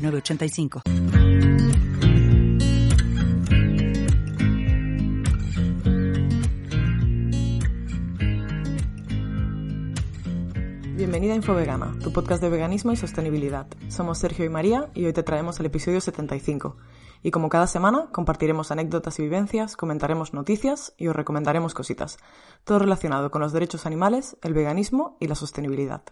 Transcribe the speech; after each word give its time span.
985. 0.00 0.82
Bienvenida 10.96 11.32
a 11.32 11.36
Infovegana, 11.36 11.98
tu 12.02 12.12
podcast 12.12 12.42
de 12.42 12.50
veganismo 12.50 12.92
y 12.92 12.96
sostenibilidad. 12.96 13.66
Somos 13.88 14.18
Sergio 14.18 14.44
y 14.44 14.48
María 14.48 14.90
y 14.94 15.06
hoy 15.06 15.12
te 15.12 15.22
traemos 15.22 15.58
el 15.58 15.66
episodio 15.66 16.00
75. 16.00 16.76
Y 17.22 17.30
como 17.30 17.48
cada 17.48 17.66
semana, 17.66 18.08
compartiremos 18.12 18.70
anécdotas 18.70 19.18
y 19.18 19.22
vivencias, 19.22 19.76
comentaremos 19.76 20.32
noticias 20.32 20.94
y 20.96 21.08
os 21.08 21.16
recomendaremos 21.16 21.74
cositas. 21.74 22.18
Todo 22.64 22.78
relacionado 22.78 23.30
con 23.30 23.40
los 23.42 23.52
derechos 23.52 23.86
animales, 23.86 24.36
el 24.42 24.54
veganismo 24.54 25.16
y 25.20 25.26
la 25.26 25.34
sostenibilidad. 25.34 26.02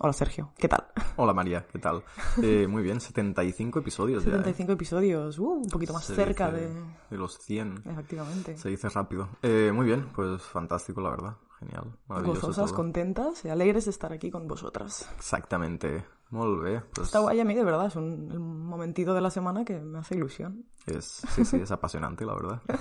Hola 0.00 0.12
Sergio, 0.12 0.50
¿qué 0.58 0.68
tal? 0.68 0.86
Hola 1.16 1.32
María, 1.32 1.66
¿qué 1.70 1.78
tal? 1.78 2.02
Eh, 2.42 2.66
muy 2.66 2.82
bien, 2.82 3.00
75 3.00 3.78
episodios 3.78 4.24
75 4.24 4.72
¿eh? 4.72 4.74
episodios, 4.74 5.38
uh, 5.38 5.50
un 5.50 5.68
poquito 5.68 5.92
más 5.92 6.04
cerca 6.04 6.50
de... 6.50 6.68
De 7.10 7.16
los 7.16 7.38
100. 7.38 7.84
Efectivamente. 7.86 8.56
Se 8.58 8.70
dice 8.70 8.88
rápido. 8.88 9.28
Eh, 9.40 9.70
muy 9.72 9.86
bien, 9.86 10.08
pues 10.12 10.42
fantástico 10.42 11.00
la 11.00 11.10
verdad, 11.10 11.36
genial. 11.60 11.96
Gozosas, 12.08 12.72
contentas 12.72 13.44
y 13.44 13.50
alegres 13.50 13.84
de 13.84 13.92
estar 13.92 14.12
aquí 14.12 14.32
con 14.32 14.48
vosotras. 14.48 15.08
Exactamente, 15.16 16.04
muy 16.30 16.64
bien. 16.64 16.82
Pues... 16.92 17.06
Está 17.06 17.20
guay 17.20 17.38
a 17.38 17.44
mí, 17.44 17.54
de 17.54 17.62
verdad, 17.62 17.86
es 17.86 17.94
un, 17.94 18.66
momentito 18.66 19.14
de 19.14 19.20
la 19.20 19.30
semana 19.30 19.64
que 19.64 19.78
me 19.80 20.00
hace 20.00 20.16
ilusión. 20.16 20.66
Es, 20.86 21.22
sí, 21.28 21.44
sí, 21.44 21.58
es 21.58 21.70
apasionante 21.70 22.26
la 22.26 22.34
verdad. 22.34 22.62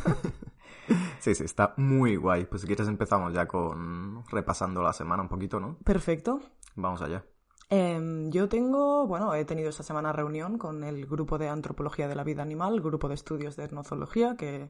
Sí, 1.20 1.33
sí, 1.33 1.45
está 1.45 1.73
muy 1.77 2.17
guay. 2.17 2.45
Pues 2.45 2.61
si 2.61 2.67
quieres 2.67 2.88
empezamos 2.89 3.33
ya 3.33 3.48
con 3.48 4.25
repasando 4.30 4.81
la 4.81 4.92
semana 4.92 5.23
un 5.23 5.30
poquito, 5.30 5.58
¿no? 5.58 5.77
Perfecto. 5.83 6.42
Vamos 6.76 7.02
allá. 7.02 7.26
Em, 7.70 8.30
yo 8.30 8.50
tengo, 8.50 9.08
bueno, 9.08 9.34
he 9.34 9.46
tenido 9.46 9.70
esta 9.70 9.84
semana 9.84 10.12
reunión 10.14 10.58
con 10.58 10.84
el 10.84 11.06
grupo 11.06 11.38
de 11.38 11.50
antropología 11.50 12.08
de 12.08 12.16
la 12.16 12.24
vida 12.24 12.44
animal, 12.44 12.82
grupo 12.82 13.08
de 13.08 13.16
estudios 13.16 13.56
de 13.56 13.64
etnozoología, 13.64 14.36
que, 14.38 14.70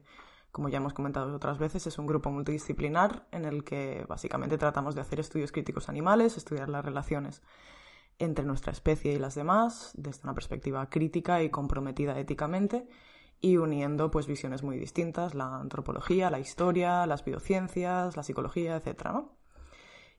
como 0.52 0.68
ya 0.68 0.78
hemos 0.78 0.94
comentado 0.94 1.34
otras 1.34 1.58
veces, 1.58 1.86
es 1.86 1.98
un 1.98 2.06
grupo 2.06 2.30
multidisciplinar 2.30 3.26
en 3.30 3.44
el 3.44 3.64
que 3.64 4.06
básicamente 4.08 4.56
tratamos 4.58 4.94
de 4.94 5.02
hacer 5.02 5.20
estudios 5.20 5.52
críticos 5.52 5.88
animales, 5.88 6.36
estudiar 6.36 6.68
las 6.68 6.84
relaciones 6.84 7.42
entre 8.18 8.44
nuestra 8.44 8.72
especie 8.72 9.12
y 9.12 9.18
las 9.18 9.34
demás, 9.34 9.92
desde 9.94 10.22
una 10.22 10.34
perspectiva 10.34 10.88
crítica 10.88 11.42
y 11.42 11.50
comprometida 11.50 12.18
éticamente, 12.18 12.88
y 13.40 13.58
uniendo 13.58 14.10
pues 14.10 14.26
visiones 14.26 14.62
muy 14.62 14.78
distintas, 14.78 15.34
la 15.34 15.56
antropología, 15.56 16.30
la 16.30 16.38
historia, 16.38 17.06
las 17.06 17.24
biociencias, 17.24 18.16
la 18.16 18.22
psicología, 18.22 18.76
etcétera, 18.76 19.12
¿no? 19.12 19.43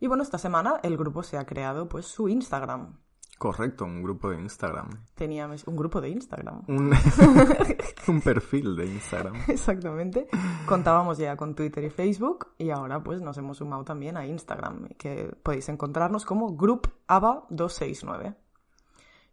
Y 0.06 0.08
bueno, 0.08 0.22
esta 0.22 0.38
semana 0.38 0.80
el 0.84 0.98
grupo 0.98 1.24
se 1.24 1.36
ha 1.36 1.48
creado 1.48 1.90
pues 1.90 2.06
su 2.06 2.30
Instagram. 2.30 3.00
Correcto, 3.40 3.86
un 3.86 4.04
grupo 4.04 4.30
de 4.30 4.40
Instagram. 4.40 4.88
Teníamos 5.16 5.66
un 5.66 5.76
grupo 5.76 6.00
de 6.00 6.10
Instagram. 6.10 6.62
Un, 8.08 8.22
perfil 8.22 8.76
de 8.76 8.86
Instagram. 8.86 9.34
Exactamente. 9.48 10.28
Contábamos 10.68 11.18
ya 11.18 11.36
con 11.36 11.56
Twitter 11.56 11.86
y 11.86 11.90
Facebook 11.90 12.50
y 12.60 12.70
ahora 12.70 13.02
pues 13.02 13.20
nos 13.20 13.36
hemos 13.40 13.58
sumado 13.58 13.84
también 13.84 14.16
a 14.16 14.28
Instagram, 14.28 14.90
que 14.90 15.36
podéis 15.42 15.70
encontrarnos 15.70 16.24
como 16.24 16.56
Group 16.56 16.88
269 17.08 18.36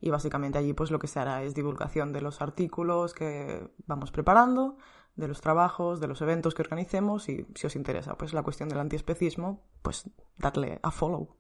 Y 0.00 0.08
básicamente 0.08 0.56
allí 0.56 0.72
pues 0.72 0.90
lo 0.90 0.98
que 0.98 1.06
se 1.06 1.20
hará 1.20 1.42
es 1.42 1.54
divulgación 1.54 2.14
de 2.14 2.22
los 2.22 2.40
artículos 2.40 3.12
que 3.12 3.70
vamos 3.86 4.10
preparando, 4.10 4.78
de 5.16 5.28
los 5.28 5.40
trabajos, 5.40 6.00
de 6.00 6.08
los 6.08 6.20
eventos 6.22 6.54
que 6.54 6.62
organicemos 6.62 7.28
y 7.28 7.46
si 7.54 7.66
os 7.66 7.76
interesa 7.76 8.16
pues 8.16 8.32
la 8.32 8.42
cuestión 8.42 8.68
del 8.68 8.80
antiespecismo, 8.80 9.62
pues 9.82 10.10
darle 10.38 10.80
a 10.82 10.90
follow. 10.90 11.36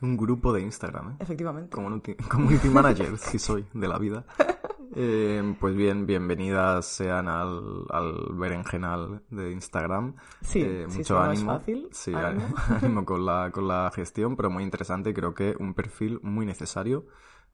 Un 0.00 0.16
grupo 0.16 0.52
de 0.52 0.62
Instagram, 0.62 1.12
¿eh? 1.12 1.16
Efectivamente. 1.18 1.70
Community, 1.70 2.16
manager, 2.72 3.18
si 3.18 3.38
soy, 3.38 3.66
de 3.72 3.88
la 3.88 3.98
vida. 3.98 4.24
Eh, 5.00 5.54
pues 5.60 5.76
bien, 5.76 6.06
bienvenidas 6.06 6.86
sean 6.86 7.28
al, 7.28 7.84
al 7.90 8.30
berenjenal 8.32 9.22
de 9.30 9.52
Instagram. 9.52 10.16
Sí, 10.40 10.62
eh, 10.62 10.86
mucho 10.88 11.20
ánimo. 11.20 11.52
Es 11.52 11.58
fácil. 11.58 11.88
Sí, 11.92 12.12
ánimo, 12.14 13.04
con, 13.04 13.24
la, 13.24 13.50
con 13.52 13.68
la 13.68 13.92
gestión, 13.94 14.34
pero 14.34 14.50
muy 14.50 14.64
interesante. 14.64 15.12
Creo 15.12 15.34
que 15.34 15.54
un 15.60 15.74
perfil 15.74 16.18
muy 16.22 16.46
necesario 16.46 17.06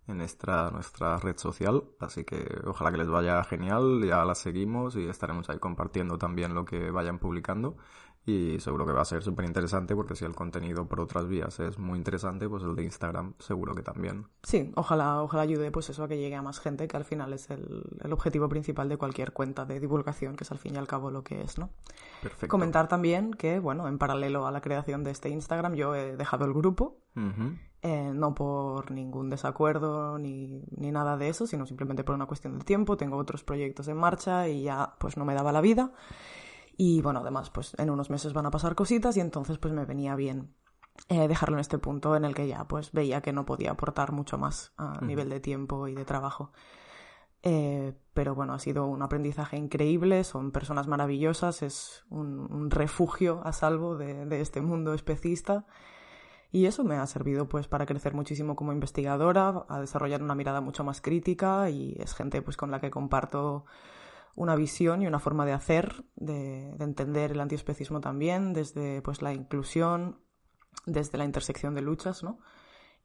en 0.07 0.19
nuestra, 0.19 0.71
nuestra 0.71 1.17
red 1.17 1.37
social, 1.39 1.85
así 2.01 2.25
que 2.25 2.47
ojalá 2.67 2.91
que 2.91 2.99
les 2.99 3.09
vaya 3.09 3.43
genial, 3.45 4.05
ya 4.05 4.25
la 4.25 4.35
seguimos 4.35 4.97
y 4.97 5.07
estaremos 5.07 5.49
ahí 5.49 5.59
compartiendo 5.59 6.19
también 6.19 6.55
lo 6.55 6.65
que 6.65 6.91
vayan 6.91 7.19
publicando 7.19 7.77
y 8.27 8.59
seguro 8.61 8.87
que 8.87 8.93
va 8.93 9.03
a 9.03 9.05
ser 9.05 9.23
súper 9.23 9.45
interesante 9.45 9.95
porque 9.95 10.17
si 10.17 10.25
el 10.25 10.35
contenido 10.35 10.89
por 10.89 11.01
otras 11.01 11.29
vías 11.29 11.61
es 11.61 11.79
muy 11.79 11.99
interesante, 11.99 12.49
pues 12.49 12.63
el 12.63 12.75
de 12.75 12.85
Instagram 12.85 13.35
seguro 13.39 13.75
que 13.75 13.83
también. 13.83 14.27
Sí, 14.43 14.73
ojalá, 14.77 15.23
ojalá 15.23 15.43
ayude 15.43 15.71
pues 15.71 15.91
eso 15.91 16.05
a 16.05 16.09
que 16.09 16.17
llegue 16.17 16.35
a 16.35 16.43
más 16.43 16.59
gente, 16.59 16.89
que 16.89 16.97
al 16.97 17.05
final 17.05 17.33
es 17.35 17.51
el, 17.51 17.83
el 18.03 18.13
objetivo 18.13 18.49
principal 18.49 18.89
de 18.89 18.97
cualquier 18.97 19.33
cuenta 19.33 19.67
de 19.67 19.79
divulgación, 19.79 20.37
que 20.37 20.45
es 20.45 20.53
al 20.53 20.59
fin 20.59 20.75
y 20.75 20.79
al 20.79 20.87
cabo 20.87 21.11
lo 21.11 21.23
que 21.23 21.43
es, 21.43 21.59
¿no? 21.59 21.71
Perfecto. 22.23 22.49
Comentar 22.49 22.89
también 22.89 23.33
que, 23.33 23.59
bueno, 23.59 23.89
en 23.89 23.99
paralelo 23.99 24.47
a 24.47 24.51
la 24.51 24.63
creación 24.63 25.05
de 25.05 25.11
este 25.11 25.29
Instagram 25.29 25.75
yo 25.75 25.95
he 25.95 26.17
dejado 26.17 26.47
el 26.47 26.55
grupo, 26.55 26.97
eh, 27.87 28.13
no 28.15 28.35
por 28.35 28.91
ningún 28.91 29.29
desacuerdo 29.29 30.19
ni, 30.19 30.65
ni 30.75 30.91
nada 30.91 31.19
de 31.19 31.29
eso, 31.29 31.47
sino 31.47 31.67
simplemente 31.67 32.03
por 32.03 32.15
una 32.15 32.25
cuestión 32.25 32.59
de 32.59 32.65
tiempo, 32.65 32.97
tengo 32.97 33.19
otros 33.19 33.45
proyectos 33.45 33.89
en 33.89 33.99
marcha 33.99 34.49
y 34.49 34.63
ya 34.63 34.95
pues 34.99 35.19
no 35.19 35.27
me 35.27 35.35
daba 35.35 35.53
la 35.53 35.61
vida. 35.61 35.93
Y 36.79 37.03
bueno, 37.03 37.21
además, 37.21 37.51
pues 37.51 37.75
en 37.77 37.91
unos 37.91 38.09
meses 38.09 38.33
van 38.33 38.47
a 38.47 38.51
pasar 38.51 38.75
cositas 38.75 39.19
y 39.19 39.21
entonces 39.21 39.59
pues 39.59 39.75
me 39.75 39.85
venía 39.85 40.17
bien 40.17 40.55
eh, 41.11 41.29
dejarlo 41.29 41.57
en 41.57 41.61
este 41.61 41.77
punto 41.77 42.17
en 42.17 42.25
el 42.25 42.35
que 42.35 42.49
ya 42.49 42.67
pues 42.67 42.91
veía 42.93 43.21
que 43.21 43.35
no 43.35 43.45
podía 43.45 43.73
aportar 43.73 44.13
mucho 44.13 44.39
más 44.39 44.73
a 44.79 45.03
nivel 45.03 45.29
de 45.29 45.41
tiempo 45.41 45.87
y 45.87 45.95
de 45.95 46.07
trabajo. 46.07 46.53
Eh, 47.43 47.93
pero 48.15 48.35
bueno, 48.35 48.55
ha 48.55 48.59
sido 48.61 48.87
un 48.87 49.03
aprendizaje 49.03 49.59
increíble, 49.59 50.25
son 50.25 50.53
personas 50.53 50.89
maravillosas, 50.89 51.63
es 51.63 52.07
un, 52.09 52.71
refugio 52.71 53.43
a 53.45 53.53
salvo 53.53 53.99
de, 53.99 54.25
de, 54.25 54.41
este 54.41 54.63
mundo 54.63 54.95
especista. 54.95 55.67
Y 56.55 56.67
eso 56.67 56.85
me 56.85 56.95
ha 56.95 57.07
servido 57.09 57.49
pues 57.49 57.67
para 57.67 57.85
crecer 57.85 58.15
muchísimo 58.15 58.55
como 58.55 58.73
investigadora, 58.73 59.65
a 59.69 59.81
desarrollar 59.81 60.23
una 60.23 60.37
mirada 60.37 60.61
mucho 60.61 60.85
más 60.85 61.01
crítica 61.01 61.69
y 61.69 61.97
es 61.99 62.15
gente 62.15 62.43
pues 62.43 62.57
con 62.57 62.71
la 62.71 62.81
que 62.81 62.93
comparto 62.93 63.65
una 64.37 64.55
visión 64.55 65.03
y 65.03 65.09
una 65.09 65.19
forma 65.19 65.45
de 65.47 65.53
hacer, 65.53 66.05
de, 66.15 66.69
entender 66.79 67.33
el 67.33 67.41
antiespecismo 67.41 68.01
también, 68.01 68.53
desde 68.53 69.03
pues 69.03 69.21
la 69.21 69.35
inclusión, 69.35 70.21
desde 70.87 71.19
la 71.19 71.25
intersección 71.25 71.75
de 71.75 71.83
luchas, 71.83 72.23
¿no? 72.23 72.39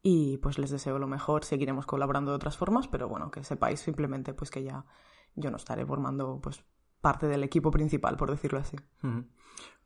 Y 0.03 0.37
pues 0.37 0.59
les 0.59 0.69
deseo 0.69 0.99
lo 0.99 1.07
mejor, 1.07 1.43
seguiremos 1.43 1.87
colaborando 1.87 2.29
de 2.29 2.35
otras 2.35 2.55
formas, 2.55 2.87
pero 2.87 3.09
bueno, 3.09 3.31
que 3.31 3.43
sepáis 3.43 3.79
simplemente 3.79 4.35
pues 4.35 4.51
que 4.51 4.61
ya 4.61 4.85
yo 5.33 5.49
no 5.49 5.57
estaré 5.57 5.87
formando 5.87 6.39
pues 6.39 6.63
parte 7.01 7.25
del 7.25 7.43
equipo 7.43 7.71
principal, 7.71 8.15
por 8.15 8.29
decirlo 8.29 8.59
así. 8.59 8.77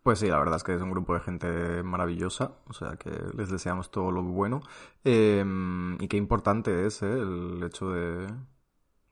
Pues 0.03 0.19
sí, 0.19 0.27
la 0.27 0.37
verdad 0.37 0.57
es 0.57 0.63
que 0.63 0.75
es 0.75 0.81
un 0.81 0.91
grupo 0.91 1.13
de 1.13 1.21
gente 1.21 1.81
maravillosa, 1.81 2.57
o 2.67 2.73
sea 2.73 2.97
que 2.97 3.09
les 3.37 3.49
deseamos 3.49 3.89
todo 3.89 4.11
lo 4.11 4.21
bueno. 4.21 4.61
Em, 5.05 5.95
y 6.01 6.09
qué 6.09 6.17
importante 6.17 6.85
es 6.85 7.01
¿eh? 7.01 7.11
el 7.11 7.63
hecho 7.63 7.89
de, 7.91 8.27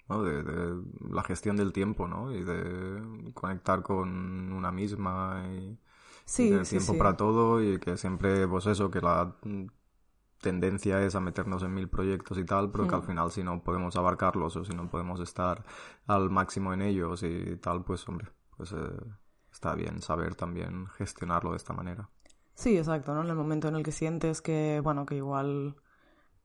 de, 0.09 0.81
la 1.09 1.23
gestión 1.23 1.55
del 1.55 1.71
tiempo, 1.71 2.09
¿no? 2.09 2.33
Y 2.33 2.43
de 2.43 3.31
conectar 3.33 3.83
con 3.83 4.51
una 4.51 4.71
misma 4.73 5.45
y, 5.53 5.79
sí, 6.25 6.49
tener 6.49 6.67
tiempo 6.67 6.97
para 6.97 7.15
todo 7.15 7.63
y 7.63 7.79
que 7.79 7.95
siempre, 7.95 8.45
pues 8.45 8.67
eso, 8.67 8.91
que 8.91 8.99
la 8.99 9.33
tendencia 10.41 11.01
es 11.03 11.15
a 11.15 11.21
meternos 11.21 11.63
en 11.63 11.73
mil 11.73 11.87
proyectos 11.87 12.37
y 12.37 12.43
tal, 12.43 12.69
pero 12.69 12.87
que 12.87 12.95
al 12.95 13.01
mm. 13.01 13.05
final 13.05 13.31
si 13.31 13.43
no 13.43 13.63
podemos 13.63 13.95
abarcarlos 13.95 14.57
o 14.57 14.65
si 14.65 14.73
no 14.73 14.89
podemos 14.89 15.21
estar 15.21 15.63
al 16.07 16.29
máximo 16.29 16.73
en 16.73 16.81
ellos 16.81 17.23
y 17.23 17.55
tal, 17.57 17.85
pues 17.85 18.05
hombre, 18.09 18.27
pues 18.57 18.73
eh, 18.73 18.77
está 19.51 19.75
bien 19.75 20.01
saber 20.01 20.35
también 20.35 20.87
gestionarlo 20.87 21.51
de 21.51 21.57
esta 21.57 21.73
manera. 21.73 22.09
Sí, 22.55 22.77
exacto, 22.77 23.13
¿no? 23.13 23.21
En 23.21 23.29
el 23.29 23.35
momento 23.35 23.67
en 23.67 23.75
el 23.75 23.83
que 23.83 23.91
sientes 23.91 24.41
que, 24.41 24.81
bueno, 24.83 25.05
que 25.05 25.15
igual 25.15 25.75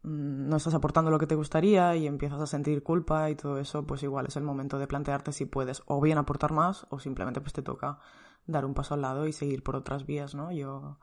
Mm, 0.06 0.48
no 0.48 0.56
estás 0.56 0.74
aportando 0.74 1.10
lo 1.10 1.18
que 1.18 1.26
te 1.26 1.34
gustaría 1.34 1.96
y 1.96 2.06
empiezas 2.06 2.40
a 2.40 2.46
sentir 2.46 2.84
culpa 2.84 3.28
y 3.28 3.34
todo 3.34 3.58
eso, 3.58 3.84
pues 3.86 4.04
igual 4.04 4.26
es 4.26 4.36
el 4.36 4.44
momento 4.44 4.78
de 4.78 4.86
plantearte 4.86 5.32
si 5.32 5.46
puedes 5.46 5.82
o 5.86 6.00
bien 6.00 6.16
aportar 6.16 6.52
más 6.52 6.86
o 6.90 7.00
simplemente 7.00 7.40
pues 7.40 7.52
te 7.52 7.62
toca 7.62 7.98
dar 8.46 8.64
un 8.64 8.74
paso 8.74 8.94
al 8.94 9.02
lado 9.02 9.26
y 9.26 9.32
seguir 9.32 9.64
por 9.64 9.74
otras 9.74 10.06
vías, 10.06 10.36
¿no? 10.36 10.52
Yo... 10.52 10.98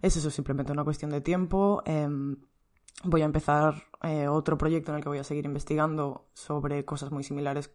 Es 0.00 0.16
eso, 0.16 0.30
simplemente 0.30 0.72
una 0.72 0.84
cuestión 0.84 1.10
de 1.10 1.20
tiempo. 1.20 1.82
Em, 1.84 2.36
voy 3.04 3.20
a 3.20 3.26
empezar 3.26 3.74
eh, 4.02 4.28
otro 4.28 4.56
proyecto 4.56 4.92
en 4.92 4.96
el 4.96 5.02
que 5.02 5.10
voy 5.10 5.18
a 5.18 5.24
seguir 5.24 5.44
investigando 5.44 6.30
sobre 6.32 6.86
cosas 6.86 7.10
muy 7.10 7.24
similares 7.24 7.70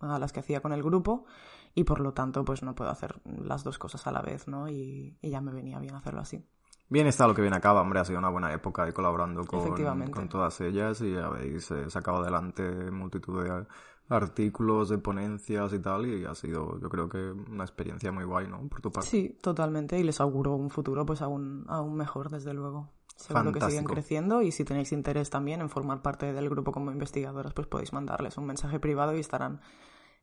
a 0.00 0.18
las 0.18 0.32
que 0.32 0.40
hacía 0.40 0.62
con 0.62 0.72
el 0.72 0.82
grupo 0.82 1.26
y 1.74 1.84
por 1.84 2.00
lo 2.00 2.12
tanto 2.12 2.44
pues 2.44 2.62
no 2.62 2.74
puedo 2.74 2.90
hacer 2.90 3.20
las 3.24 3.64
dos 3.64 3.78
cosas 3.78 4.06
a 4.06 4.12
la 4.12 4.22
vez, 4.22 4.48
¿no? 4.48 4.68
Y, 4.68 5.16
ya 5.22 5.40
me 5.40 5.52
venía 5.52 5.78
bien 5.78 5.94
hacerlo 5.94 6.20
así. 6.20 6.44
Bien 6.88 7.06
está 7.06 7.26
lo 7.26 7.34
que 7.34 7.42
viene 7.42 7.56
acaba, 7.56 7.80
hombre, 7.80 8.00
ha 8.00 8.04
sido 8.04 8.18
una 8.18 8.28
buena 8.28 8.52
época 8.52 8.84
de 8.84 8.92
colaborando 8.92 9.44
con, 9.44 10.10
con 10.10 10.28
todas 10.28 10.60
ellas 10.60 11.00
y 11.00 11.16
habéis 11.16 11.70
eh, 11.70 11.88
sacado 11.88 12.18
adelante 12.18 12.90
multitud 12.90 13.42
de 13.42 13.66
artículos, 14.08 14.90
de 14.90 14.98
ponencias 14.98 15.72
y 15.72 15.78
tal, 15.78 16.06
y 16.06 16.24
ha 16.26 16.34
sido, 16.34 16.78
yo 16.78 16.90
creo 16.90 17.08
que 17.08 17.32
una 17.32 17.64
experiencia 17.64 18.12
muy 18.12 18.24
guay, 18.24 18.48
¿no? 18.48 18.68
Por 18.68 18.82
tu 18.82 18.92
parte. 18.92 19.08
Sí, 19.08 19.38
totalmente, 19.40 19.98
y 19.98 20.02
les 20.02 20.20
auguro 20.20 20.54
un 20.54 20.68
futuro 20.70 21.06
pues 21.06 21.22
aún, 21.22 21.64
aún 21.68 21.96
mejor, 21.96 22.30
desde 22.30 22.52
luego. 22.52 22.92
Seguro 23.16 23.52
que 23.52 23.60
siguen 23.60 23.84
creciendo 23.84 24.42
y 24.42 24.50
si 24.50 24.64
tenéis 24.64 24.92
interés 24.92 25.30
también 25.30 25.60
en 25.60 25.70
formar 25.70 26.02
parte 26.02 26.32
del 26.32 26.50
grupo 26.50 26.72
como 26.72 26.90
investigadoras, 26.90 27.54
pues 27.54 27.68
podéis 27.68 27.92
mandarles 27.92 28.36
un 28.36 28.46
mensaje 28.46 28.80
privado 28.80 29.16
y 29.16 29.20
estarán 29.20 29.60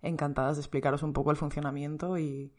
encantadas 0.02 0.58
de 0.58 0.62
explicaros 0.62 1.04
un 1.04 1.14
poco 1.14 1.32
el 1.32 1.38
funcionamiento 1.38 2.18
y, 2.18 2.54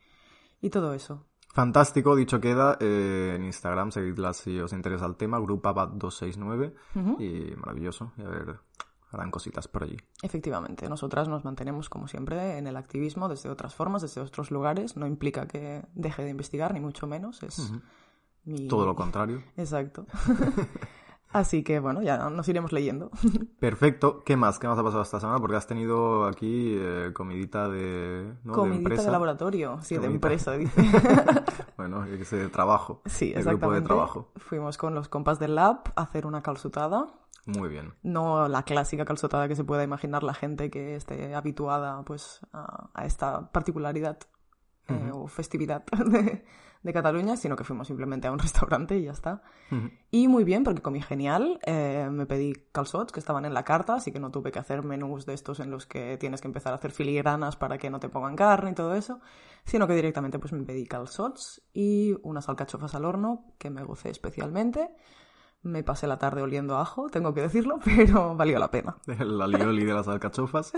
todo 0.71 0.95
eso. 0.95 1.27
Fantástico, 1.53 2.17
dicho 2.17 2.41
queda, 2.41 2.79
eh, 2.81 3.35
en 3.37 3.45
Instagram 3.45 3.91
seguidlas 3.91 4.39
si 4.39 4.59
os 4.59 4.73
interesa 4.73 5.07
el 5.07 5.17
tema, 5.17 5.39
grupabat269 5.39 6.75
y 7.19 7.55
maravilloso, 7.57 8.13
y 8.17 8.23
a 8.23 8.29
ver, 8.29 8.57
harán 9.11 9.31
cositas 9.31 9.69
por 9.69 9.83
allí. 9.83 9.97
Efectivamente, 10.23 10.89
nosotras 10.89 11.29
nos 11.29 11.45
mantenemos 11.45 11.91
como 11.91 12.09
siempre 12.09 12.57
en 12.59 12.67
el 12.67 12.77
activismo 12.77 13.29
desde 13.29 13.51
otras 13.51 13.75
formas, 13.75 14.03
desde 14.03 14.21
otros 14.21 14.51
lugares, 14.51 14.97
no 14.97 15.07
implica 15.07 15.47
que 15.47 15.85
deje 15.95 16.25
de 16.25 16.31
investigar, 16.31 16.73
ni 16.73 16.81
mucho 16.81 17.07
menos, 17.07 17.43
es... 17.43 17.73
Todo 18.69 18.87
lo 18.87 18.97
contrario. 18.97 19.45
Exacto. 19.57 20.07
Así 21.33 21.63
que 21.63 21.81
bueno, 21.81 22.03
ya 22.03 22.29
nos 22.29 22.47
iremos 22.49 22.73
leyendo. 22.73 23.11
Perfecto. 23.61 24.23
¿Qué 24.25 24.37
más? 24.37 24.59
¿Qué 24.59 24.69
más 24.69 24.79
ha 24.79 24.83
pasado 24.83 25.03
esta 25.03 25.21
semana? 25.21 25.39
Porque 25.39 25.57
has 25.57 25.67
tenido 25.67 26.27
aquí 26.27 26.77
eh, 26.79 27.11
comidita 27.15 27.69
de. 27.69 28.35
Comidita 28.51 29.03
de, 29.03 29.11
laboratorio, 29.11 29.79
sí, 29.83 29.97
de 29.97 30.07
empresa, 30.07 30.53
dice. 30.57 30.83
bueno, 31.77 32.05
sé, 32.25 32.37
de 32.37 32.49
trabajo. 32.49 33.03
Sí, 33.07 33.27
exactamente. 33.31 33.61
Grupo 33.61 33.75
de 33.75 33.81
trabajo. 33.83 34.33
Fuimos 34.37 34.77
con 34.77 34.95
los 34.95 35.09
compas 35.09 35.39
del 35.39 35.55
lab 35.55 35.83
a 35.97 36.03
hacer 36.03 36.27
una 36.27 36.43
calzutada. 36.43 37.07
Muy 37.47 37.69
bien. 37.69 37.95
No 38.03 38.47
la 38.49 38.63
clásica 38.63 39.05
calzotada 39.05 39.49
que 39.49 39.57
se 39.57 39.65
pueda 39.65 39.83
imaginar 39.83 40.23
la 40.23 40.35
gente 40.35 40.71
que 40.71 40.95
esté 40.95 41.35
habituada 41.35 42.03
pues 42.05 42.41
a, 42.53 43.05
esta 43.05 43.51
particularidad 43.51 44.19
eh, 44.89 45.11
o 45.13 45.27
festividad 45.27 45.85
de, 45.87 46.45
de 46.83 46.93
Cataluña, 46.93 47.37
sino 47.37 47.57
que 47.57 47.65
fuimos 47.65 47.87
simplemente 47.87 48.29
a 48.29 48.33
un 48.33 48.39
restaurante 48.41 48.97
y 48.97 49.05
ya 49.05 49.13
está. 49.13 49.43
Y 50.11 50.29
muy 50.29 50.45
bien, 50.45 50.65
porque 50.65 50.83
comí 50.83 51.01
genial. 51.01 51.59
Eh, 51.65 52.09
me 52.11 52.27
pedí 52.27 52.53
calzots 52.73 53.13
que 53.13 53.21
estaban 53.21 53.45
en 53.45 53.55
la 53.55 53.65
carta, 53.65 53.95
así 53.95 54.13
que 54.13 54.21
no 54.21 54.31
tuve 54.31 54.53
que 54.53 54.59
hacer 54.59 54.83
menús 54.83 55.25
de 55.25 55.35
estos 55.35 55.61
en 55.61 55.71
los 55.71 55.87
que 55.87 56.19
tienes 56.19 56.41
que 56.41 56.49
empezar 56.49 56.73
a 56.73 56.77
hacer 56.77 56.91
filigranas 56.91 57.57
para 57.57 57.79
que 57.79 57.89
no 57.89 58.01
te 58.01 58.09
pongan 58.09 58.37
carne 58.37 58.73
y 58.73 58.75
todo 58.75 58.95
eso, 58.95 59.21
sino 59.65 59.87
que 59.87 59.95
directamente 59.95 60.39
pues 60.39 60.53
me 60.53 60.65
pedí 60.65 60.87
calzots 60.87 61.63
y 61.73 62.15
unas 62.23 62.49
alcachofas 62.49 62.95
al 62.95 63.05
horno 63.05 63.47
que 63.59 63.71
me 63.71 63.85
gocé 63.85 64.11
especialmente. 64.11 64.91
Me 65.65 65.85
pasé 65.85 66.09
la 66.09 66.19
tarde 66.19 66.43
oliendo 66.43 66.77
ajo, 66.77 67.09
tengo 67.09 67.33
que 67.35 67.41
decirlo, 67.41 67.79
pero 67.85 68.35
valió 68.35 68.59
la 68.59 68.71
pena. 68.71 68.97
El 69.07 69.41
alioli 69.41 69.85
de 69.85 69.95
las 69.95 70.09
alcachofas. 70.09 70.73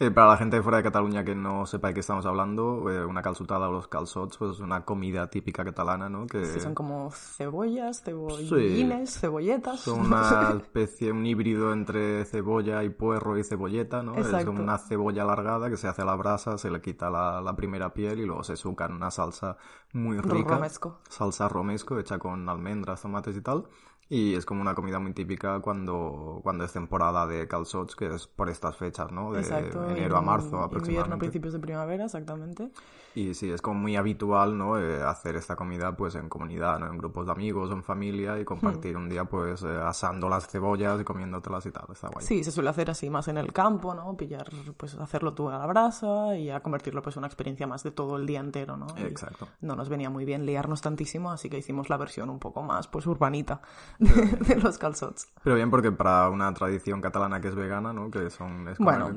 Eh, 0.00 0.10
para 0.10 0.28
la 0.28 0.36
gente 0.36 0.56
de 0.56 0.62
fuera 0.62 0.78
de 0.78 0.82
Cataluña 0.82 1.24
que 1.24 1.36
no 1.36 1.66
sepa 1.66 1.88
de 1.88 1.94
qué 1.94 2.00
estamos 2.00 2.26
hablando, 2.26 2.90
eh, 2.90 3.04
una 3.04 3.22
calzutada 3.22 3.68
o 3.68 3.72
los 3.72 3.86
calzots, 3.86 4.36
pues 4.36 4.52
es 4.52 4.60
una 4.60 4.84
comida 4.84 5.30
típica 5.30 5.64
catalana, 5.64 6.08
¿no? 6.08 6.26
Que... 6.26 6.44
Sí, 6.46 6.60
son 6.60 6.74
como 6.74 7.10
cebollas, 7.12 8.02
cebollines, 8.02 9.18
cebolletas. 9.20 9.80
Son 9.80 10.00
una 10.00 10.50
especie, 10.56 11.12
un 11.12 11.24
híbrido 11.24 11.72
entre 11.72 12.24
cebolla 12.24 12.82
y 12.82 12.90
puerro 12.90 13.38
y 13.38 13.44
cebolleta, 13.44 14.02
¿no? 14.02 14.16
Es 14.16 14.44
como 14.44 14.62
una 14.62 14.78
cebolla 14.78 15.22
alargada 15.22 15.70
que 15.70 15.76
se 15.76 15.86
hace 15.86 16.02
a 16.02 16.06
la 16.06 16.16
brasa, 16.16 16.58
se 16.58 16.70
le 16.70 16.80
quita 16.80 17.08
la, 17.08 17.40
la 17.40 17.54
primera 17.54 17.94
piel 17.94 18.18
y 18.18 18.26
luego 18.26 18.42
se 18.42 18.56
suca 18.56 18.86
en 18.86 18.94
una 18.94 19.10
salsa 19.12 19.56
muy 19.92 20.18
rica. 20.18 20.56
Romesco. 20.56 20.98
Salsa 21.08 21.48
romesco 21.48 21.98
hecha 21.98 22.18
con 22.18 22.48
almendras, 22.48 23.02
tomates 23.02 23.36
y 23.36 23.40
tal. 23.40 23.66
Y 24.08 24.34
es 24.34 24.44
como 24.44 24.60
una 24.60 24.74
comida 24.74 24.98
muy 24.98 25.12
típica 25.12 25.60
cuando, 25.60 26.40
cuando 26.42 26.64
es 26.64 26.72
temporada 26.72 27.26
de 27.26 27.48
calzots, 27.48 27.96
que 27.96 28.14
es 28.14 28.26
por 28.26 28.50
estas 28.50 28.76
fechas, 28.76 29.10
¿no? 29.10 29.32
De 29.32 29.40
enero 29.40 30.16
a 30.16 30.20
marzo 30.20 30.60
aproximadamente. 30.60 30.90
Invierno, 30.90 31.18
principios 31.18 31.52
de 31.54 31.58
primavera, 31.58 32.04
exactamente. 32.04 32.70
Y 33.14 33.34
sí, 33.34 33.50
es 33.50 33.62
como 33.62 33.78
muy 33.78 33.96
habitual, 33.96 34.58
¿no? 34.58 34.78
Eh, 34.78 35.02
hacer 35.02 35.36
esta 35.36 35.54
comida 35.54 35.96
pues 35.96 36.16
en 36.16 36.28
comunidad, 36.28 36.80
¿no? 36.80 36.86
En 36.86 36.98
grupos 36.98 37.26
de 37.26 37.32
amigos 37.32 37.70
o 37.70 37.74
en 37.74 37.84
familia 37.84 38.40
y 38.40 38.44
compartir 38.44 38.96
hmm. 38.96 39.02
un 39.02 39.08
día 39.08 39.24
pues 39.24 39.62
eh, 39.62 39.80
asando 39.82 40.28
las 40.28 40.48
cebollas 40.48 41.00
y 41.00 41.04
comiéndotelas 41.04 41.64
y 41.66 41.70
tal, 41.70 41.84
está 41.92 42.08
guay. 42.08 42.26
Sí, 42.26 42.42
se 42.42 42.50
suele 42.50 42.70
hacer 42.70 42.90
así 42.90 43.08
más 43.10 43.28
en 43.28 43.38
el 43.38 43.52
campo, 43.52 43.94
¿no? 43.94 44.16
Pillar, 44.16 44.48
pues 44.76 44.94
hacerlo 44.96 45.32
tú 45.32 45.48
a 45.48 45.58
la 45.58 45.66
brasa 45.66 46.36
y 46.36 46.50
a 46.50 46.60
convertirlo 46.60 47.02
pues 47.02 47.16
en 47.16 47.20
una 47.20 47.28
experiencia 47.28 47.66
más 47.68 47.84
de 47.84 47.92
todo 47.92 48.16
el 48.16 48.26
día 48.26 48.40
entero, 48.40 48.76
¿no? 48.76 48.86
Exacto. 48.96 49.46
no 49.60 49.76
nos 49.76 49.88
venía 49.88 50.10
muy 50.10 50.24
bien 50.24 50.44
liarnos 50.44 50.80
tantísimo, 50.80 51.30
así 51.30 51.48
que 51.48 51.58
hicimos 51.58 51.90
la 51.90 51.96
versión 51.96 52.30
un 52.30 52.40
poco 52.40 52.62
más 52.62 52.88
pues 52.88 53.06
urbanita 53.06 53.60
de, 53.98 54.56
los 54.56 54.78
calzots. 54.78 55.28
Pero 55.42 55.54
bien 55.54 55.70
porque 55.70 55.92
para 55.92 56.28
una 56.30 56.52
tradición 56.52 57.00
catalana 57.00 57.40
que 57.40 57.48
es 57.48 57.54
vegana, 57.54 57.92
¿no? 57.92 58.10
Que 58.10 58.30
son... 58.30 58.74
bueno, 58.80 59.12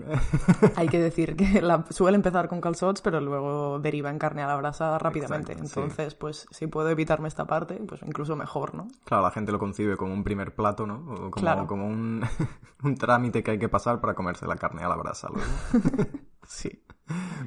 hay 0.76 0.88
que 0.88 1.00
decir 1.00 1.36
que 1.36 1.62
la, 1.64 1.86
suele 1.90 2.16
empezar 2.16 2.48
con 2.48 2.62
calzots, 2.62 3.02
pero 3.02 3.20
luego 3.20 3.80
deriva 3.88 4.10
en 4.10 4.20
carne 4.20 4.44
a 4.44 4.48
la 4.48 4.56
brasa 4.56 4.98
rápidamente. 5.00 5.54
Entonces, 5.54 6.14
pues 6.16 6.48
si 6.52 6.68
puedo 6.68 6.90
evitarme 6.90 7.28
esta 7.28 7.46
parte, 7.46 7.76
pues 7.88 8.02
incluso 8.04 8.36
mejor, 8.36 8.76
¿no? 8.76 8.88
Claro, 9.06 9.24
la 9.24 9.32
gente 9.32 9.52
lo 9.52 9.60
concibe 9.60 9.98
como 9.98 10.14
un 10.14 10.24
primer 10.24 10.54
plato, 10.54 10.86
¿no? 10.86 11.06
como, 11.06 11.32
claro. 11.32 11.68
como 11.68 11.88
un, 11.88 12.24
un, 12.84 12.96
trámite 12.96 13.44
que 13.44 13.52
hay 13.52 13.60
que 13.60 13.70
pasar 13.70 14.02
para 14.02 14.14
comerse 14.14 14.46
la 14.46 14.58
carne 14.58 14.84
a 14.84 14.90
la 14.90 14.96
brasa. 14.96 15.30
sí. 16.44 16.84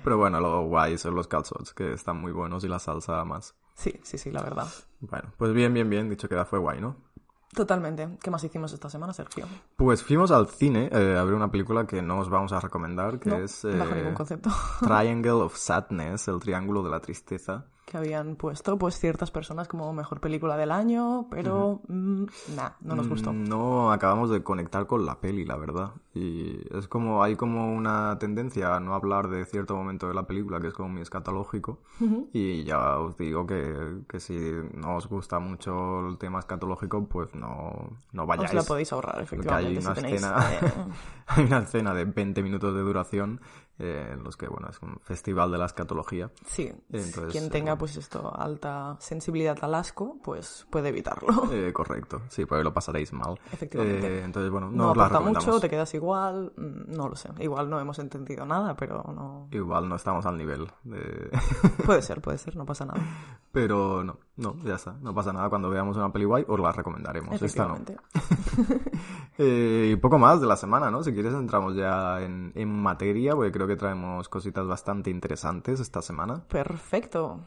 Pero 0.03 0.17
bueno, 0.17 0.41
lo 0.41 0.63
guay 0.67 0.97
son 0.97 1.15
los 1.15 1.29
calzots, 1.29 1.75
que 1.75 1.93
están 1.93 2.19
muy 2.19 2.33
buenos 2.33 2.65
y 2.65 2.69
la 2.69 2.79
salsa 2.79 3.25
más. 3.25 3.55
Sí, 3.75 3.93
sí, 4.03 4.19
sí, 4.19 4.31
la 4.31 4.43
verdad. 4.43 4.67
Bueno, 5.01 5.33
pues 5.37 5.53
bien, 5.53 5.75
bien, 5.75 5.91
bien, 5.91 6.09
dicho 6.09 6.29
que 6.29 6.35
da 6.35 6.45
fue 6.47 6.59
guay, 6.59 6.81
¿no? 6.81 6.97
Totalmente. 7.55 8.09
¿Qué 8.23 8.31
más 8.31 8.45
hicimos 8.45 8.73
esta 8.73 8.89
semana, 8.89 9.13
Sergio? 9.13 9.47
Pues 9.77 10.03
fuimos 10.05 10.31
al 10.31 10.47
cine 10.47 10.89
eh, 10.93 11.17
a 11.19 11.25
ver 11.25 11.35
una 11.35 11.51
película 11.51 11.87
que 11.87 12.01
no 12.01 12.21
os 12.21 12.31
vamos 12.31 12.53
a 12.53 12.61
recomendar, 12.61 13.19
que 13.19 13.45
es... 13.45 13.65
bajo 13.65 13.95
ningún 13.95 14.13
eh, 14.13 14.15
concepto. 14.15 14.51
Triangle 14.81 15.33
of 15.33 15.57
Sadness, 15.57 16.29
el 16.29 16.39
triángulo 16.39 16.83
de 16.83 16.91
la 16.91 17.01
tristeza 17.01 17.67
que 17.91 17.99
habían 17.99 18.37
puesto 18.37 18.79
pues 18.79 18.99
ciertas 18.99 19.31
personas 19.31 19.67
como 19.67 19.93
mejor 19.93 20.21
película 20.21 20.57
del 20.57 20.71
año, 20.71 21.27
pero 21.29 21.81
mm, 21.89 22.25
nada, 22.55 22.77
no 22.81 22.95
nos 22.95 23.09
gustó. 23.09 23.33
Mm, 23.33 23.45
no 23.45 23.93
acabamos 23.93 24.31
de 24.31 24.43
conectar 24.43 24.87
con 24.87 25.05
la 25.05 25.21
peli, 25.21 25.45
la 25.45 25.57
verdad. 25.57 25.91
Y 26.15 26.61
es 26.77 26.87
como, 26.87 27.23
hay 27.23 27.35
como 27.35 27.75
una 27.75 28.17
tendencia 28.19 28.77
a 28.77 28.81
no 28.81 28.95
hablar 28.95 29.29
de 29.29 29.45
cierto 29.45 29.75
momento 29.75 30.07
de 30.07 30.15
la 30.15 30.23
película, 30.23 30.61
que 30.61 30.69
es 30.69 30.75
como 30.75 30.89
muy 30.89 31.03
escatológico. 31.03 31.81
Y 32.33 32.63
ya 32.65 32.99
os 32.99 33.17
digo 33.17 33.47
que, 33.47 34.03
que, 34.09 34.21
si 34.21 34.39
no 34.75 34.97
os 34.97 35.09
gusta 35.09 35.41
mucho 35.41 36.09
el 36.09 36.17
tema 36.17 36.39
escatológico, 36.39 37.05
pues 37.07 37.35
no, 37.35 37.91
no 38.13 38.27
vayáis. 38.27 38.51
Os 38.51 38.55
la 38.55 38.63
podéis 38.63 38.93
ahorrar, 38.93 39.21
efectivamente. 39.21 39.69
Hay 39.69 39.77
una, 39.79 39.93
escena, 39.93 40.37
hay 41.27 41.45
una 41.45 41.59
escena 41.59 41.95
de 41.95 42.05
20 42.05 42.43
minutos 42.43 42.73
de 42.73 42.81
duración 42.81 43.41
eh, 43.81 44.11
en 44.13 44.23
los 44.23 44.37
que, 44.37 44.47
bueno, 44.47 44.69
es 44.69 44.81
un 44.83 44.99
festival 45.01 45.51
de 45.51 45.59
la 45.59 45.67
escatología. 45.67 46.31
Sí, 46.47 46.71
Entonces, 46.93 47.33
quien 47.33 47.49
tenga, 47.51 47.77
pues 47.77 47.97
esto, 47.97 48.33
alta 48.35 48.97
sensibilidad 49.01 49.57
al 49.63 49.75
asco, 49.75 50.19
pues 50.23 50.67
puede 50.71 50.91
evitarlo. 50.91 51.31
Eh, 51.51 51.73
correcto, 51.73 52.23
sí, 52.29 52.45
porque 52.45 52.63
lo 52.63 52.73
pasaréis 52.73 53.13
mal. 53.13 53.39
Efectivamente. 53.53 54.07
Eh, 54.07 54.25
entonces, 54.25 54.51
bueno, 54.51 54.71
no, 54.71 54.95
no 54.95 55.21
mucho, 55.21 55.59
te 55.59 55.69
quedas 55.69 55.93
igual, 55.95 56.53
mm, 56.57 56.93
no 56.95 57.09
lo 57.09 57.17
sé. 57.17 57.29
Igual 57.41 57.69
no 57.69 57.81
hemos 57.81 57.99
entendido 57.99 58.47
nada, 58.47 58.77
pero 58.77 59.03
no... 59.15 59.49
Igual 59.51 59.89
no 59.89 59.97
estamos 59.97 60.25
al 60.27 60.37
nivel 60.37 60.71
de... 60.85 61.31
puede 61.85 62.03
ser, 62.03 62.21
puede 62.21 62.39
ser, 62.39 62.57
no 62.57 62.65
pasa 62.65 62.85
nada. 62.85 63.01
Pero 63.53 64.05
no, 64.05 64.19
no, 64.37 64.57
ya 64.65 64.77
está, 64.77 64.93
no 65.01 65.13
pasa 65.13 65.33
nada. 65.33 65.49
Cuando 65.49 65.71
veamos 65.71 65.97
una 65.97 66.13
peli 66.13 66.25
guay, 66.25 66.45
os 66.47 66.61
la 66.61 66.71
recomendaremos. 66.71 67.43
Esta 67.43 67.67
no. 67.67 67.79
y 69.39 69.97
poco 69.97 70.19
más 70.19 70.41
de 70.41 70.47
la 70.47 70.57
semana, 70.57 70.91
¿no? 70.91 71.03
Si 71.03 71.13
quieres 71.13 71.35
entramos 71.35 71.75
ya 71.75 72.23
en, 72.23 72.53
en 72.55 72.83
materia, 72.83 73.35
porque 73.35 73.51
creo 73.51 73.67
que 73.67 73.77
traemos 73.77 74.29
cositas 74.29 74.67
bastante 74.67 75.11
interesantes 75.11 75.81
esta 75.81 76.01
semana. 76.01 76.45
Perfecto. 76.47 77.41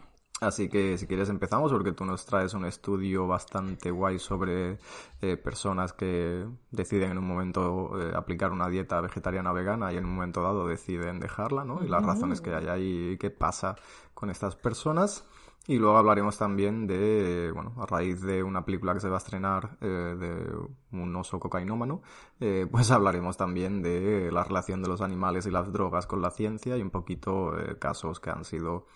Así 0.44 0.68
que 0.68 0.98
si 0.98 1.08
quieres 1.08 1.30
empezamos 1.30 1.72
porque 1.72 1.94
tú 1.94 2.06
nos 2.06 2.26
traes 2.26 2.54
un 2.54 2.66
estudio 2.66 3.28
bastante 3.28 3.92
guay 3.92 4.20
sobre 4.20 4.78
eh, 5.22 5.38
personas 5.38 5.94
que 5.94 6.46
deciden 6.70 7.12
en 7.12 7.18
un 7.18 7.28
momento 7.28 8.00
eh, 8.00 8.12
aplicar 8.14 8.52
una 8.52 8.68
dieta 8.68 9.00
vegetariana 9.00 9.54
vegana 9.54 9.94
y 9.94 9.98
en 9.98 10.06
un 10.06 10.16
momento 10.16 10.42
dado 10.42 10.68
deciden 10.68 11.20
dejarla, 11.20 11.64
¿no? 11.64 11.84
Y 11.84 11.88
las 11.88 12.04
razones 12.04 12.42
que 12.42 12.54
hay 12.54 12.68
ahí 12.68 13.12
y 13.14 13.18
qué 13.18 13.30
pasa 13.30 13.76
con 14.14 14.30
estas 14.30 14.56
personas. 14.56 15.26
Y 15.66 15.78
luego 15.78 15.98
hablaremos 15.98 16.38
también 16.38 16.88
de, 16.88 17.52
bueno, 17.54 17.74
a 17.78 17.86
raíz 17.86 18.22
de 18.22 18.44
una 18.44 18.66
película 18.66 18.94
que 18.94 19.00
se 19.00 19.08
va 19.08 19.16
a 19.16 19.18
estrenar 19.20 19.78
eh, 19.80 19.88
de 19.88 20.52
un 20.92 21.16
oso 21.16 21.40
cocainómano, 21.40 22.02
eh, 22.42 22.68
pues 22.72 22.92
hablaremos 22.92 23.38
también 23.38 23.82
de 23.82 24.30
la 24.32 24.44
relación 24.44 24.84
de 24.84 24.90
los 24.90 25.02
animales 25.02 25.46
y 25.46 25.52
las 25.52 25.72
drogas 25.72 26.06
con 26.06 26.22
la 26.22 26.32
ciencia 26.32 26.76
y 26.78 26.82
un 26.82 26.90
poquito 26.90 27.58
eh, 27.58 27.78
casos 27.80 28.20
que 28.20 28.30
han 28.30 28.44
sido 28.46 28.88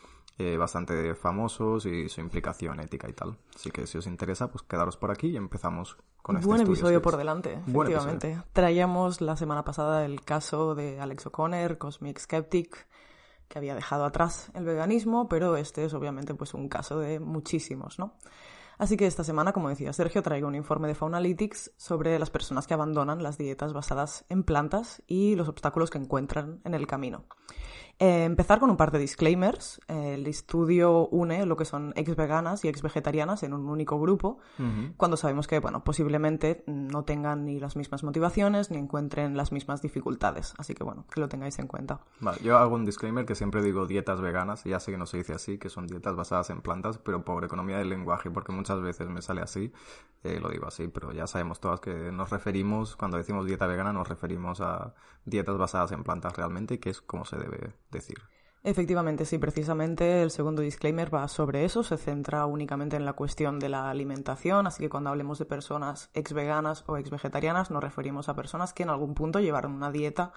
bastante 0.59 1.15
famosos 1.15 1.87
y 1.87 2.09
su 2.09 2.21
implicación 2.21 2.79
ética 2.79 3.09
y 3.09 3.13
tal. 3.13 3.39
Así 3.55 3.71
que 3.71 3.87
si 3.87 3.97
os 3.97 4.05
interesa, 4.05 4.51
pues 4.51 4.61
quedaros 4.61 4.95
por 4.95 5.09
aquí 5.09 5.29
y 5.29 5.35
empezamos 5.35 5.97
con 6.21 6.35
este 6.37 6.47
Buen 6.47 6.61
episodio 6.61 7.01
por 7.01 7.17
delante, 7.17 7.53
efectivamente. 7.53 8.43
Traíamos 8.53 9.19
la 9.19 9.35
semana 9.35 9.65
pasada 9.65 10.05
el 10.05 10.21
caso 10.21 10.75
de 10.75 10.99
Alex 10.99 11.25
O'Connor, 11.25 11.79
Cosmic 11.79 12.19
Skeptic, 12.19 12.85
que 13.47 13.57
había 13.57 13.75
dejado 13.75 14.05
atrás 14.05 14.51
el 14.53 14.65
veganismo, 14.65 15.27
pero 15.27 15.57
este 15.57 15.85
es 15.85 15.93
obviamente 15.93 16.33
pues 16.33 16.53
un 16.53 16.69
caso 16.69 16.99
de 16.99 17.19
muchísimos, 17.19 17.99
¿no? 17.99 18.15
Así 18.77 18.95
que 18.95 19.07
esta 19.07 19.23
semana, 19.23 19.53
como 19.53 19.69
decía 19.69 19.91
Sergio, 19.91 20.21
traigo 20.21 20.47
un 20.47 20.55
informe 20.55 20.87
de 20.87 20.93
Faunalytics 20.93 21.71
sobre 21.77 22.19
las 22.19 22.29
personas 22.29 22.67
que 22.67 22.75
abandonan 22.75 23.23
las 23.23 23.37
dietas 23.37 23.73
basadas 23.73 24.25
en 24.29 24.43
plantas 24.43 25.01
y 25.07 25.35
los 25.35 25.49
obstáculos 25.49 25.89
que 25.89 25.97
encuentran 25.97 26.61
en 26.63 26.75
el 26.75 26.85
camino. 26.85 27.25
Eh, 27.99 28.25
empezar 28.25 28.59
con 28.59 28.69
un 28.69 28.77
par 28.77 28.91
de 28.91 28.99
disclaimers. 28.99 29.81
el 29.87 30.27
estudio 30.27 31.07
une 31.07 31.45
lo 31.45 31.57
que 31.57 31.65
son 31.65 31.93
ex 31.95 32.15
veganas 32.15 32.63
y 32.63 32.67
ex 32.67 32.83
vegetarianas 32.83 33.41
en 33.41 33.53
un 33.53 33.67
único 33.69 33.99
grupo, 33.99 34.39
cuando 34.97 35.17
sabemos 35.17 35.47
que, 35.47 35.59
bueno, 35.59 35.83
posiblemente 35.83 36.63
no 36.67 37.03
tengan 37.03 37.45
ni 37.45 37.59
las 37.59 37.75
mismas 37.75 38.03
motivaciones 38.03 38.69
ni 38.69 38.77
encuentren 38.77 39.35
las 39.35 39.51
mismas 39.51 39.81
dificultades. 39.81 40.53
Así 40.57 40.75
que, 40.75 40.83
bueno, 40.83 41.05
que 41.11 41.19
lo 41.19 41.27
tengáis 41.27 41.57
en 41.59 41.67
cuenta. 41.67 42.01
Vale, 42.19 42.37
yo 42.43 42.57
hago 42.57 42.75
un 42.75 42.85
disclaimer 42.85 43.25
que 43.25 43.35
siempre 43.35 43.61
digo 43.61 43.87
dietas 43.87 44.21
veganas, 44.21 44.63
ya 44.63 44.79
sé 44.79 44.91
que 44.91 44.97
no 44.97 45.05
se 45.05 45.17
dice 45.17 45.33
así, 45.33 45.57
que 45.57 45.69
son 45.69 45.87
dietas 45.87 46.15
basadas 46.15 46.49
en 46.49 46.61
plantas, 46.61 46.97
pero 46.99 47.23
por 47.23 47.43
economía 47.43 47.77
del 47.77 47.89
lenguaje, 47.89 48.29
porque 48.29 48.51
muchas 48.51 48.81
veces 48.81 49.09
me 49.09 49.21
sale 49.21 49.41
así, 49.41 49.71
eh, 50.23 50.39
lo 50.39 50.49
digo 50.49 50.67
así, 50.67 50.87
pero 50.87 51.11
ya 51.13 51.25
sabemos 51.27 51.59
todas 51.59 51.79
que 51.79 52.11
nos 52.11 52.29
referimos, 52.29 52.95
cuando 52.95 53.17
decimos 53.17 53.45
dieta 53.45 53.65
vegana, 53.65 53.93
nos 53.93 54.07
referimos 54.07 54.61
a 54.61 54.93
dietas 55.25 55.57
basadas 55.57 55.91
en 55.91 56.03
plantas 56.03 56.35
realmente, 56.35 56.79
que 56.79 56.89
es 56.89 57.01
como 57.01 57.25
se 57.25 57.37
debe 57.37 57.73
decir. 57.91 58.17
Efectivamente, 58.63 59.25
sí, 59.25 59.37
precisamente 59.37 60.21
el 60.23 60.31
segundo 60.31 60.61
disclaimer 60.61 61.13
va 61.13 61.27
sobre 61.27 61.63
eso, 61.63 61.83
se 61.83 61.95
centra 61.97 62.45
únicamente 62.45 62.95
en 62.95 63.05
la 63.05 63.13
cuestión 63.13 63.59
de 63.59 63.69
la 63.69 63.89
alimentación, 63.89 64.67
así 64.67 64.83
que 64.83 64.89
cuando 64.89 65.09
hablemos 65.09 65.39
de 65.39 65.45
personas 65.45 66.09
ex 66.13 66.33
veganas 66.33 66.83
o 66.87 66.97
ex 66.97 67.09
vegetarianas 67.09 67.71
nos 67.71 67.83
referimos 67.83 68.27
a 68.27 68.35
personas 68.35 68.73
que 68.73 68.83
en 68.83 68.89
algún 68.89 69.13
punto 69.13 69.39
llevaron 69.39 69.73
una 69.73 69.91
dieta 69.91 70.33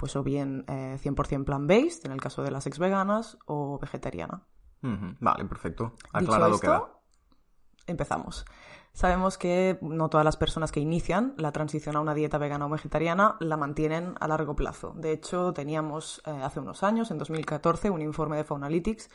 pues 0.00 0.16
o 0.16 0.22
bien 0.22 0.64
100% 0.66 1.40
eh, 1.40 1.44
plant-based, 1.44 2.06
en 2.06 2.12
el 2.12 2.20
caso 2.20 2.42
de 2.42 2.50
las 2.50 2.66
ex 2.66 2.78
veganas, 2.78 3.36
o 3.44 3.78
vegetariana. 3.78 4.46
Vale, 4.80 5.44
perfecto. 5.44 5.94
Aclarado 6.12 6.58
queda. 6.58 6.88
Empezamos. 7.86 8.46
Sabemos 8.92 9.38
que 9.38 9.78
no 9.80 10.10
todas 10.10 10.24
las 10.24 10.36
personas 10.36 10.72
que 10.72 10.80
inician 10.80 11.34
la 11.36 11.52
transición 11.52 11.96
a 11.96 12.00
una 12.00 12.14
dieta 12.14 12.38
vegana 12.38 12.66
o 12.66 12.68
vegetariana 12.68 13.36
la 13.40 13.56
mantienen 13.56 14.14
a 14.20 14.28
largo 14.28 14.56
plazo. 14.56 14.92
De 14.96 15.12
hecho, 15.12 15.52
teníamos 15.52 16.22
eh, 16.26 16.30
hace 16.30 16.60
unos 16.60 16.82
años, 16.82 17.10
en 17.10 17.18
2014, 17.18 17.90
un 17.90 18.02
informe 18.02 18.36
de 18.36 18.44
Faunalytics 18.44 19.08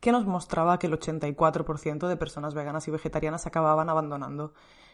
que 0.00 0.12
nos 0.12 0.26
mostraba 0.26 0.78
que 0.78 0.88
el 0.88 0.98
84% 0.98 2.08
de 2.08 2.16
personas 2.16 2.54
veganas 2.54 2.88
y 2.88 2.90
vegetarianas 2.90 3.46
acababan 3.46 3.88
abandonando 3.88 4.52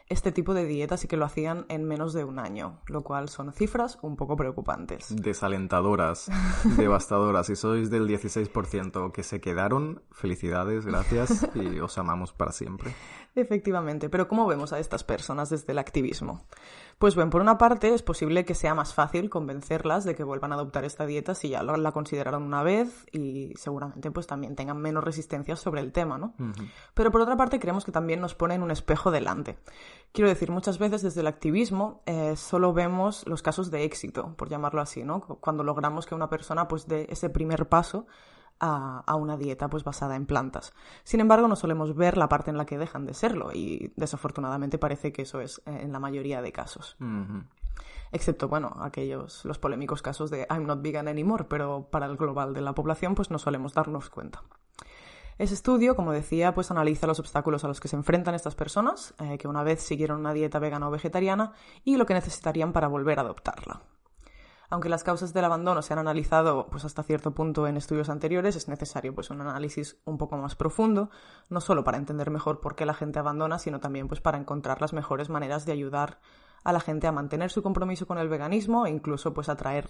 este 0.09 0.33
tipo 0.33 0.55
de 0.55 0.65
dietas 0.65 1.05
y 1.05 1.09
que 1.09 1.17
lo 1.17 1.25
hacían 1.25 1.67
en 1.69 1.85
menos 1.85 2.13
de 2.13 2.25
un 2.25 2.39
año, 2.39 2.81
lo 2.87 3.03
cual 3.03 3.29
son 3.29 3.53
cifras 3.53 3.99
un 4.03 4.17
poco 4.17 4.37
preocupantes. 4.37 5.15
Desalentadoras, 5.15 6.31
devastadoras. 6.77 7.47
Si 7.47 7.57
sois 7.57 7.91
del 7.91 8.09
16% 8.09 9.13
que 9.13 9.23
se 9.23 9.41
quedaron, 9.41 10.03
felicidades, 10.11 10.87
gracias 10.87 11.49
y 11.55 11.81
os 11.81 11.99
amamos 11.99 12.33
para 12.33 12.53
siempre. 12.53 12.95
Efectivamente, 13.41 14.09
pero 14.09 14.29
¿cómo 14.29 14.47
vemos 14.47 14.73
a 14.73 14.79
estas 14.79 15.05
personas 15.05 15.51
desde 15.51 15.73
el 15.73 15.79
activismo? 15.79 16.43
Pues 16.99 17.15
bien, 17.15 17.31
por 17.31 17.41
una 17.41 17.59
parte 17.59 17.95
es 17.95 18.03
posible 18.03 18.45
que 18.45 18.55
sea 18.55 18.75
más 18.75 18.93
fácil 18.93 19.31
convencerlas 19.31 20.05
de 20.05 20.17
que 20.17 20.25
vuelvan 20.25 20.51
a 20.51 20.57
adoptar 20.57 20.85
esta 20.85 21.07
dieta 21.07 21.35
si 21.35 21.51
ya 21.51 21.63
la 21.63 21.93
consideraron 21.93 22.43
una 22.43 22.65
vez 22.65 23.07
y 23.13 23.53
seguramente 23.57 24.11
pues 24.11 24.27
también 24.27 24.57
tengan 24.57 24.79
menos 24.79 25.05
resistencia 25.05 25.55
sobre 25.55 25.81
el 25.81 25.93
tema, 25.93 26.19
¿no? 26.19 26.35
Pero 26.95 27.13
por 27.13 27.21
otra 27.21 27.37
parte 27.37 27.61
creemos 27.61 27.85
que 27.85 27.93
también 27.93 28.21
nos 28.21 28.35
ponen 28.35 28.63
un 28.63 28.73
espejo 28.73 29.13
delante. 29.13 29.59
Quiero 30.13 30.29
decir, 30.29 30.51
muchas 30.51 30.79
veces 30.79 31.03
desde 31.03 31.21
el 31.21 31.29
activismo 31.29 32.03
eh, 32.07 32.35
solo 32.37 32.73
vemos 32.73 33.25
los 33.29 33.43
casos 33.43 33.71
de 33.71 33.85
éxito, 33.85 34.35
por 34.37 34.49
llamarlo 34.49 34.81
así, 34.81 35.05
¿no? 35.05 35.21
Cuando 35.21 35.63
logramos 35.63 36.07
que 36.07 36.17
una 36.17 36.29
persona 36.29 36.67
pues 36.67 36.89
dé 36.89 37.07
ese 37.11 37.31
primer 37.31 37.69
paso 37.69 38.07
a, 38.61 39.15
una 39.15 39.37
dieta 39.37 39.69
pues 39.69 39.85
basada 39.85 40.17
en 40.17 40.27
plantas. 40.27 40.73
Sin 41.05 41.21
embargo, 41.21 41.49
no 41.49 41.57
solemos 41.57 41.95
ver 41.95 42.17
la 42.17 42.29
parte 42.29 42.51
en 42.51 42.57
la 42.57 42.67
que 42.67 42.79
dejan 42.79 43.07
de 43.07 43.15
serlo 43.15 43.51
y 43.53 43.93
desafortunadamente 43.97 44.79
parece 44.79 45.13
que 45.13 45.23
eso 45.23 45.41
es 45.41 45.63
eh, 45.67 45.81
en 45.83 45.93
la 45.93 46.01
mayoría 46.01 46.43
de 46.43 46.53
casos. 46.53 46.97
Excepto, 48.11 48.49
bueno, 48.49 48.75
aquellos, 48.81 49.45
los 49.45 49.59
polémicos 49.59 50.03
casos 50.03 50.31
de 50.31 50.47
I'm 50.51 50.67
not 50.67 50.83
vegan 50.83 51.09
anymore, 51.09 51.45
pero 51.45 51.89
para 51.91 52.07
el 52.07 52.17
global 52.17 52.55
de 52.55 52.61
la 52.61 52.75
población 52.75 53.15
pues 53.15 53.31
no 53.31 53.39
solemos 53.39 53.75
darnos 53.75 54.11
cuenta. 54.11 54.43
Ese 55.39 55.55
estudio, 55.55 55.95
como 55.95 56.11
decía, 56.11 56.53
pues 56.53 56.73
analiza 56.73 57.07
los 57.07 57.21
obstáculos 57.21 57.63
a 57.63 57.69
los 57.69 57.79
que 57.79 57.87
se 57.87 57.95
enfrentan 57.95 58.35
estas 58.35 58.57
personas, 58.57 59.15
eh, 59.21 59.39
que 59.39 59.47
una 59.47 59.63
vez 59.63 59.81
siguieron 59.81 60.19
una 60.19 60.33
dieta 60.33 60.59
vegana 60.59 60.89
o 60.89 60.91
vegetariana, 60.91 61.53
y 61.85 61.97
lo 61.97 62.07
que 62.07 62.15
necesitarían 62.15 62.73
para 62.73 62.89
volver 62.89 63.21
a 63.21 63.23
adoptarla. 63.23 63.81
Aunque 64.71 64.91
las 64.91 65.03
causas 65.03 65.33
del 65.33 65.47
abandono 65.47 65.81
se 65.81 65.95
han 65.95 65.99
analizado 65.99 66.69
pues, 66.71 66.85
hasta 66.85 67.03
cierto 67.03 67.33
punto 67.33 67.67
en 67.67 67.77
estudios 67.77 68.11
anteriores, 68.11 68.55
es 68.55 68.69
necesario 68.69 69.15
pues, 69.15 69.31
un 69.31 69.41
análisis 69.41 69.97
un 70.05 70.19
poco 70.19 70.37
más 70.37 70.57
profundo, 70.57 71.11
no 71.49 71.61
solo 71.61 71.85
para 71.85 71.97
entender 71.97 72.31
mejor 72.31 72.61
por 72.61 72.77
qué 72.77 72.85
la 72.85 72.95
gente 72.95 73.19
abandona, 73.19 73.59
sino 73.59 73.81
también 73.81 74.09
pues, 74.09 74.21
para 74.21 74.37
encontrar 74.37 74.81
las 74.81 74.93
mejores 74.93 75.31
maneras 75.31 75.65
de 75.65 75.73
ayudar 75.73 76.21
a 76.65 76.73
la 76.73 76.81
gente 76.81 77.07
a 77.07 77.13
mantener 77.13 77.51
su 77.51 77.63
compromiso 77.63 78.07
con 78.07 78.19
el 78.19 78.29
veganismo 78.29 78.85
e 78.85 78.91
incluso 78.91 79.33
pues, 79.33 79.49
atraer 79.49 79.89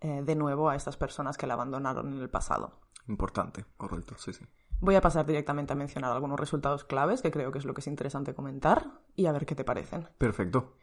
eh, 0.00 0.22
de 0.24 0.36
nuevo 0.36 0.70
a 0.70 0.76
estas 0.76 0.96
personas 0.96 1.36
que 1.36 1.48
la 1.48 1.54
abandonaron 1.54 2.12
en 2.12 2.20
el 2.20 2.30
pasado. 2.30 2.78
Importante, 3.08 3.64
correcto, 3.76 4.14
sí, 4.16 4.32
sí. 4.32 4.46
Voy 4.78 4.94
a 4.94 5.02
pasar 5.02 5.26
directamente 5.26 5.72
a 5.72 5.76
mencionar 5.76 6.12
algunos 6.12 6.40
resultados 6.40 6.84
claves 6.84 7.20
que 7.20 7.30
creo 7.30 7.52
que 7.52 7.58
es 7.58 7.64
lo 7.64 7.74
que 7.74 7.80
es 7.80 7.86
interesante 7.86 8.34
comentar 8.34 9.02
y 9.14 9.26
a 9.26 9.32
ver 9.32 9.44
qué 9.44 9.54
te 9.54 9.64
parecen. 9.64 10.08
Perfecto. 10.16 10.76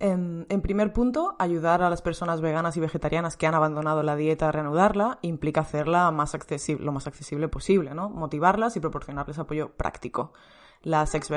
En, 0.00 0.46
primer 0.62 0.94
punto, 0.94 1.36
ayudar 1.38 1.82
a 1.82 1.90
las 1.90 2.00
personas 2.00 2.40
veganas 2.40 2.74
y 2.78 2.80
vegetarianas 2.80 3.36
que 3.36 3.46
han 3.46 3.54
abandonado 3.54 4.02
la 4.02 4.16
dieta 4.16 4.48
a 4.48 4.52
reanudarla 4.52 5.18
implica 5.20 5.60
hacerla 5.60 6.10
más 6.10 6.34
accesible, 6.34 6.86
lo 6.86 6.92
más 6.92 7.06
accesible 7.06 7.48
posible, 7.48 7.94
¿no? 7.94 8.08
Motivarlas 8.08 8.76
y 8.76 8.80
proporcionarles 8.80 9.38
apoyo 9.38 9.76
práctico. 9.76 10.32
Las 10.82 11.14
ex 11.14 11.30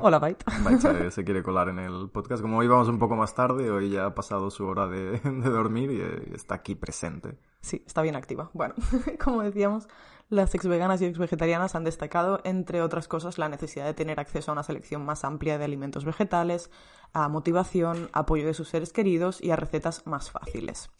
Hola, 0.00 0.18
Byte. 0.18 0.44
Byte 0.62 1.10
se, 1.10 1.24
quiere 1.24 1.42
colar 1.42 1.70
en 1.70 1.78
el 1.78 2.10
podcast. 2.10 2.42
Como 2.42 2.58
hoy 2.58 2.66
vamos 2.66 2.88
un 2.88 2.98
poco 2.98 3.16
más 3.16 3.34
tarde, 3.34 3.70
hoy 3.70 3.90
ya 3.90 4.06
ha 4.06 4.14
pasado 4.14 4.50
su 4.50 4.66
hora 4.66 4.86
de, 4.86 5.18
dormir 5.24 5.90
y, 5.90 6.34
está 6.34 6.56
aquí 6.56 6.74
presente. 6.74 7.38
Sí, 7.62 7.82
está 7.86 8.02
bien 8.02 8.16
activa. 8.16 8.50
Bueno, 8.52 8.74
como 9.24 9.42
decíamos, 9.42 9.88
las 10.30 10.54
ex 10.54 10.66
veganas 10.66 11.02
y 11.02 11.06
ex 11.06 11.18
vegetarianas 11.18 11.74
han 11.74 11.84
destacado, 11.84 12.40
entre 12.44 12.82
otras 12.82 13.08
cosas, 13.08 13.36
la 13.36 13.48
necesidad 13.48 13.84
de 13.84 13.94
tener 13.94 14.20
acceso 14.20 14.50
a 14.50 14.54
una 14.54 14.62
selección 14.62 15.04
más 15.04 15.24
amplia 15.24 15.58
de 15.58 15.64
alimentos 15.64 16.04
vegetales, 16.04 16.70
a 17.12 17.28
motivación, 17.28 18.08
apoyo 18.12 18.46
de 18.46 18.54
sus 18.54 18.68
seres 18.68 18.92
queridos 18.92 19.42
y 19.42 19.50
a 19.50 19.56
recetas 19.56 20.06
más 20.06 20.30
fáciles. 20.30 20.90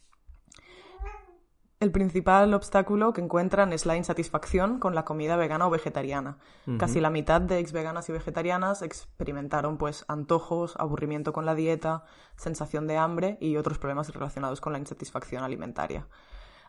El 1.79 1.93
principal 1.93 2.53
obstáculo 2.53 3.15
que 3.15 3.23
encuentran 3.23 3.73
es 3.73 3.87
la 3.87 3.97
insatisfacción 3.97 4.81
con 4.81 4.95
la 4.95 5.07
comida 5.07 5.37
vegana 5.37 5.67
o 5.67 5.71
vegetariana. 5.71 6.37
Casi 6.79 7.01
la 7.01 7.09
mitad 7.09 7.41
de 7.41 7.59
ex 7.59 7.73
veganas 7.73 8.07
y 8.11 8.13
vegetarianas 8.13 8.83
experimentaron 8.83 9.79
pues 9.79 10.05
antojos, 10.07 10.75
aburrimiento 10.77 11.33
con 11.33 11.47
la 11.47 11.55
dieta, 11.55 12.05
sensación 12.37 12.87
de 12.87 12.99
hambre 12.99 13.39
y 13.41 13.57
otros 13.57 13.79
problemas 13.79 14.13
relacionados 14.13 14.61
con 14.61 14.75
la 14.75 14.79
insatisfacción 14.79 15.43
alimentaria. 15.43 16.07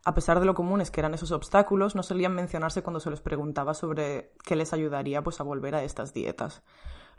A 0.03 0.13
pesar 0.13 0.39
de 0.39 0.46
lo 0.46 0.55
comunes 0.55 0.89
que 0.89 1.00
eran 1.00 1.13
esos 1.13 1.31
obstáculos, 1.31 1.96
no 1.96 2.03
solían 2.03 2.34
mencionarse 2.34 2.81
cuando 2.81 3.00
se 3.00 3.12
les 3.12 3.22
preguntaba 3.22 3.74
sobre 3.74 4.34
qué 4.43 4.55
les 4.55 4.74
ayudaría 4.74 5.24
pues 5.24 5.39
a 5.39 5.43
volver 5.43 5.75
a 5.75 5.84
estas 5.84 6.13
dietas 6.13 6.63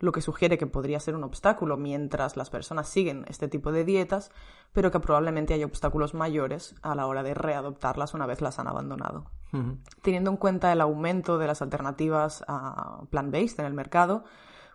lo 0.03 0.11
que 0.11 0.21
sugiere 0.21 0.59
que 0.59 0.67
podría 0.67 0.99
ser 0.99 1.15
un 1.15 1.23
obstáculo 1.23 1.77
mientras 1.77 2.37
las 2.37 2.51
personas 2.51 2.89
siguen 2.89 3.25
este 3.29 3.47
tipo 3.47 3.71
de 3.71 3.85
dietas, 3.85 4.33
pero 4.73 4.91
que 4.91 4.99
probablemente 4.99 5.55
hay 5.55 5.63
obstáculos 5.63 6.13
mayores 6.13 6.75
a 6.83 6.97
la 6.97 7.07
hora 7.07 7.23
de 7.23 7.35
readoptarlas 7.35 8.13
una 8.13 8.27
vez 8.27 8.41
las 8.41 8.59
han 8.59 8.67
abandonado. 8.67 9.31
Teniendo 10.03 10.31
en 10.31 10.39
cuenta 10.39 10.73
el 10.73 10.81
aumento 10.81 11.39
de 11.39 11.47
las 11.47 11.63
alternativas 11.63 12.43
a 12.49 13.03
plant-based 13.11 13.61
en 13.61 13.67
el 13.67 13.75
mercado, 13.75 14.25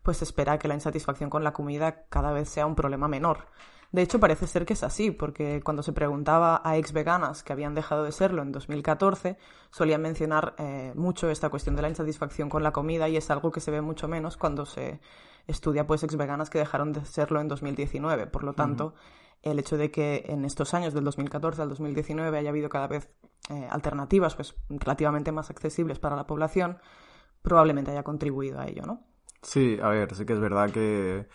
pues 0.02 0.18
se 0.18 0.24
espera 0.24 0.60
que 0.60 0.70
la 0.70 0.76
insatisfacción 0.76 1.30
con 1.30 1.44
la 1.44 1.52
comida 1.52 2.06
cada 2.10 2.32
vez 2.32 2.48
sea 2.48 2.66
un 2.66 2.76
problema 2.76 3.10
menor. 3.10 3.48
De 3.92 4.02
hecho, 4.02 4.20
parece 4.20 4.48
ser 4.48 4.66
que 4.66 4.74
es 4.74 4.84
así, 4.84 5.12
porque 5.12 5.62
cuando 5.64 5.82
se 5.82 5.94
preguntaba 5.94 6.62
a 6.64 6.78
ex 6.78 6.92
veganas 6.92 7.44
que 7.44 7.54
habían 7.54 7.74
dejado 7.74 8.04
de 8.04 8.12
serlo 8.12 8.42
en 8.42 8.52
2014, 8.52 9.38
solían 9.72 10.02
mencionar 10.02 10.56
eh, 10.58 10.92
mucho 10.96 11.30
esta 11.30 11.50
cuestión 11.50 11.76
de 11.76 11.82
la 11.82 11.90
insatisfacción 11.90 12.50
con 12.50 12.64
la 12.64 12.72
comida 12.72 13.08
y 13.08 13.16
es 13.16 13.30
algo 13.32 13.52
que 13.52 13.62
se 13.62 13.72
ve 13.72 13.82
mucho 13.82 14.08
menos 14.08 14.36
cuando 14.36 14.66
se 14.66 15.00
estudia 15.48 15.88
pues 15.88 16.04
ex 16.04 16.18
veganas 16.18 16.50
que 16.50 16.60
dejaron 16.60 16.92
de 16.92 17.06
serlo 17.06 17.40
en 17.40 17.48
2019. 17.48 18.28
Por 18.28 18.44
lo 18.44 18.54
tanto, 18.54 18.94
el 19.42 19.60
hecho 19.60 19.78
de 19.78 19.90
que 19.90 20.26
en 20.28 20.44
estos 20.44 20.74
años, 20.74 20.94
del 20.94 21.06
2014 21.06 21.62
al 21.62 21.70
2019, 21.70 22.38
haya 22.38 22.50
habido 22.50 22.68
cada 22.70 22.88
vez 22.88 23.10
eh, 23.50 23.68
alternativas 23.70 24.36
pues 24.36 24.56
relativamente 24.68 25.32
más 25.32 25.50
accesibles 25.50 26.00
para 26.00 26.18
la 26.18 26.28
población, 26.28 26.80
probablemente 27.42 27.92
haya 27.92 28.04
contribuido 28.04 28.60
a 28.60 28.68
ello, 28.68 28.84
¿no? 28.86 29.07
Sí, 29.42 29.78
a 29.82 29.90
ver, 29.90 30.14
sí 30.16 30.26
que 30.26 30.34
es 30.34 30.40
verdad 30.40 30.72
que, 30.72 31.28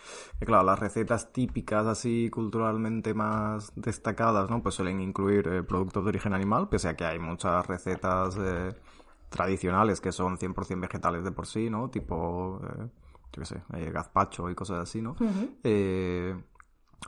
claro, 0.45 0.63
las 0.63 0.79
recetas 0.79 1.31
típicas 1.31 1.87
así 1.87 2.29
culturalmente 2.29 3.13
más 3.13 3.71
destacadas, 3.75 4.49
¿no? 4.49 4.61
Pues 4.61 4.75
suelen 4.75 5.01
incluir 5.01 5.47
eh, 5.47 5.63
productos 5.63 6.03
de 6.03 6.09
origen 6.09 6.33
animal, 6.33 6.69
pese 6.69 6.89
a 6.89 6.95
que 6.95 7.05
hay 7.05 7.17
muchas 7.17 7.65
recetas 7.65 8.37
eh, 8.39 8.75
tradicionales 9.29 10.01
que 10.01 10.11
son 10.11 10.37
100% 10.37 10.81
vegetales 10.81 11.23
de 11.23 11.31
por 11.31 11.47
sí, 11.47 11.69
¿no? 11.69 11.89
Tipo, 11.89 12.61
eh, 12.63 12.89
yo 13.33 13.39
qué 13.41 13.45
sé, 13.45 13.63
gazpacho 13.91 14.49
y 14.49 14.55
cosas 14.55 14.81
así, 14.81 15.01
¿no? 15.01 15.15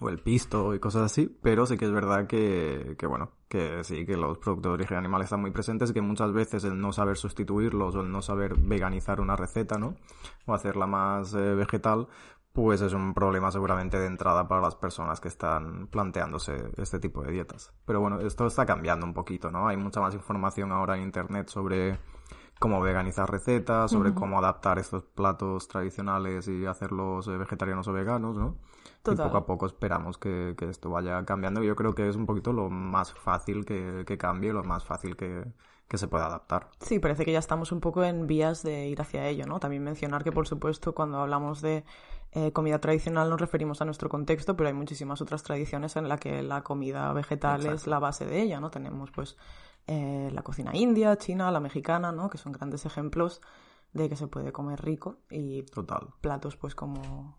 O 0.01 0.09
el 0.09 0.19
pisto 0.19 0.73
y 0.75 0.79
cosas 0.79 1.03
así, 1.03 1.27
pero 1.41 1.65
sí 1.65 1.77
que 1.77 1.85
es 1.85 1.91
verdad 1.91 2.27
que, 2.27 2.95
que, 2.97 3.07
bueno, 3.07 3.31
que 3.47 3.83
sí, 3.83 4.05
que 4.05 4.17
los 4.17 4.37
productos 4.37 4.71
de 4.71 4.73
origen 4.73 4.97
animal 4.97 5.21
están 5.21 5.41
muy 5.41 5.51
presentes, 5.51 5.93
que 5.93 6.01
muchas 6.01 6.33
veces 6.33 6.63
el 6.65 6.79
no 6.79 6.91
saber 6.91 7.17
sustituirlos 7.17 7.95
o 7.95 8.01
el 8.01 8.11
no 8.11 8.21
saber 8.21 8.55
veganizar 8.57 9.21
una 9.21 9.35
receta, 9.35 9.77
¿no? 9.77 9.95
O 10.45 10.53
hacerla 10.53 10.85
más 10.87 11.33
eh, 11.33 11.55
vegetal, 11.55 12.07
pues 12.51 12.81
es 12.81 12.93
un 12.93 13.13
problema 13.13 13.51
seguramente 13.51 13.99
de 13.99 14.07
entrada 14.07 14.47
para 14.47 14.61
las 14.61 14.75
personas 14.75 15.19
que 15.19 15.27
están 15.27 15.87
planteándose 15.87 16.55
este 16.77 16.99
tipo 16.99 17.21
de 17.21 17.31
dietas. 17.31 17.73
Pero 17.85 17.99
bueno, 17.99 18.19
esto 18.21 18.47
está 18.47 18.65
cambiando 18.65 19.05
un 19.05 19.13
poquito, 19.13 19.51
¿no? 19.51 19.67
Hay 19.67 19.77
mucha 19.77 19.99
más 19.99 20.13
información 20.13 20.71
ahora 20.71 20.95
en 20.95 21.03
Internet 21.03 21.49
sobre 21.49 21.99
cómo 22.59 22.81
veganizar 22.81 23.29
recetas, 23.29 23.91
sobre 23.91 24.13
cómo 24.13 24.39
adaptar 24.39 24.79
estos 24.79 25.03
platos 25.03 25.67
tradicionales 25.67 26.47
y 26.47 26.65
hacerlos 26.65 27.27
eh, 27.27 27.37
vegetarianos 27.37 27.87
o 27.87 27.93
veganos, 27.93 28.37
¿no? 28.37 28.55
Y 29.05 29.15
poco 29.15 29.37
a 29.37 29.45
poco 29.45 29.65
esperamos 29.65 30.17
que, 30.17 30.55
esto 30.61 30.89
vaya 30.89 31.23
cambiando. 31.25 31.61
Yo 31.61 31.75
creo 31.75 31.93
que 31.93 32.09
es 32.09 32.15
un 32.15 32.25
poquito 32.25 32.53
lo 32.53 32.69
más 32.69 33.13
fácil 33.13 33.65
que, 33.65 34.03
que 34.07 34.17
cambie, 34.17 34.51
lo 34.51 34.63
más 34.63 34.83
fácil 34.83 35.15
que, 35.15 35.45
se 35.93 36.07
pueda 36.09 36.25
adaptar. 36.25 36.67
Sí, 36.81 36.99
parece 36.99 37.23
que 37.23 37.31
ya 37.31 37.39
estamos 37.39 37.71
un 37.71 37.79
poco 37.79 38.03
en 38.03 38.27
vías 38.27 38.63
de 38.63 38.87
ir 38.87 38.99
hacia 38.99 39.27
ello, 39.27 39.45
¿no? 39.45 39.59
También 39.61 39.81
mencionar 39.81 40.25
que, 40.25 40.31
por 40.33 40.45
supuesto, 40.45 40.93
cuando 40.93 41.19
hablamos 41.19 41.61
de 41.61 41.85
eh, 42.33 42.51
comida 42.51 42.81
tradicional 42.81 43.29
nos 43.29 43.39
referimos 43.39 43.81
a 43.81 43.85
nuestro 43.85 44.09
contexto, 44.09 44.57
pero 44.57 44.67
hay 44.67 44.73
muchísimas 44.73 45.21
otras 45.21 45.43
tradiciones 45.43 45.95
en 45.95 46.09
las 46.09 46.19
que 46.19 46.43
la 46.43 46.63
comida 46.63 47.13
vegetal 47.13 47.65
es 47.65 47.87
la 47.87 47.99
base 47.99 48.25
de 48.25 48.41
ella, 48.41 48.59
¿no? 48.59 48.71
Tenemos, 48.71 49.09
pues, 49.11 49.37
eh, 49.87 50.29
la 50.33 50.41
cocina 50.41 50.71
india, 50.73 51.17
china, 51.17 51.51
la 51.51 51.59
mexicana, 51.59 52.11
¿no? 52.11 52.29
Que 52.29 52.37
son 52.37 52.51
grandes 52.51 52.85
ejemplos 52.85 53.41
de 53.93 54.09
que 54.09 54.15
se 54.15 54.27
puede 54.27 54.51
comer 54.51 54.83
rico 54.83 55.19
y 55.29 55.63
Total. 55.63 56.07
platos, 56.21 56.57
pues, 56.57 56.75
como 56.75 57.37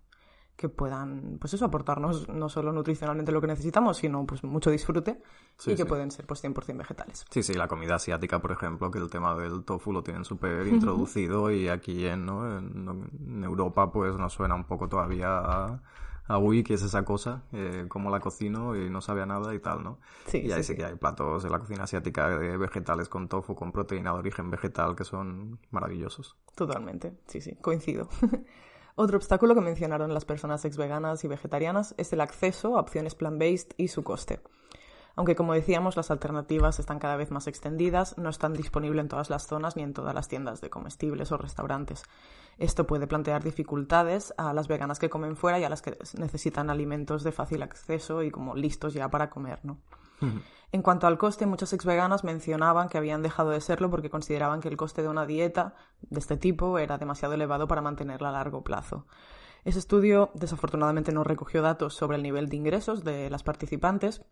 que 0.57 0.71
puedan, 0.71 1.37
pues 1.39 1.53
eso, 1.53 1.67
aportarnos 1.67 2.29
no 2.29 2.49
solo 2.49 2.73
nutricionalmente 2.73 3.31
lo 3.31 3.43
que 3.43 3.47
necesitamos, 3.47 3.99
sino 3.99 4.25
pues 4.25 4.43
mucho 4.43 4.71
disfrute 4.71 5.23
y 5.67 5.75
que 5.75 5.85
pueden 5.85 6.11
ser 6.11 6.27
pues 6.27 6.43
100% 6.43 6.79
vegetales. 6.79 7.27
Sí, 7.31 7.43
sí, 7.43 7.53
la 7.53 7.69
comida 7.69 7.97
asiática, 7.97 8.41
por 8.41 8.53
ejemplo, 8.53 8.91
que 8.91 8.99
el 8.99 9.11
tema 9.11 9.35
del 9.37 9.65
tofu 9.65 9.93
lo 9.93 10.03
tienen 10.03 10.25
súper 10.25 10.67
introducido 10.67 11.51
y 11.51 11.69
aquí 11.69 12.07
en, 12.07 12.25
¿no? 12.25 12.59
en, 12.59 13.45
Europa 13.45 13.93
pues 13.93 14.17
nos 14.17 14.33
suena 14.33 14.55
un 14.55 14.65
poco 14.65 14.89
todavía 14.89 15.39
a, 15.39 15.83
a 16.29 16.39
que 16.65 16.75
es 16.75 16.83
esa 16.83 17.05
cosa, 17.05 17.45
eh, 17.53 17.87
cómo 17.89 18.11
la 18.11 18.21
cocino 18.21 18.77
y 18.77 18.91
no 18.91 19.01
sabe 19.01 19.23
a 19.23 19.27
nada 19.27 19.55
y 19.55 19.61
tal, 19.61 19.83
¿no? 19.85 19.99
Sí, 20.27 20.39
y 20.39 20.53
ahí 20.53 20.63
sí, 20.63 20.75
que 20.75 20.85
hay 20.85 20.97
platos 20.97 21.43
de 21.43 21.51
la 21.51 21.59
cocina 21.59 21.85
asiática 21.85 22.29
de 22.29 22.57
vegetales 22.57 23.09
con 23.09 23.29
tofu, 23.29 23.55
con 23.55 23.73
proteína 23.73 24.13
de 24.13 24.19
origen 24.19 24.51
vegetal 24.51 24.97
que 24.97 25.05
son 25.05 25.61
maravillosos. 25.71 26.37
Totalmente, 26.55 27.15
sí, 27.27 27.41
sí, 27.41 27.57
coincido. 27.57 28.09
Otro 28.99 29.19
obstáculo 29.19 29.55
que 29.55 29.61
mencionaron 29.61 30.15
las 30.15 30.25
personas 30.25 30.65
ex 30.65 30.77
veganas 30.77 31.23
y 31.23 31.29
vegetarianas 31.29 31.95
es 31.99 32.13
el 32.13 32.21
acceso 32.23 32.77
a 32.77 32.81
opciones 32.81 33.15
plant-based 33.15 33.75
y 33.77 33.89
su 33.89 34.03
coste. 34.03 34.41
Aunque 35.17 35.35
como 35.35 35.55
decíamos, 35.55 35.97
las 35.97 36.11
alternativas 36.11 36.79
están 36.79 36.99
cada 36.99 37.17
vez 37.17 37.31
más 37.31 37.47
extendidas, 37.47 38.19
no 38.19 38.29
están 38.29 38.53
disponibles 38.53 39.01
en 39.01 39.09
todas 39.09 39.31
las 39.31 39.47
zonas 39.47 39.75
ni 39.75 39.83
en 39.83 39.95
todas 39.95 40.15
las 40.15 40.29
tiendas 40.29 40.61
de 40.61 40.69
comestibles 40.69 41.33
o 41.33 41.39
restaurantes. 41.39 42.05
Esto 42.59 42.87
puede 42.87 43.07
plantear 43.07 43.43
dificultades 43.43 44.35
a 44.37 44.53
las 44.53 44.69
veganas 44.69 44.99
que 44.99 45.09
comen 45.09 45.37
fuera 45.37 45.59
y 45.59 45.65
a 45.65 45.71
las 45.71 45.81
que 45.81 45.97
necesitan 46.19 46.69
alimentos 46.69 47.25
de 47.25 47.33
fácil 47.33 47.63
acceso 47.63 48.23
y 48.23 48.31
como 48.31 48.55
listos 48.55 48.93
ya 48.93 49.09
para 49.09 49.31
comer, 49.31 49.61
¿no? 49.63 49.79
En 50.73 50.83
cuanto 50.83 51.07
al 51.07 51.19
coste, 51.19 51.47
muchas 51.47 51.73
ex 51.73 51.85
veganas 51.85 52.25
mencionaban 52.25 52.89
que 52.89 52.99
habían 52.99 53.23
dejado 53.23 53.51
de 53.51 53.61
serlo 53.61 53.91
porque 53.91 54.11
consideraban 54.11 54.61
que 54.61 54.69
el 54.69 54.77
coste 54.77 55.03
de 55.03 55.09
una 55.09 55.27
dieta 55.27 55.75
de 56.01 56.19
este 56.19 56.37
tipo 56.37 56.79
era 56.79 56.99
demasiado 56.99 57.35
elevado 57.35 57.69
para 57.69 57.83
mantenerla 57.83 58.31
a 58.31 58.33
largo 58.33 58.65
plazo. 58.65 59.07
Ese 59.65 59.79
estudio 59.79 60.31
desafortunadamente 60.35 61.13
no 61.13 61.25
recogió 61.25 61.61
datos 61.61 61.95
sobre 61.95 62.17
el 62.17 62.23
nivel 62.23 62.49
de 62.49 62.57
ingresos 62.57 63.05
de 63.05 63.29
las 63.31 63.43
participantes, 63.43 64.23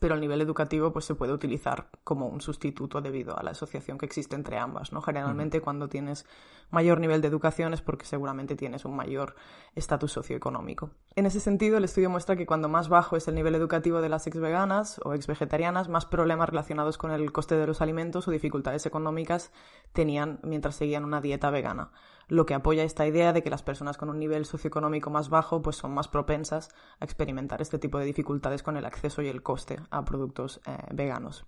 pero 0.00 0.14
el 0.14 0.20
nivel 0.20 0.40
educativo 0.40 0.92
pues 0.92 1.04
se 1.04 1.14
puede 1.14 1.32
utilizar 1.32 1.88
como 2.04 2.28
un 2.28 2.40
sustituto 2.40 3.00
debido 3.00 3.38
a 3.38 3.42
la 3.42 3.50
asociación 3.50 3.98
que 3.98 4.06
existe 4.06 4.36
entre 4.36 4.58
ambas, 4.58 4.92
¿no? 4.92 5.02
Generalmente 5.02 5.60
cuando 5.60 5.88
tienes 5.88 6.26
mayor 6.70 7.00
nivel 7.00 7.20
de 7.22 7.28
educación 7.28 7.72
es 7.74 7.80
porque 7.80 8.04
seguramente 8.04 8.56
tienes 8.56 8.84
un 8.84 8.94
mayor 8.94 9.34
estatus 9.74 10.12
socioeconómico. 10.12 10.90
En 11.16 11.26
ese 11.26 11.40
sentido, 11.40 11.78
el 11.78 11.84
estudio 11.84 12.10
muestra 12.10 12.36
que 12.36 12.46
cuando 12.46 12.68
más 12.68 12.88
bajo 12.88 13.16
es 13.16 13.26
el 13.28 13.34
nivel 13.34 13.54
educativo 13.54 14.00
de 14.00 14.08
las 14.08 14.26
ex 14.26 14.38
veganas 14.38 15.00
o 15.04 15.14
ex 15.14 15.26
vegetarianas, 15.26 15.88
más 15.88 16.06
problemas 16.06 16.48
relacionados 16.48 16.98
con 16.98 17.10
el 17.10 17.32
coste 17.32 17.56
de 17.56 17.66
los 17.66 17.80
alimentos 17.80 18.28
o 18.28 18.30
dificultades 18.30 18.86
económicas 18.86 19.50
tenían 19.92 20.38
mientras 20.42 20.76
seguían 20.76 21.04
una 21.04 21.20
dieta 21.20 21.50
vegana 21.50 21.90
lo 22.28 22.46
que 22.46 22.54
apoya 22.54 22.84
esta 22.84 23.06
idea 23.06 23.32
de 23.32 23.42
que 23.42 23.50
las 23.50 23.62
personas 23.62 23.96
con 23.96 24.10
un 24.10 24.18
nivel 24.18 24.44
socioeconómico 24.44 25.10
más 25.10 25.30
bajo 25.30 25.62
pues 25.62 25.76
son 25.76 25.92
más 25.92 26.08
propensas 26.08 26.68
a 27.00 27.04
experimentar 27.04 27.62
este 27.62 27.78
tipo 27.78 27.98
de 27.98 28.04
dificultades 28.04 28.62
con 28.62 28.76
el 28.76 28.84
acceso 28.84 29.22
y 29.22 29.28
el 29.28 29.42
coste 29.42 29.80
a 29.90 30.04
productos 30.04 30.60
eh, 30.66 30.76
veganos. 30.92 31.46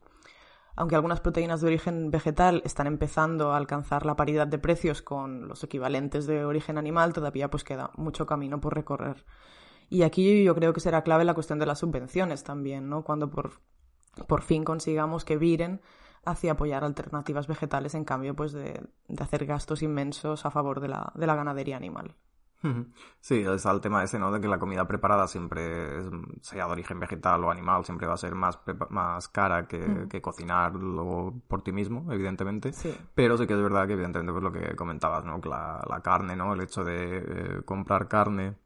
Aunque 0.77 0.95
algunas 0.95 1.21
proteínas 1.21 1.61
de 1.61 1.67
origen 1.67 2.11
vegetal 2.11 2.63
están 2.65 2.87
empezando 2.87 3.53
a 3.53 3.59
alcanzar 3.59 4.07
la 4.07 4.17
paridad 4.17 4.47
de 4.47 4.59
precios 4.59 5.03
con 5.03 5.47
los 5.47 5.63
equivalentes 5.63 6.27
de 6.27 6.45
origen 6.45 6.79
animal, 6.79 7.13
todavía 7.13 7.51
pues 7.51 7.65
queda 7.65 7.91
mucho 7.97 8.25
camino 8.25 8.61
por 8.61 8.75
recorrer. 8.75 9.27
Y 9.91 10.03
aquí 10.03 10.45
yo 10.45 10.55
creo 10.55 10.73
que 10.73 10.81
será 10.81 11.03
clave 11.03 11.25
la 11.25 11.35
cuestión 11.35 11.59
de 11.59 11.67
las 11.67 11.81
subvenciones 11.81 12.45
también, 12.45 12.89
¿no? 12.89 13.03
Cuando 13.03 13.29
por, 13.29 13.61
por 14.27 14.43
fin 14.43 14.65
consigamos 14.65 15.25
que 15.25 15.37
viren 15.37 15.83
hacia 16.25 16.53
apoyar 16.53 16.85
alternativas 16.85 17.47
vegetales 17.47 17.95
en 17.95 18.05
cambio 18.05 18.35
pues 18.35 18.53
de, 18.53 18.83
hacer 19.19 19.47
gastos 19.47 19.83
inmensos 19.83 20.45
a 20.47 20.51
favor 20.51 20.81
de 20.81 20.89
la, 20.89 21.13
de 21.15 21.27
la 21.27 21.35
ganadería 21.35 21.77
animal. 21.77 22.15
Sí, 23.21 23.43
es 23.43 23.65
el 23.65 23.81
tema 23.81 24.05
ese, 24.05 24.19
¿no? 24.19 24.31
De 24.31 24.39
que 24.39 24.47
la 24.47 24.59
comida 24.59 24.87
preparada 24.87 25.27
siempre, 25.27 26.03
sea 26.43 26.67
de 26.67 26.73
origen 26.73 27.01
vegetal 27.01 27.43
o 27.45 27.51
animal, 27.51 27.87
siempre 27.87 28.07
va 28.07 28.15
a 28.15 28.19
ser 28.19 28.35
más, 28.35 28.61
más 28.91 29.29
cara 29.29 29.67
que, 29.67 30.07
que 30.11 30.21
cocinarlo 30.21 31.41
por 31.49 31.63
ti 31.63 31.73
mismo, 31.73 32.13
evidentemente. 32.13 32.75
Sí. 32.75 32.95
Pero 33.15 33.39
sí 33.39 33.47
que 33.47 33.55
es 33.55 33.63
verdad 33.63 33.87
que, 33.87 33.95
evidentemente, 33.95 34.33
pues 34.33 34.45
lo 34.45 34.53
que 34.53 34.77
comentabas, 34.77 35.25
¿no? 35.25 35.41
La, 35.45 35.83
la 35.89 36.01
carne, 36.03 36.37
¿no? 36.37 36.53
El 36.53 36.61
hecho 36.61 36.85
de 36.85 37.19
eh, 37.19 37.63
comprar 37.65 38.09
carne 38.09 38.57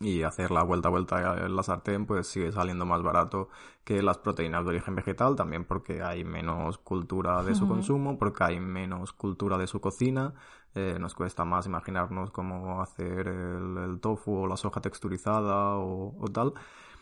y 0.00 0.22
hacer 0.22 0.50
la 0.50 0.62
vuelta 0.62 0.88
a 0.88 0.90
vuelta 0.90 1.44
en 1.44 1.56
la 1.56 1.62
sartén 1.62 2.06
pues 2.06 2.26
sigue 2.26 2.52
saliendo 2.52 2.84
más 2.84 3.02
barato 3.02 3.48
que 3.84 4.02
las 4.02 4.18
proteínas 4.18 4.64
de 4.64 4.70
origen 4.70 4.94
vegetal 4.94 5.36
también 5.36 5.64
porque 5.64 6.02
hay 6.02 6.24
menos 6.24 6.78
cultura 6.78 7.42
de 7.42 7.54
su 7.54 7.68
consumo 7.68 8.18
porque 8.18 8.44
hay 8.44 8.60
menos 8.60 9.12
cultura 9.12 9.58
de 9.58 9.66
su 9.66 9.80
cocina. 9.80 10.34
Eh, 10.74 10.96
nos 10.98 11.14
cuesta 11.14 11.44
más 11.44 11.66
imaginarnos 11.66 12.32
cómo 12.32 12.82
hacer 12.82 13.28
el, 13.28 14.00
tofu 14.00 14.38
o 14.42 14.46
la 14.48 14.56
soja 14.56 14.80
texturizada 14.80 15.76
o, 15.76 16.16
o 16.18 16.28
tal 16.28 16.54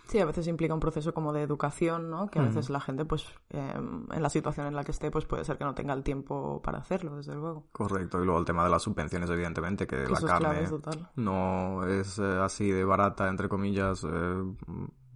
Sí, 0.08 0.18
a 0.18 0.26
veces 0.26 0.46
implica 0.46 0.74
un 0.74 0.80
proceso 0.80 1.14
como 1.14 1.32
de 1.32 1.42
educación, 1.42 2.10
¿no? 2.10 2.28
Que 2.28 2.38
a 2.38 2.42
veces 2.42 2.68
la 2.70 2.80
gente, 2.80 3.04
pues, 3.04 3.26
em, 3.50 4.06
en 4.12 4.22
la 4.22 4.28
situación 4.28 4.66
en 4.66 4.74
la 4.74 4.84
que 4.84 4.90
esté, 4.90 5.10
pues 5.10 5.24
puede 5.24 5.44
ser 5.44 5.56
que 5.56 5.64
no 5.64 5.74
tenga 5.74 5.94
el 5.94 6.02
tiempo 6.02 6.60
para 6.62 6.78
hacerlo, 6.78 7.16
desde 7.16 7.34
luego. 7.34 7.68
Correcto. 7.72 8.20
Y 8.20 8.24
luego 8.24 8.40
el 8.40 8.44
tema 8.44 8.64
de 8.64 8.70
las 8.70 8.82
subvenciones, 8.82 9.30
evidentemente, 9.30 9.86
que, 9.86 10.06
la 10.06 10.20
carne 10.20 10.68
no 11.16 11.86
es 11.86 12.18
eh, 12.18 12.38
así 12.40 12.70
de 12.70 12.84
barata, 12.84 13.28
entre 13.28 13.48
comillas, 13.48 14.04
eh, 14.04 14.42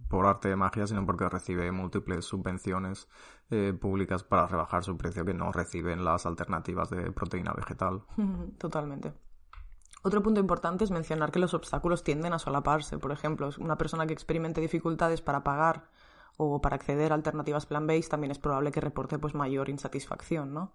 por 0.07 0.25
arte 0.25 0.49
de 0.49 0.55
magia, 0.55 0.87
sino 0.87 1.05
porque 1.05 1.27
recibe 1.29 1.71
múltiples 1.71 2.25
subvenciones 2.25 3.07
eh, 3.49 3.73
públicas 3.79 4.23
para 4.23 4.47
rebajar 4.47 4.83
su 4.83 4.97
precio 4.97 5.25
que 5.25 5.33
no 5.33 5.51
reciben 5.51 6.03
las 6.03 6.25
alternativas 6.25 6.89
de 6.89 7.11
proteína 7.11 7.53
vegetal. 7.53 8.03
Totalmente. 8.57 9.13
Otro 10.03 10.21
punto 10.21 10.39
importante 10.39 10.83
es 10.83 10.91
mencionar 10.91 11.31
que 11.31 11.39
los 11.39 11.53
obstáculos 11.53 12.03
tienden 12.03 12.33
a 12.33 12.39
solaparse. 12.39 12.97
Por 12.97 13.11
ejemplo, 13.11 13.49
una 13.59 13.77
persona 13.77 14.05
que 14.05 14.13
experimente 14.13 14.61
dificultades 14.61 15.21
para 15.21 15.43
pagar 15.43 15.89
o 16.37 16.61
para 16.61 16.75
acceder 16.75 17.11
a 17.11 17.15
alternativas 17.15 17.65
plan-based 17.65 18.09
también 18.09 18.31
es 18.31 18.39
probable 18.39 18.71
que 18.71 18.79
reporte 18.79 19.17
pues, 19.17 19.33
mayor 19.33 19.69
insatisfacción, 19.69 20.53
¿no? 20.53 20.71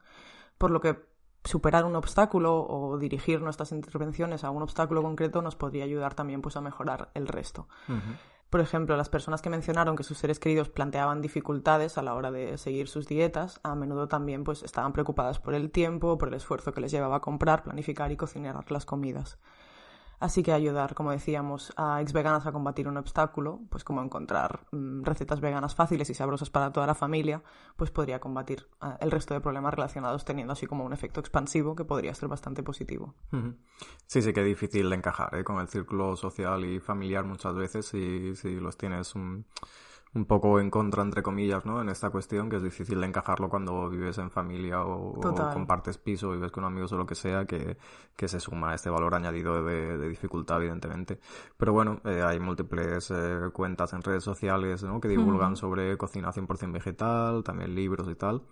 Por 0.59 0.71
lo 0.71 0.81
que 0.81 1.05
superar 1.45 1.85
un 1.85 1.97
obstáculo 1.97 2.65
o 2.69 2.99
dirigir 2.99 3.41
nuestras 3.41 3.73
intervenciones 3.73 4.45
a 4.45 4.51
un 4.51 4.63
obstáculo 4.63 5.03
concreto 5.03 5.43
nos 5.43 5.57
podría 5.57 5.85
ayudar 5.85 6.15
también 6.15 6.43
pues, 6.43 6.57
a 6.57 6.61
mejorar 6.61 7.11
el 7.15 7.29
resto. 7.29 7.69
Por 8.53 8.61
ejemplo, 8.61 8.99
las 8.99 9.09
personas 9.09 9.41
que 9.41 9.49
mencionaron 9.49 9.97
que 9.97 10.03
sus 10.03 10.19
seres 10.19 10.39
queridos 10.39 10.69
planteaban 10.69 11.23
dificultades 11.23 11.97
a 11.97 12.03
la 12.03 12.15
hora 12.15 12.31
de 12.31 12.59
seguir 12.59 12.87
sus 12.87 13.09
dietas, 13.09 13.61
a 13.63 13.75
menudo 13.75 14.09
también 14.09 14.45
pues, 14.45 14.63
estaban 14.63 14.93
preocupadas 14.93 15.41
por 15.41 15.55
el 15.55 15.71
tiempo, 15.71 16.19
por 16.19 16.29
el 16.29 16.35
esfuerzo 16.35 16.75
que 16.75 16.83
les 16.83 16.93
llevaba 16.93 17.17
a 17.17 17.21
comprar, 17.21 17.63
planificar 17.63 18.13
y 18.13 18.19
cocinar 18.19 18.71
las 18.71 18.85
comidas. 18.85 19.39
Así 20.23 20.45
que 20.45 20.53
ayudar, 20.53 20.95
como 20.95 21.11
decíamos, 21.11 21.73
a 21.77 22.01
ex 22.01 22.13
veganas 22.13 22.47
a 22.47 22.53
combatir 22.53 22.87
un 22.87 22.97
obstáculo, 22.97 23.59
pues 23.69 23.83
como 23.83 24.01
encontrar 24.01 24.61
mm, 24.71 25.03
recetas 25.03 25.41
veganas 25.41 25.75
fáciles 25.75 26.09
y 26.11 26.15
sabrosas 26.15 26.49
para 26.49 26.73
toda 26.73 26.87
la 26.87 26.95
familia, 26.95 27.43
pues 27.75 27.91
podría 27.91 28.21
combatir 28.21 28.69
ah, 28.81 28.97
el 29.01 29.11
resto 29.11 29.35
de 29.35 29.41
problemas 29.41 29.75
relacionados 29.75 30.25
teniendo 30.25 30.53
así 30.53 30.69
como 30.69 30.85
un 30.85 30.93
efecto 30.93 31.19
expansivo 31.19 31.75
que 31.75 31.85
podría 31.85 32.15
ser 32.15 32.29
bastante 32.29 32.63
positivo. 32.63 33.17
Sí, 34.07 34.23
sí 34.23 34.33
que 34.33 34.43
es 34.43 34.47
difícil 34.47 34.89
de 34.91 34.95
encajar 34.95 35.35
¿eh? 35.35 35.43
con 35.43 35.59
el 35.59 35.67
círculo 35.67 36.15
social 36.15 36.65
y 36.67 36.79
familiar 36.79 37.25
muchas 37.25 37.57
veces 37.57 37.87
si, 37.87 38.37
si 38.37 38.61
los 38.61 38.77
tienes 38.77 39.17
un 39.17 39.45
un 40.15 40.27
poco 40.27 40.61
en 40.61 40.71
contra, 40.71 41.03
entre 41.03 41.23
comillas, 41.23 41.65
¿no? 41.65 41.81
En 41.81 41.89
esta 41.89 42.11
cuestión, 42.11 42.51
que 42.51 42.57
es 42.57 42.63
difícil 42.63 43.01
de 43.01 43.07
encajarlo 43.07 43.49
cuando 43.49 43.89
vives 43.89 44.19
en 44.19 44.31
familia 44.31 44.85
o, 44.85 45.19
compartes 45.53 45.97
piso, 45.97 46.29
o 46.29 46.33
vives 46.33 46.53
con 46.53 46.65
amigos 46.65 46.93
o 46.93 46.99
lo 46.99 47.07
que 47.07 47.15
sea, 47.15 47.47
que, 47.47 47.79
que 48.15 48.29
se 48.29 48.39
suma 48.39 48.75
este 48.75 48.91
valor 48.91 49.15
añadido 49.15 49.63
de, 49.65 49.97
de 49.97 50.09
dificultad, 50.09 50.59
evidentemente. 50.59 51.19
Pero 51.57 51.73
bueno, 51.73 52.01
eh, 52.05 52.23
hay 52.23 52.39
múltiples 52.39 53.11
eh, 53.11 53.51
cuentas 53.53 53.95
en 53.95 54.03
redes 54.03 54.23
sociales, 54.23 54.83
¿no? 54.83 55.01
Que 55.01 55.09
divulgan 55.09 55.57
sobre 55.57 55.97
cocina 55.97 56.31
100% 56.31 56.73
vegetal, 56.73 57.43
también 57.43 57.75
libros 57.75 58.07
y 58.11 58.15
tal. 58.15 58.43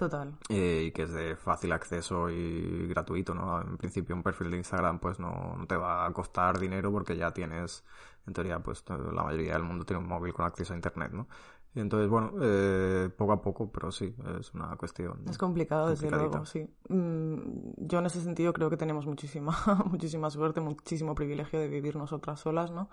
Total. 0.00 0.34
Eh, 0.48 0.84
y 0.86 0.92
que 0.92 1.02
es 1.02 1.12
de 1.12 1.36
fácil 1.36 1.72
acceso 1.72 2.30
y 2.30 2.86
gratuito, 2.86 3.34
¿no? 3.34 3.60
En 3.60 3.76
principio 3.76 4.16
un 4.16 4.22
perfil 4.22 4.50
de 4.50 4.56
Instagram 4.56 4.98
pues 4.98 5.20
no, 5.20 5.54
no 5.58 5.66
te 5.66 5.76
va 5.76 6.06
a 6.06 6.12
costar 6.14 6.58
dinero 6.58 6.90
porque 6.90 7.18
ya 7.18 7.32
tienes 7.32 7.84
en 8.26 8.32
teoría, 8.32 8.60
pues 8.60 8.84
la 8.88 9.22
mayoría 9.22 9.54
del 9.54 9.62
mundo 9.62 9.84
tiene 9.84 10.02
un 10.02 10.08
móvil 10.08 10.32
con 10.32 10.46
acceso 10.46 10.72
a 10.72 10.76
Internet, 10.76 11.12
¿no? 11.12 11.26
Y 11.74 11.80
entonces, 11.80 12.08
bueno, 12.08 12.32
eh, 12.42 13.10
poco 13.16 13.32
a 13.32 13.40
poco, 13.40 13.70
pero 13.70 13.92
sí, 13.92 14.14
es 14.40 14.52
una 14.54 14.76
cuestión. 14.76 15.22
Es 15.28 15.38
complicado, 15.38 15.88
desde 15.88 16.10
luego, 16.10 16.44
sí. 16.44 16.68
Mm, 16.88 17.36
yo 17.76 18.00
en 18.00 18.06
ese 18.06 18.20
sentido 18.20 18.52
creo 18.52 18.70
que 18.70 18.76
tenemos 18.76 19.06
muchísima, 19.06 19.56
muchísima 19.86 20.30
suerte, 20.30 20.60
muchísimo 20.60 21.14
privilegio 21.14 21.60
de 21.60 21.68
vivir 21.68 21.94
nosotras 21.94 22.40
solas, 22.40 22.72
¿no? 22.72 22.90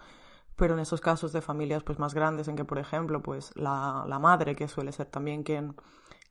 Pero 0.55 0.75
en 0.75 0.79
esos 0.79 1.01
casos 1.01 1.33
de 1.33 1.41
familias 1.41 1.83
pues 1.83 1.97
más 1.97 2.13
grandes 2.13 2.47
en 2.47 2.55
que, 2.55 2.65
por 2.65 2.77
ejemplo, 2.77 3.21
pues 3.23 3.51
la, 3.55 4.05
la 4.07 4.19
madre, 4.19 4.55
que 4.55 4.67
suele 4.67 4.91
ser 4.91 5.07
también 5.07 5.43
quien 5.43 5.75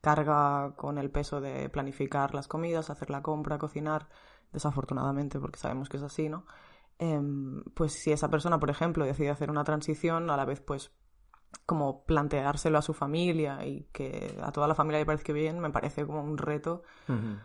carga 0.01 0.73
con 0.77 0.99
el 0.99 1.11
peso 1.11 1.41
de 1.41 1.69
planificar 1.69 2.33
las 2.33 2.47
comidas, 2.47 2.91
hacer 2.91 3.11
la 3.11 3.23
compra, 3.23 3.59
cocinar, 3.59 4.09
desafortunadamente, 4.53 5.41
porque 5.41 5.59
sabemos 5.59 5.89
que 5.89 5.97
es 5.97 6.03
así, 6.05 6.29
¿no? 6.29 6.45
Em, 6.99 7.63
pues 7.75 7.93
si 7.93 8.13
esa 8.13 8.31
persona, 8.31 8.59
por 8.59 8.71
ejemplo, 8.71 9.05
decide 9.05 9.31
hacer 9.31 9.51
una 9.51 9.65
transición, 9.65 10.31
a 10.31 10.37
la 10.37 10.45
vez 10.45 10.61
pues 10.61 10.93
como 11.65 12.05
planteárselo 12.05 12.79
a 12.79 12.83
su 12.83 12.95
familia 12.95 13.65
y 13.67 13.89
que 13.93 14.39
a 14.43 14.53
toda 14.53 14.69
la 14.69 14.75
familia 14.75 15.01
le 15.01 15.07
parezca 15.07 15.33
bien, 15.33 15.59
me 15.59 15.71
parece 15.71 16.07
como 16.07 16.23
un 16.23 16.39
reto 16.39 16.83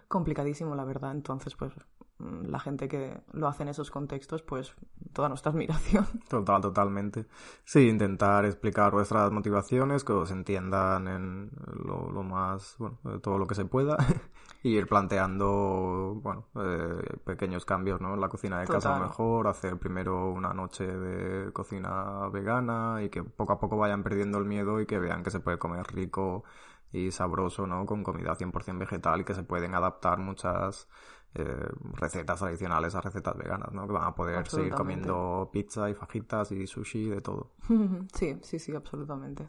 complicadísimo, 0.07 0.75
la 0.75 0.85
verdad. 0.85 1.11
Entonces, 1.11 1.55
pues 1.55 1.73
mm, 2.19 2.45
la 2.47 2.59
gente 2.59 2.87
que 2.87 3.21
lo 3.33 3.47
hace 3.47 3.63
en 3.63 3.69
esos 3.69 3.89
contextos, 3.89 4.41
pues 4.43 4.75
toda 5.13 5.29
nuestra 5.29 5.51
admiración. 5.53 6.05
Total, 6.29 6.61
totalmente. 6.61 7.25
Sí, 7.63 7.87
intentar 7.89 8.45
explicar 8.45 8.91
vuestras 8.91 9.31
motivaciones, 9.31 10.03
que 10.03 10.13
os 10.13 10.31
entiendan 10.31 11.07
en 11.07 11.51
lo, 11.83 12.11
lo 12.11 12.23
más, 12.23 12.75
bueno, 12.77 12.99
todo 13.21 13.37
lo 13.37 13.47
que 13.47 13.55
se 13.55 13.65
pueda 13.65 13.97
y 14.63 14.77
ir 14.77 14.87
planteando, 14.87 16.19
bueno, 16.21 16.47
eh, 16.55 17.17
pequeños 17.25 17.65
cambios, 17.65 17.99
¿no? 17.99 18.13
En 18.13 18.21
la 18.21 18.29
cocina 18.29 18.59
de 18.59 18.67
casa 18.67 18.99
mejor, 18.99 19.47
hacer 19.47 19.77
primero 19.77 20.31
una 20.31 20.53
noche 20.53 20.85
de 20.85 21.51
cocina 21.51 22.27
vegana 22.29 23.01
y 23.03 23.09
que 23.09 23.23
poco 23.23 23.53
a 23.53 23.59
poco 23.59 23.77
vayan 23.77 24.03
perdiendo 24.03 24.37
el 24.37 24.45
miedo 24.45 24.79
y 24.79 24.85
que 24.85 24.99
vean 24.99 25.23
que 25.23 25.31
se 25.31 25.39
puede 25.39 25.57
comer 25.57 25.87
rico 25.93 26.43
y 26.91 27.11
sabroso, 27.11 27.65
¿no? 27.65 27.85
Con 27.85 28.03
comida 28.03 28.35
100% 28.35 28.77
vegetal 28.77 29.21
y 29.21 29.23
que 29.23 29.33
se 29.33 29.43
pueden 29.43 29.73
adaptar 29.73 30.19
muchas 30.19 30.87
eh, 31.33 31.69
recetas 31.93 32.39
tradicionales 32.39 32.93
a 32.93 33.01
recetas 33.01 33.35
veganas, 33.37 33.71
¿no? 33.71 33.87
Que 33.87 33.93
van 33.93 34.03
a 34.03 34.13
poder 34.13 34.47
seguir 34.47 34.73
comiendo 34.73 35.49
pizza 35.51 35.89
y 35.89 35.95
fajitas 35.95 36.51
y 36.51 36.67
sushi, 36.67 37.09
de 37.09 37.21
todo. 37.21 37.53
Sí, 38.13 38.37
sí, 38.43 38.59
sí, 38.59 38.75
absolutamente. 38.75 39.47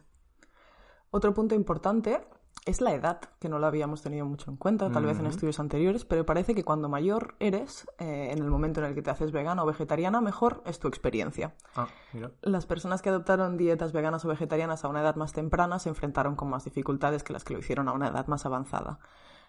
Otro 1.11 1.35
punto 1.35 1.55
importante 1.55 2.27
es 2.65 2.81
la 2.81 2.95
edad, 2.95 3.21
que 3.41 3.49
no 3.49 3.59
la 3.59 3.67
habíamos 3.67 4.03
tenido 4.03 4.25
mucho 4.25 4.49
en 4.51 4.57
cuenta, 4.57 4.91
tal 4.93 5.05
vez 5.05 5.19
en 5.19 5.27
estudios 5.27 5.59
anteriores, 5.59 6.05
pero 6.05 6.25
parece 6.25 6.55
que 6.55 6.63
cuando 6.63 6.89
mayor 6.89 7.35
eres, 7.41 7.89
eh, 7.99 8.29
en 8.31 8.39
el 8.39 8.49
momento 8.49 8.81
en 8.81 8.87
el 8.87 8.95
que 8.95 9.03
te 9.03 9.11
haces 9.11 9.33
vegana 9.33 9.65
o 9.65 9.67
vegetariana, 9.67 10.21
mejor 10.21 10.63
es 10.65 10.79
tu 10.79 10.87
experiencia. 10.87 11.55
Ah, 11.75 11.89
mira. 12.13 12.31
Las 12.41 12.67
personas 12.67 13.03
que 13.03 13.09
adoptaron 13.09 13.57
dietas 13.57 13.93
veganas 13.93 14.25
o 14.25 14.29
vegetarianas 14.29 14.85
a 14.85 14.89
una 14.89 15.01
edad 15.01 15.17
más 15.17 15.33
temprana 15.33 15.81
se 15.81 15.89
enfrentaron 15.89 16.37
con 16.37 16.51
más 16.51 16.65
dificultades 16.65 17.25
que 17.25 17.33
las 17.33 17.43
que 17.43 17.55
lo 17.55 17.59
hicieron 17.59 17.89
a 17.89 17.93
una 17.93 18.09
edad 18.09 18.29
más 18.29 18.47
avanzada. 18.47 19.01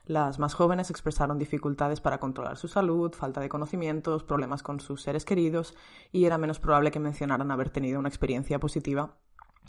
Las 0.05 0.39
más 0.39 0.55
jóvenes 0.55 0.89
expresaron 0.89 1.37
dificultades 1.37 2.01
para 2.01 2.19
controlar 2.19 2.57
su 2.57 2.67
salud, 2.67 3.13
falta 3.13 3.41
de 3.41 3.47
conocimientos, 3.47 4.23
problemas 4.23 4.63
con 4.63 4.79
sus 4.79 5.03
seres 5.03 5.23
queridos 5.23 5.75
y 6.11 6.25
era 6.25 6.39
menos 6.39 6.59
probable 6.59 6.89
que 6.89 6.99
mencionaran 6.99 7.51
haber 7.51 7.69
tenido 7.69 7.99
una 7.99 8.09
experiencia 8.09 8.59
positiva 8.59 9.13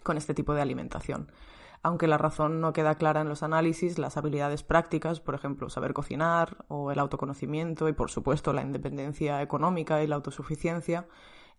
con 0.02 0.16
este 0.16 0.34
tipo 0.34 0.54
de 0.54 0.62
alimentación 0.62 1.30
aunque 1.84 2.08
la 2.08 2.16
razón 2.16 2.62
no 2.62 2.72
queda 2.72 2.94
clara 2.94 3.20
en 3.20 3.28
los 3.28 3.42
análisis, 3.42 3.98
las 3.98 4.16
habilidades 4.16 4.62
prácticas, 4.62 5.20
por 5.20 5.34
ejemplo, 5.34 5.68
saber 5.68 5.92
cocinar 5.92 6.64
o 6.68 6.90
el 6.90 6.98
autoconocimiento 6.98 7.90
y, 7.90 7.92
por 7.92 8.10
supuesto, 8.10 8.54
la 8.54 8.62
independencia 8.62 9.42
económica 9.42 10.02
y 10.02 10.06
la 10.06 10.16
autosuficiencia, 10.16 11.06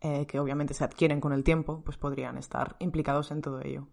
eh, 0.02 0.26
que 0.26 0.40
obviamente 0.40 0.74
se 0.74 0.84
adquieren 0.84 1.22
con 1.22 1.32
el 1.32 1.44
tiempo, 1.44 1.84
pues 1.86 1.98
podrían 1.98 2.40
estar 2.40 2.76
implicados 2.80 3.30
en 3.30 3.44
todo 3.44 3.62
ello. 3.62 3.88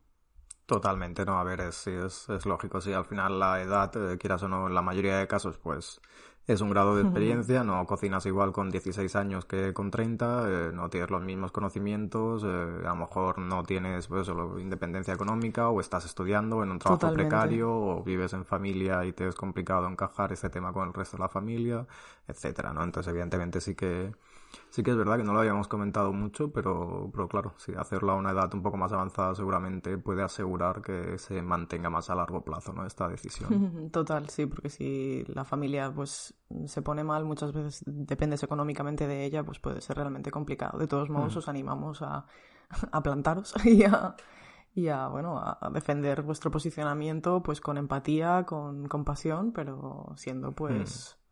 Totalmente, 0.64 1.26
no, 1.26 1.38
a 1.38 1.44
ver, 1.44 1.60
es, 1.60 1.86
es, 1.86 2.46
lógico, 2.46 2.80
si 2.80 2.94
al 2.94 3.04
final 3.04 3.38
la 3.38 3.60
edad, 3.60 3.94
eh, 3.96 4.16
quieras 4.16 4.42
o 4.42 4.48
no, 4.48 4.68
en 4.68 4.74
la 4.74 4.80
mayoría 4.80 5.18
de 5.18 5.26
casos, 5.28 5.58
pues 5.58 6.00
es 6.46 6.60
un 6.60 6.70
grado 6.70 6.96
de 6.96 7.02
experiencia, 7.02 7.62
no 7.62 7.86
cocinas 7.86 8.26
igual 8.26 8.52
con 8.52 8.70
16 8.70 9.14
años 9.14 9.44
que 9.44 9.72
con 9.72 9.90
30, 9.90 10.44
eh, 10.48 10.70
no 10.74 10.90
tienes 10.90 11.10
los 11.10 11.22
mismos 11.22 11.52
conocimientos, 11.52 12.42
eh, 12.44 12.46
a 12.84 12.88
lo 12.88 12.96
mejor 12.96 13.38
no 13.38 13.62
tienes 13.62 14.08
pues, 14.08 14.28
independencia 14.58 15.14
económica 15.14 15.68
o 15.68 15.80
estás 15.80 16.04
estudiando 16.04 16.62
en 16.64 16.72
un 16.72 16.78
trabajo 16.80 17.12
precario 17.12 17.72
o 17.72 18.02
vives 18.02 18.32
en 18.32 18.44
familia 18.44 19.04
y 19.04 19.12
te 19.12 19.28
es 19.28 19.36
complicado 19.36 19.86
encajar 19.86 20.32
ese 20.32 20.50
tema 20.50 20.72
con 20.72 20.88
el 20.88 20.94
resto 20.94 21.16
de 21.16 21.22
la 21.22 21.28
familia, 21.28 21.86
etcétera, 22.26 22.72
¿no? 22.72 22.82
Entonces, 22.82 23.10
evidentemente 23.10 23.60
sí 23.60 23.74
que 23.76 24.12
Sí 24.70 24.82
que 24.82 24.90
es 24.90 24.96
verdad 24.96 25.16
que 25.16 25.24
no 25.24 25.32
lo 25.32 25.40
habíamos 25.40 25.68
comentado 25.68 26.12
mucho, 26.12 26.52
pero, 26.52 27.10
pero 27.12 27.28
claro, 27.28 27.54
si 27.56 27.72
hacerlo 27.74 28.12
a 28.12 28.14
una 28.16 28.30
edad 28.30 28.52
un 28.54 28.62
poco 28.62 28.76
más 28.76 28.92
avanzada 28.92 29.34
seguramente 29.34 29.98
puede 29.98 30.22
asegurar 30.22 30.82
que 30.82 31.18
se 31.18 31.42
mantenga 31.42 31.90
más 31.90 32.10
a 32.10 32.14
largo 32.14 32.42
plazo, 32.42 32.72
¿no? 32.72 32.86
Esta 32.86 33.08
decisión. 33.08 33.90
Total, 33.92 34.28
sí, 34.28 34.46
porque 34.46 34.68
si 34.68 35.24
la 35.28 35.44
familia 35.44 35.92
pues 35.94 36.34
se 36.66 36.82
pone 36.82 37.04
mal, 37.04 37.24
muchas 37.24 37.52
veces 37.52 37.82
dependes 37.86 38.42
económicamente 38.42 39.06
de 39.06 39.24
ella, 39.24 39.44
pues 39.44 39.58
puede 39.58 39.80
ser 39.80 39.96
realmente 39.96 40.30
complicado. 40.30 40.78
De 40.78 40.86
todos 40.86 41.10
modos, 41.10 41.34
mm. 41.34 41.38
os 41.38 41.48
animamos 41.48 42.02
a, 42.02 42.26
a 42.92 43.02
plantaros 43.02 43.54
y 43.64 43.84
a, 43.84 44.16
y 44.74 44.88
a, 44.88 45.08
bueno, 45.08 45.38
a 45.38 45.70
defender 45.72 46.22
vuestro 46.22 46.50
posicionamiento 46.50 47.42
pues 47.42 47.60
con 47.60 47.76
empatía, 47.76 48.44
con 48.44 48.88
compasión, 48.88 49.52
pero 49.52 50.12
siendo 50.16 50.52
pues... 50.52 51.16
Mm 51.18 51.22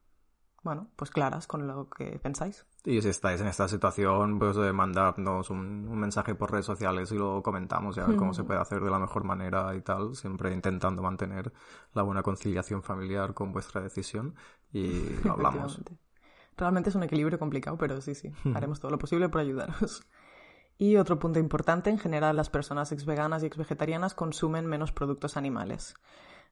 bueno, 0.63 0.89
pues 0.97 1.11
claras 1.11 1.47
con 1.47 1.67
lo 1.67 1.89
que 1.89 2.19
pensáis. 2.19 2.67
Y 2.85 3.03
si 3.03 3.09
estáis 3.09 3.41
en 3.41 3.47
esta 3.47 3.69
situación, 3.69 4.39
pues 4.39 4.57
de 4.57 4.73
mandarnos 4.73 5.51
un, 5.51 5.99
mensaje 5.99 6.35
por 6.35 6.51
redes 6.51 6.65
sociales 6.65 7.13
y 7.13 7.17
lo 7.17 7.43
comentamos 7.43 7.97
y 7.97 8.01
a 8.01 8.07
ver 8.07 8.17
cómo 8.17 8.33
se 8.33 8.45
puede 8.45 8.61
hacer 8.61 8.81
de 8.83 8.91
la 8.91 8.99
mejor 8.99 9.25
manera 9.25 9.75
y 9.75 9.83
tal, 9.83 10.15
siempre 10.15 10.53
intentando 10.53 11.03
mantener 11.03 11.53
la 11.93 12.03
buena 12.03 12.23
conciliación 12.23 12.83
familiar 12.83 13.35
con 13.35 13.53
vuestra 13.53 13.83
decisión 13.83 14.35
y 14.73 15.11
lo 15.25 15.33
hablamos. 15.33 15.81
Realmente 16.57 16.91
es 16.91 16.97
un 16.97 17.03
equilibrio 17.03 17.39
complicado, 17.39 17.77
pero 17.77 18.01
sí, 18.01 18.15
sí, 18.15 18.33
haremos 18.55 18.81
todo 18.81 18.91
lo 18.91 18.99
posible 18.99 19.29
por 19.29 19.41
ayudaros. 19.41 20.07
Y 20.79 20.97
otro 20.97 21.19
punto 21.19 21.39
importante, 21.39 21.91
en 21.91 21.99
general 21.99 22.37
las 22.37 22.49
personas 22.49 22.91
ex 22.93 23.05
veganas 23.05 23.43
y 23.43 23.47
ex 23.47 23.59
vegetarianas 23.59 24.15
consumen 24.15 24.65
menos 24.65 24.93
productos 24.93 25.37
animales. 25.37 25.95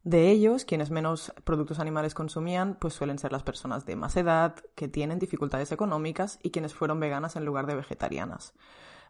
De 0.05 0.31
ellos, 0.31 0.65
quienes 0.65 0.91
menos 0.91 1.33
productos 1.45 1.81
animales 1.81 2.15
consumían, 2.15 2.77
pues 2.81 2.95
suelen 2.95 3.19
ser 3.19 3.33
las 3.33 3.43
personas 3.43 3.85
de 3.85 3.97
más 3.97 4.17
edad, 4.17 4.55
que 4.75 4.89
tienen 4.89 5.19
dificultades 5.19 5.73
económicas 5.73 6.39
y 6.43 6.51
quienes 6.51 6.73
fueron 6.73 7.01
veganas 7.01 7.37
en 7.37 7.45
lugar 7.45 7.67
de 7.67 7.75
vegetarianas. 7.75 8.55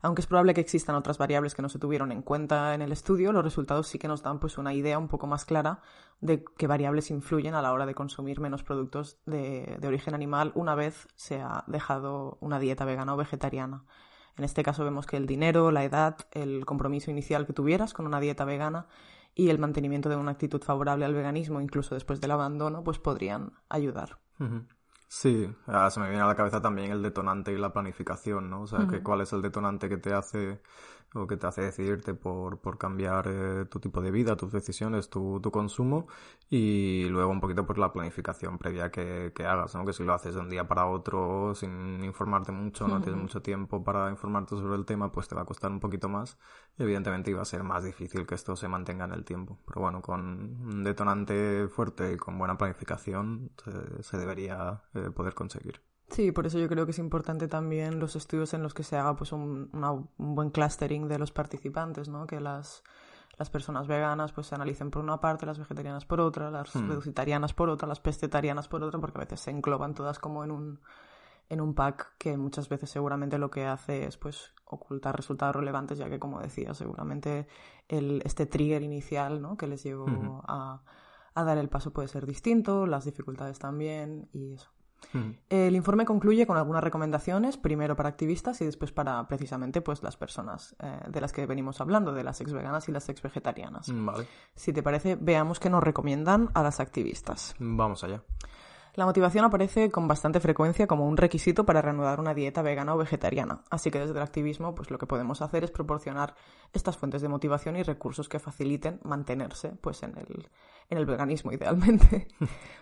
Aunque 0.00 0.20
es 0.20 0.26
probable 0.26 0.54
que 0.54 0.60
existan 0.60 0.94
otras 0.94 1.18
variables 1.18 1.54
que 1.54 1.62
no 1.62 1.68
se 1.68 1.78
tuvieron 1.78 2.12
en 2.12 2.22
cuenta 2.22 2.74
en 2.74 2.82
el 2.82 2.92
estudio, 2.92 3.32
los 3.32 3.44
resultados 3.44 3.88
sí 3.88 3.98
que 3.98 4.08
nos 4.08 4.22
dan 4.22 4.38
pues 4.38 4.56
una 4.56 4.72
idea 4.72 4.98
un 4.98 5.08
poco 5.08 5.26
más 5.26 5.44
clara 5.44 5.80
de 6.20 6.44
qué 6.56 6.66
variables 6.66 7.10
influyen 7.10 7.54
a 7.54 7.62
la 7.62 7.72
hora 7.72 7.84
de 7.84 7.94
consumir 7.94 8.40
menos 8.40 8.62
productos 8.62 9.18
de, 9.26 9.76
de 9.80 9.88
origen 9.88 10.14
animal 10.14 10.52
una 10.54 10.74
vez 10.74 11.08
se 11.16 11.40
ha 11.40 11.64
dejado 11.66 12.38
una 12.40 12.60
dieta 12.60 12.84
vegana 12.84 13.14
o 13.14 13.16
vegetariana. 13.16 13.84
En 14.36 14.44
este 14.44 14.62
caso 14.62 14.84
vemos 14.84 15.06
que 15.06 15.16
el 15.16 15.26
dinero, 15.26 15.72
la 15.72 15.82
edad, 15.82 16.16
el 16.30 16.64
compromiso 16.64 17.10
inicial 17.10 17.44
que 17.44 17.52
tuvieras 17.52 17.92
con 17.92 18.06
una 18.06 18.20
dieta 18.20 18.44
vegana 18.44 18.86
y 19.38 19.50
el 19.50 19.60
mantenimiento 19.60 20.08
de 20.08 20.16
una 20.16 20.32
actitud 20.32 20.60
favorable 20.60 21.04
al 21.04 21.14
veganismo, 21.14 21.60
incluso 21.60 21.94
después 21.94 22.20
del 22.20 22.32
abandono, 22.32 22.82
pues 22.82 22.98
podrían 22.98 23.52
ayudar. 23.68 24.18
Sí, 25.06 25.48
se 25.90 26.00
me 26.00 26.08
viene 26.08 26.24
a 26.24 26.26
la 26.26 26.34
cabeza 26.34 26.60
también 26.60 26.90
el 26.90 27.02
detonante 27.04 27.52
y 27.52 27.56
la 27.56 27.72
planificación, 27.72 28.50
¿no? 28.50 28.62
O 28.62 28.66
sea, 28.66 28.88
que 28.88 29.00
cuál 29.00 29.20
es 29.20 29.32
el 29.32 29.40
detonante 29.40 29.88
que 29.88 29.96
te 29.96 30.12
hace 30.12 30.60
o 31.14 31.26
que 31.26 31.36
te 31.36 31.46
hace 31.46 31.62
decidirte 31.62 32.14
por, 32.14 32.60
por 32.60 32.78
cambiar 32.78 33.26
eh, 33.28 33.64
tu 33.66 33.80
tipo 33.80 34.00
de 34.02 34.10
vida, 34.10 34.36
tus 34.36 34.52
decisiones, 34.52 35.08
tu, 35.08 35.40
tu 35.40 35.50
consumo 35.50 36.06
y 36.50 37.06
luego 37.08 37.30
un 37.30 37.40
poquito 37.40 37.66
por 37.66 37.78
la 37.78 37.92
planificación 37.92 38.58
previa 38.58 38.90
que, 38.90 39.32
que 39.34 39.44
hagas, 39.46 39.74
¿no? 39.74 39.84
Que 39.84 39.92
si 39.92 40.04
lo 40.04 40.14
haces 40.14 40.34
de 40.34 40.40
un 40.40 40.48
día 40.50 40.68
para 40.68 40.86
otro 40.86 41.54
sin 41.54 42.04
informarte 42.04 42.52
mucho, 42.52 42.86
no 42.88 43.00
tienes 43.00 43.20
mucho 43.20 43.42
tiempo 43.42 43.82
para 43.84 44.10
informarte 44.10 44.56
sobre 44.56 44.76
el 44.76 44.84
tema, 44.84 45.10
pues 45.12 45.28
te 45.28 45.34
va 45.34 45.42
a 45.42 45.44
costar 45.46 45.70
un 45.70 45.80
poquito 45.80 46.08
más 46.08 46.38
y 46.78 46.82
evidentemente 46.82 47.30
iba 47.30 47.42
a 47.42 47.44
ser 47.44 47.62
más 47.64 47.84
difícil 47.84 48.26
que 48.26 48.34
esto 48.34 48.56
se 48.56 48.68
mantenga 48.68 49.04
en 49.04 49.12
el 49.12 49.24
tiempo. 49.24 49.58
Pero 49.66 49.80
bueno, 49.80 50.02
con 50.02 50.20
un 50.20 50.84
detonante 50.84 51.68
fuerte 51.68 52.12
y 52.12 52.16
con 52.16 52.38
buena 52.38 52.56
planificación 52.58 53.50
se, 54.02 54.16
debería 54.16 54.82
eh, 54.94 55.10
poder 55.10 55.34
conseguir. 55.34 55.87
Sí, 56.10 56.32
por 56.32 56.46
eso 56.46 56.58
yo 56.58 56.68
creo 56.68 56.86
que 56.86 56.92
es 56.92 56.98
importante 56.98 57.48
también 57.48 57.98
los 57.98 58.16
estudios 58.16 58.54
en 58.54 58.62
los 58.62 58.72
que 58.72 58.82
se 58.82 58.96
haga 58.96 59.14
pues 59.14 59.32
un, 59.32 59.70
un 59.72 60.34
buen 60.34 60.50
clustering 60.50 61.06
de 61.06 61.18
los 61.18 61.32
participantes, 61.32 62.08
¿no? 62.08 62.26
Que 62.26 62.40
las, 62.40 62.82
las 63.38 63.50
personas 63.50 63.86
veganas 63.86 64.32
pues 64.32 64.48
se 64.48 64.54
analicen 64.54 64.90
por 64.90 65.02
una 65.02 65.20
parte, 65.20 65.46
las 65.46 65.58
vegetarianas 65.58 66.04
por 66.04 66.20
otra, 66.20 66.50
las 66.50 66.74
hmm. 66.74 66.88
vegetarianas 66.88 67.54
por 67.54 67.68
otra, 67.68 67.86
las 67.86 68.00
pescetarianas 68.00 68.68
por 68.68 68.82
otra, 68.82 69.00
porque 69.00 69.18
a 69.18 69.24
veces 69.24 69.40
se 69.40 69.50
engloban 69.50 69.94
todas 69.94 70.18
como 70.18 70.44
en 70.44 70.50
un, 70.50 70.80
en 71.48 71.60
un 71.60 71.74
pack 71.74 72.16
que 72.18 72.36
muchas 72.36 72.68
veces 72.68 72.90
seguramente 72.90 73.38
lo 73.38 73.50
que 73.50 73.66
hace 73.66 74.06
es 74.06 74.16
pues 74.16 74.52
ocultar 74.64 75.14
resultados 75.14 75.56
relevantes, 75.56 75.98
ya 75.98 76.08
que 76.08 76.18
como 76.18 76.40
decía, 76.40 76.74
seguramente 76.74 77.46
el, 77.86 78.22
este 78.24 78.46
trigger 78.46 78.82
inicial 78.82 79.40
¿no? 79.40 79.56
que 79.56 79.66
les 79.66 79.82
llevó 79.82 80.42
a, 80.46 80.82
a 81.34 81.44
dar 81.44 81.58
el 81.58 81.68
paso 81.68 81.92
puede 81.92 82.08
ser 82.08 82.26
distinto, 82.26 82.86
las 82.86 83.04
dificultades 83.04 83.58
también 83.58 84.28
y 84.32 84.54
eso. 84.54 84.70
El 85.48 85.74
informe 85.74 86.04
concluye 86.04 86.46
con 86.46 86.56
algunas 86.56 86.84
recomendaciones, 86.84 87.56
primero 87.56 87.96
para 87.96 88.08
activistas 88.08 88.60
y 88.60 88.66
después 88.66 88.92
para 88.92 89.26
precisamente 89.26 89.80
pues 89.80 90.02
las 90.02 90.16
personas 90.16 90.76
eh, 90.80 91.00
de 91.08 91.20
las 91.20 91.32
que 91.32 91.46
venimos 91.46 91.80
hablando, 91.80 92.12
de 92.12 92.24
las 92.24 92.40
ex 92.40 92.52
veganas 92.52 92.88
y 92.88 92.92
las 92.92 93.08
ex 93.08 93.22
vegetarianas. 93.22 93.86
Vale. 93.92 94.26
Si 94.54 94.72
te 94.72 94.82
parece, 94.82 95.16
veamos 95.16 95.60
qué 95.60 95.70
nos 95.70 95.82
recomiendan 95.82 96.50
a 96.54 96.62
las 96.62 96.80
activistas. 96.80 97.54
Vamos 97.58 98.04
allá. 98.04 98.22
La 98.94 99.04
motivación 99.04 99.44
aparece 99.44 99.90
con 99.90 100.08
bastante 100.08 100.40
frecuencia 100.40 100.86
como 100.86 101.06
un 101.06 101.16
requisito 101.16 101.64
para 101.64 101.82
reanudar 101.82 102.20
una 102.20 102.34
dieta 102.34 102.62
vegana 102.62 102.94
o 102.94 102.98
vegetariana, 102.98 103.62
así 103.70 103.90
que 103.90 104.00
desde 104.00 104.14
el 104.14 104.22
activismo 104.22 104.74
pues 104.74 104.90
lo 104.90 104.98
que 104.98 105.06
podemos 105.06 105.40
hacer 105.42 105.64
es 105.64 105.70
proporcionar 105.70 106.34
estas 106.72 106.96
fuentes 106.96 107.22
de 107.22 107.28
motivación 107.28 107.76
y 107.76 107.82
recursos 107.82 108.28
que 108.28 108.38
faciliten 108.38 109.00
mantenerse 109.04 109.70
pues 109.80 110.02
en 110.02 110.16
el, 110.18 110.48
en 110.90 110.98
el 110.98 111.06
veganismo 111.06 111.52
idealmente. 111.52 112.28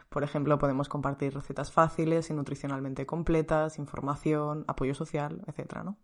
Por 0.08 0.22
ejemplo, 0.22 0.58
podemos 0.58 0.88
compartir 0.88 1.34
recetas 1.34 1.72
fáciles 1.72 2.30
y 2.30 2.34
nutricionalmente 2.34 3.06
completas, 3.06 3.78
información, 3.78 4.64
apoyo 4.68 4.94
social, 4.94 5.42
etcétera, 5.46 5.82
¿no? 5.82 5.96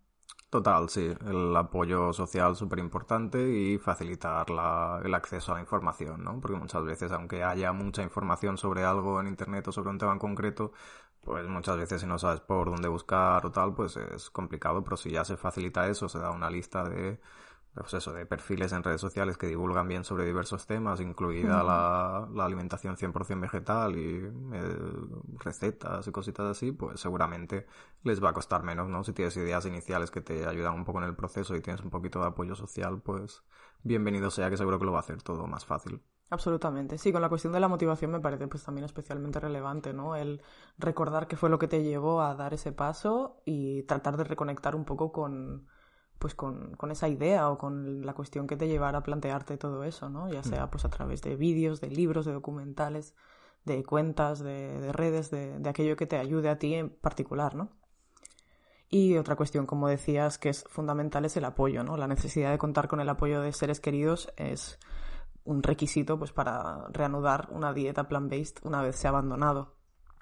Total, 0.53 0.87
sí. 0.87 1.11
El 1.25 1.55
apoyo 1.57 2.13
social 2.13 2.55
súper 2.55 2.77
importante 2.77 3.39
y 3.49 3.79
facilitar 3.79 4.51
la, 4.51 5.01
el 5.03 5.11
acceso 5.15 5.51
a 5.51 5.55
la 5.55 5.61
información, 5.61 6.23
¿no? 6.23 6.39
Porque 6.39 6.57
muchas 6.57 6.83
veces, 6.85 7.11
aunque 7.11 7.43
haya 7.43 7.71
mucha 7.73 8.03
información 8.03 8.57
sobre 8.59 8.83
algo 8.83 9.19
en 9.19 9.25
Internet 9.27 9.67
o 9.67 9.71
sobre 9.71 9.89
un 9.89 9.97
tema 9.97 10.11
en 10.13 10.19
concreto, 10.19 10.71
pues 11.21 11.47
muchas 11.47 11.77
veces 11.77 12.01
si 12.01 12.07
no 12.07 12.19
sabes 12.19 12.39
por 12.41 12.69
dónde 12.69 12.87
buscar 12.87 13.43
o 13.47 13.51
tal, 13.51 13.73
pues 13.73 13.97
es 13.97 14.29
complicado, 14.29 14.83
pero 14.83 14.95
si 14.95 15.09
ya 15.09 15.25
se 15.25 15.37
facilita 15.37 15.87
eso, 15.87 16.07
se 16.07 16.19
da 16.19 16.29
una 16.29 16.51
lista 16.51 16.83
de 16.87 17.19
pues 17.81 17.93
eso, 17.95 18.13
de 18.13 18.25
perfiles 18.25 18.71
en 18.71 18.83
redes 18.83 19.01
sociales 19.01 19.37
que 19.37 19.47
divulgan 19.47 19.87
bien 19.87 20.03
sobre 20.03 20.25
diversos 20.25 20.67
temas, 20.67 21.01
incluida 21.01 21.63
la, 21.63 22.27
la, 22.31 22.45
alimentación 22.45 22.95
100% 22.97 23.39
vegetal 23.39 23.97
y 23.97 24.31
eh, 24.53 24.77
recetas 25.39 26.07
y 26.07 26.11
cositas 26.11 26.45
así, 26.45 26.71
pues 26.71 26.99
seguramente 26.99 27.65
les 28.03 28.23
va 28.23 28.29
a 28.29 28.33
costar 28.33 28.61
menos, 28.61 28.89
¿no? 28.89 29.03
Si 29.03 29.13
tienes 29.13 29.35
ideas 29.37 29.65
iniciales 29.65 30.11
que 30.11 30.21
te 30.21 30.45
ayudan 30.45 30.75
un 30.75 30.85
poco 30.85 30.99
en 30.99 31.05
el 31.05 31.15
proceso 31.15 31.55
y 31.55 31.61
tienes 31.61 31.81
un 31.81 31.89
poquito 31.89 32.19
de 32.19 32.27
apoyo 32.27 32.55
social, 32.55 33.01
pues 33.01 33.43
bienvenido 33.81 34.29
sea, 34.29 34.51
que 34.51 34.57
seguro 34.57 34.77
que 34.77 34.85
lo 34.85 34.91
va 34.91 34.99
a 34.99 35.01
hacer 35.01 35.23
todo 35.23 35.47
más 35.47 35.65
fácil. 35.65 36.01
Absolutamente. 36.29 36.97
Sí, 36.97 37.11
con 37.11 37.21
la 37.21 37.29
cuestión 37.29 37.53
de 37.53 37.59
la 37.59 37.67
motivación 37.67 38.11
me 38.11 38.19
parece 38.19 38.47
pues 38.47 38.63
también 38.63 38.85
especialmente 38.85 39.39
relevante, 39.39 39.93
¿no? 39.93 40.15
El 40.15 40.41
recordar 40.77 41.27
qué 41.27 41.37
fue 41.37 41.49
lo 41.49 41.59
que 41.59 41.67
te 41.67 41.83
llevó 41.83 42.21
a 42.21 42.33
dar 42.35 42.53
ese 42.53 42.71
paso 42.71 43.41
y 43.45 43.83
tratar 43.83 44.17
de 44.17 44.23
reconectar 44.23 44.75
un 44.75 44.85
poco 44.85 45.11
con 45.11 45.67
pues 46.23 46.35
con, 46.35 46.73
con, 46.77 46.89
esa 46.89 47.09
idea 47.09 47.49
o 47.49 47.57
con 47.57 48.05
la 48.05 48.13
cuestión 48.13 48.47
que 48.47 48.55
te 48.55 48.69
llevara 48.69 48.99
a 48.99 49.03
plantearte 49.03 49.57
todo 49.57 49.83
eso, 49.83 50.07
¿no? 50.07 50.29
Ya 50.29 50.41
sea 50.41 50.67
mm. 50.67 50.69
pues 50.69 50.85
a 50.85 50.89
través 50.89 51.21
de 51.21 51.35
vídeos, 51.35 51.81
de 51.81 51.89
libros, 51.89 52.25
de 52.25 52.31
documentales, 52.31 53.13
de 53.65 53.83
cuentas, 53.83 54.39
de, 54.39 54.93
redes, 54.93 55.31
de, 55.31 55.59
de, 55.59 55.69
aquello 55.69 55.97
que 55.97 56.05
te 56.05 56.15
ayude 56.15 56.47
a 56.47 56.57
ti 56.57 56.75
en 56.75 56.91
particular, 56.91 57.55
¿no? 57.55 57.71
Y 58.87 59.17
otra 59.17 59.35
cuestión, 59.35 59.65
como 59.65 59.89
decías, 59.89 60.37
que 60.37 60.47
es 60.47 60.63
fundamental 60.69 61.25
es 61.25 61.35
el 61.35 61.43
apoyo, 61.43 61.83
¿no? 61.83 61.97
La 61.97 62.07
necesidad 62.07 62.51
de 62.51 62.57
contar 62.57 62.87
con 62.87 63.01
el 63.01 63.09
apoyo 63.09 63.41
de 63.41 63.51
seres 63.51 63.81
queridos 63.81 64.31
es 64.37 64.79
un 65.43 65.61
requisito 65.61 66.17
pues 66.17 66.31
para 66.31 66.87
reanudar 66.93 67.49
una 67.51 67.73
dieta 67.73 68.07
plant-based 68.07 68.61
una 68.63 68.81
vez 68.81 68.95
se 68.95 69.07
ha 69.07 69.09
abandonado. 69.09 69.75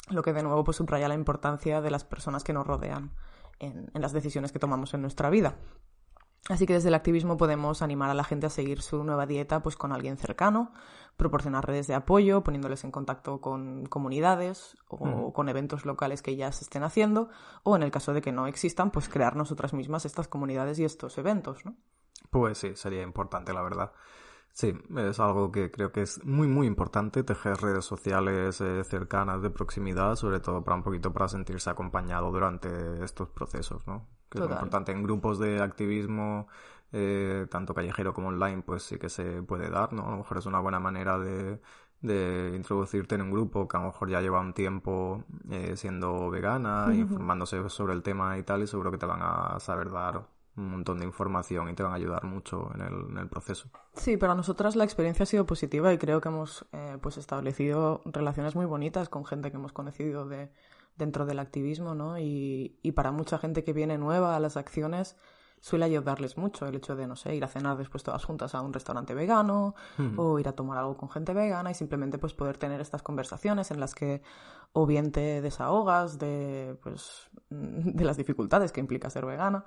Lo 0.10 0.24
que 0.24 0.34
de 0.34 0.42
nuevo 0.42 0.64
pues 0.64 0.78
subraya 0.78 1.08
la 1.08 1.14
importancia 1.14 1.80
de 1.80 1.92
las 1.92 2.06
personas 2.06 2.44
que 2.44 2.54
nos 2.54 2.66
rodean 2.66 3.12
en, 3.62 3.90
en 3.94 4.02
las 4.02 4.12
decisiones 4.12 4.52
que 4.52 4.60
tomamos 4.60 4.94
en 4.94 5.02
nuestra 5.02 5.30
vida. 5.30 5.56
Así 6.50 6.66
que 6.66 6.74
desde 6.74 6.90
el 6.90 6.96
activismo 6.96 7.38
podemos 7.38 7.82
animar 7.82 8.10
a 8.10 8.16
la 8.16 8.24
gente 8.24 8.48
a 8.48 8.50
seguir 8.50 8.82
su 8.82 9.04
nueva 9.04 9.28
dieta 9.28 9.62
pues 9.62 9.76
con 9.76 9.92
alguien 9.92 10.18
cercano, 10.18 10.74
proporcionar 11.16 11.68
redes 11.68 11.86
de 11.86 11.94
apoyo, 11.94 12.44
poniéndoles 12.44 12.84
en 12.84 12.92
contacto 12.92 13.42
con 13.42 13.86
comunidades 13.86 14.76
o 14.88 15.32
con 15.32 15.50
eventos 15.50 15.86
locales 15.86 16.24
que 16.24 16.36
ya 16.36 16.52
se 16.52 16.64
estén 16.64 16.84
haciendo, 16.84 17.30
o 17.64 17.76
en 17.76 17.84
el 17.84 17.92
caso 17.92 18.14
de 18.14 18.22
que 18.22 18.32
no 18.32 18.48
existan, 18.48 18.90
pues 18.90 19.08
crear 19.08 19.36
nosotras 19.36 19.74
mismas 19.74 20.06
estas 20.06 20.28
comunidades 20.28 20.80
y 20.80 20.84
estos 20.84 21.18
eventos, 21.20 21.64
¿no? 21.64 21.76
Pues 22.32 22.58
sí, 22.58 22.76
sería 22.76 23.04
importante, 23.04 23.54
la 23.54 23.62
verdad. 23.62 23.92
Sí, 24.54 24.74
es 24.98 25.20
algo 25.20 25.52
que 25.52 25.72
creo 25.72 25.92
que 25.92 26.02
es 26.02 26.24
muy 26.26 26.48
muy 26.48 26.68
importante 26.68 27.24
tejer 27.24 27.58
redes 27.58 27.86
sociales 27.86 28.60
eh, 28.62 28.84
cercanas 28.84 29.42
de 29.42 29.50
proximidad, 29.50 30.16
sobre 30.16 30.40
todo 30.42 30.64
para 30.64 30.76
un 30.76 30.84
poquito 30.84 31.14
para 31.14 31.30
sentirse 31.30 31.70
acompañado 31.70 32.32
durante 32.32 33.04
estos 33.04 33.30
procesos, 33.30 33.88
¿no? 33.88 34.08
Que 34.30 34.40
es 34.40 34.44
muy 34.44 34.54
importante 34.54 34.92
en 34.92 35.04
grupos 35.04 35.40
de 35.40 35.62
activismo, 35.62 36.48
eh, 36.92 37.48
tanto 37.50 37.74
callejero 37.74 38.14
como 38.14 38.28
online, 38.28 38.62
pues 38.64 38.84
sí 38.84 38.98
que 39.00 39.10
se 39.10 39.42
puede 39.44 39.70
dar, 39.70 39.94
¿no? 39.94 40.08
A 40.08 40.12
lo 40.12 40.18
mejor 40.18 40.38
es 40.38 40.46
una 40.46 40.60
buena 40.60 40.80
manera 40.80 41.18
de, 41.18 41.62
de 42.02 42.52
introducirte 42.56 43.16
en 43.16 43.22
un 43.22 43.32
grupo 43.32 43.68
que 43.68 43.78
a 43.78 43.80
lo 43.80 43.88
mejor 43.88 44.10
ya 44.10 44.22
lleva 44.22 44.42
un 44.42 44.54
tiempo 44.54 45.24
eh, 45.50 45.78
siendo 45.78 46.30
vegana, 46.30 46.94
informándose 46.94 47.68
sobre 47.70 47.94
el 47.94 48.04
tema 48.04 48.38
y 48.38 48.44
tal, 48.44 48.64
y 48.64 48.68
seguro 48.68 48.92
que 48.92 48.98
te 48.98 49.06
van 49.06 49.22
a 49.22 49.60
saber 49.60 49.92
dar 49.92 50.28
un 50.58 50.70
montón 50.70 51.00
de 51.00 51.06
información 51.06 51.70
y 51.70 51.76
te 51.76 51.84
van 51.84 51.94
a 51.94 51.96
ayudar 51.96 52.26
mucho 52.26 52.72
en 52.76 52.82
el, 52.82 52.94
en 53.10 53.18
el 53.18 53.30
proceso. 53.30 53.70
Sí, 53.94 54.18
para 54.18 54.36
nosotras 54.36 54.76
la 54.76 54.84
experiencia 54.84 55.24
ha 55.24 55.26
sido 55.26 55.46
positiva 55.46 55.94
y 55.94 55.98
creo 55.98 56.22
que 56.22 56.30
hemos 56.30 56.66
eh, 56.74 56.98
pues 57.02 57.18
establecido 57.18 58.02
relaciones 58.06 58.56
muy 58.56 58.66
bonitas 58.66 59.10
con 59.10 59.26
gente 59.26 59.52
que 59.52 59.58
hemos 59.58 59.72
conocido 59.72 60.28
de, 60.28 60.52
dentro 60.98 61.26
del 61.26 61.40
activismo, 61.40 61.96
¿no? 61.96 62.20
Y, 62.20 62.78
y 62.82 62.92
para 62.92 63.12
mucha 63.12 63.38
gente 63.38 63.64
que 63.64 63.74
viene 63.74 63.98
nueva 63.98 64.36
a 64.36 64.40
las 64.40 64.58
acciones, 64.58 65.18
suele 65.62 65.86
ayudarles 65.86 66.38
mucho 66.38 66.66
el 66.66 66.76
hecho 66.76 66.96
de, 66.96 67.08
no 67.08 67.16
sé, 67.16 67.36
ir 67.36 67.44
a 67.44 67.48
cenar 67.48 67.78
después 67.78 68.04
todas 68.04 68.26
juntas 68.26 68.56
a 68.56 68.62
un 68.62 68.74
restaurante 68.74 69.14
vegano 69.14 69.76
o 70.18 70.40
ir 70.40 70.48
a 70.48 70.54
tomar 70.54 70.80
algo 70.80 70.98
con 70.98 71.10
gente 71.10 71.34
vegana 71.34 71.70
y 71.70 71.76
simplemente 71.76 72.18
pues 72.18 72.34
poder 72.34 72.58
tener 72.58 72.82
estas 72.82 73.04
conversaciones 73.04 73.70
en 73.70 73.80
las 73.80 73.94
que 73.94 74.24
o 74.74 74.88
bien 74.88 75.12
te 75.12 75.42
desahogas 75.42 76.18
de, 76.18 76.78
pues, 76.82 77.30
de 77.50 78.04
las 78.04 78.18
dificultades 78.18 78.72
que 78.72 78.80
implica 78.80 79.10
ser 79.10 79.26
vegana 79.26 79.64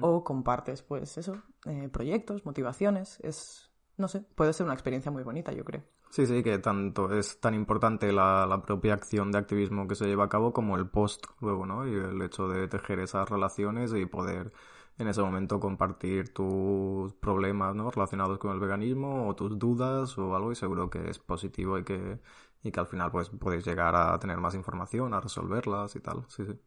o 0.00 0.22
compartes, 0.22 0.82
pues 0.82 1.16
eso, 1.16 1.38
eh, 1.64 1.88
proyectos, 1.90 2.44
motivaciones. 2.44 3.18
Es, 3.20 3.70
no 3.96 4.06
sé, 4.06 4.20
puede 4.34 4.52
ser 4.52 4.64
una 4.66 4.74
experiencia 4.74 5.10
muy 5.10 5.22
bonita, 5.22 5.52
yo 5.52 5.64
creo. 5.64 5.82
Sí, 6.10 6.26
sí, 6.26 6.42
que 6.42 6.58
tanto 6.58 7.12
es 7.12 7.38
tan 7.38 7.54
importante 7.54 8.12
la, 8.12 8.46
la, 8.46 8.62
propia 8.62 8.94
acción 8.94 9.30
de 9.30 9.38
activismo 9.38 9.86
que 9.86 9.94
se 9.94 10.06
lleva 10.06 10.24
a 10.24 10.28
cabo 10.28 10.52
como 10.54 10.76
el 10.76 10.88
post 10.88 11.26
luego, 11.40 11.66
¿no? 11.66 11.86
Y 11.86 11.94
el 11.94 12.22
hecho 12.22 12.48
de 12.48 12.66
tejer 12.66 13.00
esas 13.00 13.28
relaciones 13.28 13.92
y 13.92 14.06
poder 14.06 14.52
en 14.98 15.08
ese 15.08 15.22
momento 15.22 15.60
compartir 15.60 16.34
tus 16.34 17.14
problemas 17.14 17.74
¿no? 17.74 17.90
relacionados 17.90 18.38
con 18.38 18.52
el 18.52 18.60
veganismo 18.60 19.28
o 19.28 19.34
tus 19.34 19.58
dudas 19.58 20.18
o 20.18 20.34
algo 20.34 20.52
y 20.52 20.56
seguro 20.56 20.90
que 20.90 21.08
es 21.08 21.18
positivo 21.18 21.78
y 21.78 21.84
que, 21.84 22.20
y 22.62 22.72
que 22.72 22.80
al 22.80 22.86
final 22.86 23.10
pues 23.10 23.30
podéis 23.30 23.64
llegar 23.64 23.94
a 23.94 24.18
tener 24.18 24.38
más 24.38 24.54
información, 24.54 25.14
a 25.14 25.20
resolverlas 25.20 25.94
y 25.96 26.00
tal. 26.00 26.24
Sí, 26.28 26.44
sí. 26.44 26.58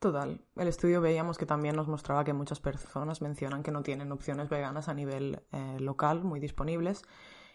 Total. 0.00 0.40
El 0.54 0.68
estudio 0.68 1.00
veíamos 1.00 1.38
que 1.38 1.46
también 1.46 1.74
nos 1.74 1.88
mostraba 1.88 2.24
que 2.24 2.32
muchas 2.32 2.60
personas 2.60 3.20
mencionan 3.20 3.62
que 3.62 3.72
no 3.72 3.82
tienen 3.82 4.12
opciones 4.12 4.48
veganas 4.48 4.88
a 4.88 4.94
nivel 4.94 5.42
eh, 5.52 5.76
local 5.80 6.22
muy 6.22 6.38
disponibles 6.38 7.02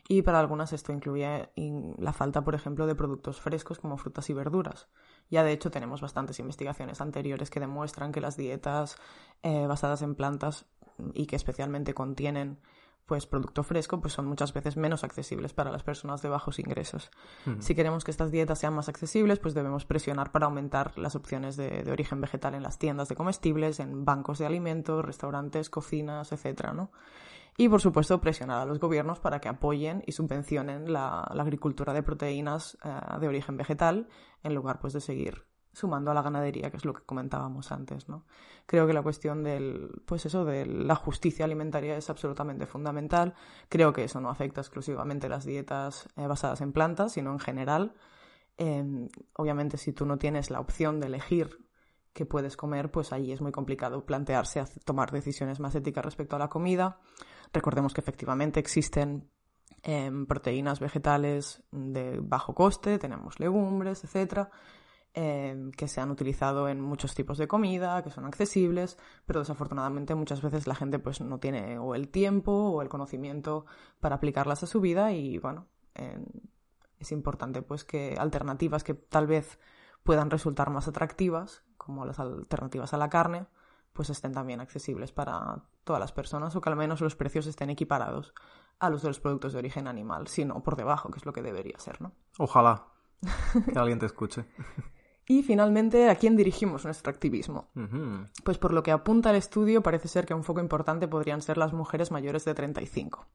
y 0.08 0.22
para 0.22 0.40
algunas 0.40 0.74
esto 0.74 0.92
incluye 0.92 1.50
la 1.98 2.12
falta, 2.12 2.44
por 2.44 2.56
ejemplo, 2.56 2.86
de 2.86 2.96
productos 2.96 3.40
frescos 3.40 3.80
como 3.80 3.98
frutas 3.98 4.30
y 4.30 4.34
verduras. 4.34 4.90
Ya 5.34 5.44
de 5.44 5.52
hecho 5.52 5.72
tenemos 5.72 6.00
bastantes 6.00 6.38
investigaciones 6.38 7.02
anteriores 7.02 7.50
que 7.50 7.60
demuestran 7.60 8.12
que 8.12 8.22
las 8.22 8.38
dietas 8.38 8.98
eh, 9.42 9.66
basadas 9.66 10.04
en 10.04 10.14
plantas 10.14 10.68
y 11.16 11.26
que 11.26 11.36
especialmente 11.36 11.96
contienen 11.96 12.60
pues 13.08 13.26
producto 13.26 13.64
fresco, 13.64 14.00
pues 14.00 14.14
son 14.14 14.28
muchas 14.28 14.54
veces 14.54 14.78
menos 14.78 15.04
accesibles 15.04 15.52
para 15.52 15.72
las 15.72 15.82
personas 15.82 16.22
de 16.22 16.30
bajos 16.30 16.60
ingresos. 16.60 17.10
Si 17.58 17.74
queremos 17.74 18.04
que 18.04 18.12
estas 18.12 18.30
dietas 18.30 18.60
sean 18.60 18.76
más 18.76 18.90
accesibles, 18.90 19.40
pues 19.40 19.56
debemos 19.56 19.86
presionar 19.86 20.32
para 20.32 20.46
aumentar 20.46 20.96
las 21.00 21.16
opciones 21.16 21.58
de, 21.58 21.84
origen 21.92 22.22
vegetal 22.22 22.54
en 22.54 22.62
las 22.62 22.78
tiendas 22.78 23.10
de 23.10 23.16
comestibles, 23.16 23.80
en 23.80 24.06
bancos 24.06 24.38
de 24.38 24.46
alimentos, 24.46 25.04
restaurantes, 25.04 25.72
cocinas, 25.72 26.32
etcétera, 26.32 26.74
¿no? 26.74 26.92
Y, 27.58 27.70
por 27.70 27.82
supuesto, 27.82 28.20
presionar 28.20 28.62
a 28.62 28.66
los 28.66 28.80
gobiernos 28.80 29.20
para 29.20 29.40
que 29.40 29.50
apoyen 29.50 30.04
y 30.08 30.12
subvencionen 30.14 30.92
la, 30.92 31.22
agricultura 31.22 31.94
de 31.94 32.04
proteínas 32.04 32.78
eh, 32.84 32.90
de 33.20 33.28
origen 33.28 33.58
vegetal, 33.58 34.08
en 34.42 34.56
lugar 34.56 34.80
pues, 34.80 34.94
de 34.94 35.02
seguir 35.02 35.46
sumando 35.74 36.12
a 36.12 36.14
la 36.14 36.22
ganadería, 36.22 36.70
que 36.70 36.78
es 36.78 36.86
lo 36.86 36.94
que 36.94 37.04
comentábamos 37.04 37.72
antes, 37.72 38.08
¿no? 38.08 38.26
Creo 38.66 38.88
que 38.88 38.94
la 38.94 39.02
cuestión 39.02 39.44
del, 39.44 40.04
pues 40.06 40.26
eso, 40.26 40.46
de 40.46 40.66
la 40.66 40.96
justicia 40.96 41.46
alimentaria 41.46 41.98
es 41.98 42.10
absolutamente 42.10 42.68
fundamental. 42.68 43.34
Creo 43.70 43.92
que 43.92 44.04
eso 44.04 44.22
no 44.22 44.30
afecta 44.30 44.62
exclusivamente 44.62 45.28
las 45.28 45.46
dietas 45.46 46.08
eh, 46.16 46.28
basadas 46.28 46.62
en 46.62 46.72
plantas, 46.74 47.14
sino 47.14 47.32
en 47.32 47.40
general. 47.40 47.96
Em, 48.58 49.10
obviamente, 49.36 49.78
si 49.78 49.94
tú 49.94 50.06
no 50.06 50.18
tienes 50.18 50.52
la 50.52 50.60
opción 50.60 51.00
de 51.00 51.08
elegir 51.08 51.58
qué 52.14 52.26
puedes 52.26 52.56
comer, 52.56 52.92
pues 52.92 53.12
ahí 53.12 53.32
es 53.32 53.42
muy 53.42 53.52
complicado 53.52 54.06
plantearse 54.06 54.64
tomar 54.86 55.12
decisiones 55.12 55.60
más 55.60 55.74
éticas 55.74 56.06
respecto 56.06 56.36
a 56.36 56.40
la 56.40 56.50
comida. 56.50 57.00
Recordemos 57.54 57.94
que 57.94 58.02
efectivamente 58.02 58.60
existen 58.60 59.30
em, 59.84 60.26
proteínas 60.26 60.80
vegetales 60.80 61.64
de 61.72 62.20
bajo 62.20 62.54
coste, 62.54 62.98
tenemos 63.00 63.40
legumbres, 63.40 64.04
etcétera 64.04 64.50
Em, 65.16 65.70
que 65.72 65.88
se 65.88 66.02
han 66.02 66.10
utilizado 66.10 66.68
en 66.68 66.82
muchos 66.82 67.14
tipos 67.14 67.38
de 67.38 67.48
comida, 67.48 68.02
que 68.02 68.10
son 68.10 68.26
accesibles, 68.26 68.98
pero 69.28 69.42
desafortunadamente 69.42 70.16
muchas 70.16 70.42
veces 70.42 70.66
la 70.66 70.74
gente 70.74 70.98
pues 70.98 71.22
no 71.22 71.40
tiene 71.40 71.78
o 71.78 71.94
el 71.94 72.10
tiempo 72.10 72.52
o 72.52 72.82
el 72.82 72.90
conocimiento 72.90 73.68
para 74.00 74.16
aplicarlas 74.16 74.64
a 74.64 74.68
su 74.68 74.82
vida 74.82 75.12
y 75.12 75.38
bueno, 75.38 75.68
es 76.98 77.12
importante 77.12 77.62
pues 77.62 77.84
que 77.84 78.16
alternativas 78.18 78.84
que 78.84 78.96
tal 78.96 79.28
vez 79.28 79.60
puedan 80.02 80.32
resultar 80.32 80.72
más 80.72 80.88
atractivas, 80.88 81.64
como 81.78 82.08
las 82.08 82.20
alternativas 82.20 82.96
a 82.96 82.98
la 82.98 83.10
carne, 83.10 83.46
pues 83.94 84.10
estén 84.10 84.34
también 84.34 84.60
accesibles 84.60 85.12
para 85.12 85.64
todas 85.84 86.00
las 86.00 86.12
personas 86.12 86.56
o 86.56 86.62
que 86.62 86.70
al 86.70 86.76
menos 86.76 87.02
los 87.02 87.16
precios 87.16 87.48
estén 87.48 87.70
equiparados 87.70 88.34
a 88.80 88.90
los 88.90 89.02
de 89.02 89.10
los 89.10 89.20
productos 89.20 89.54
de 89.54 89.60
origen 89.60 89.88
animal, 89.88 90.28
sino 90.28 90.62
por 90.64 90.76
debajo, 90.76 91.10
que 91.10 91.20
es 91.20 91.26
lo 91.26 91.34
que 91.34 91.42
debería 91.42 91.78
ser, 91.80 92.02
¿no? 92.02 92.12
Ojalá 92.38 92.88
que 93.72 93.80
alguien 93.80 94.00
te 94.00 94.08
escuche. 94.08 94.46
Y 95.26 95.44
finalmente, 95.44 96.10
¿a 96.10 96.16
quién 96.16 96.36
dirigimos 96.36 96.84
nuestro 96.84 97.10
activismo? 97.12 97.70
Pues 98.44 98.58
por 98.58 98.74
lo 98.74 98.84
que 98.84 98.92
apunta 98.92 99.30
el 99.30 99.38
estudio, 99.38 99.82
parece 99.82 100.10
ser 100.10 100.26
que 100.26 100.34
un 100.34 100.44
foco 100.44 100.60
importante 100.60 101.08
podrían 101.08 101.42
ser 101.42 101.58
las 101.58 101.72
mujeres 101.72 102.12
mayores 102.12 102.44
de 102.44 102.54
35. 102.54 103.26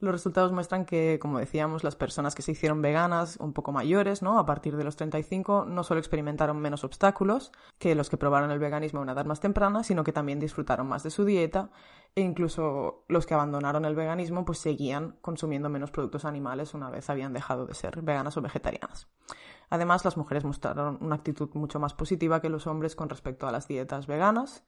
Los 0.00 0.12
resultados 0.12 0.52
muestran 0.52 0.84
que, 0.84 1.18
como 1.20 1.40
decíamos, 1.40 1.82
las 1.82 1.96
personas 1.96 2.36
que 2.36 2.42
se 2.42 2.52
hicieron 2.52 2.80
veganas 2.80 3.36
un 3.40 3.52
poco 3.52 3.72
mayores, 3.72 4.22
¿no? 4.22 4.38
A 4.38 4.46
partir 4.46 4.76
de 4.76 4.84
los 4.84 4.94
35, 4.94 5.64
no 5.66 5.82
solo 5.82 5.98
experimentaron 5.98 6.60
menos 6.60 6.84
obstáculos 6.84 7.50
que 7.78 7.96
los 7.96 8.08
que 8.08 8.16
probaron 8.16 8.52
el 8.52 8.60
veganismo 8.60 9.00
a 9.00 9.02
una 9.02 9.12
edad 9.12 9.26
más 9.26 9.40
temprana, 9.40 9.82
sino 9.82 10.04
que 10.04 10.12
también 10.12 10.38
disfrutaron 10.38 10.86
más 10.86 11.02
de 11.02 11.10
su 11.10 11.24
dieta 11.24 11.70
e 12.14 12.20
incluso 12.20 13.04
los 13.08 13.26
que 13.26 13.34
abandonaron 13.34 13.84
el 13.84 13.96
veganismo 13.96 14.44
pues 14.44 14.58
seguían 14.58 15.16
consumiendo 15.20 15.68
menos 15.68 15.90
productos 15.90 16.24
animales 16.24 16.74
una 16.74 16.90
vez 16.90 17.10
habían 17.10 17.32
dejado 17.32 17.66
de 17.66 17.74
ser 17.74 18.00
veganas 18.00 18.36
o 18.36 18.42
vegetarianas. 18.42 19.08
Además, 19.70 20.04
las 20.04 20.16
mujeres 20.16 20.44
mostraron 20.44 20.98
una 21.00 21.16
actitud 21.16 21.50
mucho 21.54 21.78
más 21.78 21.92
positiva 21.92 22.40
que 22.40 22.48
los 22.48 22.66
hombres 22.66 22.96
con 22.96 23.08
respecto 23.08 23.46
a 23.46 23.52
las 23.52 23.68
dietas 23.68 24.06
veganas. 24.06 24.64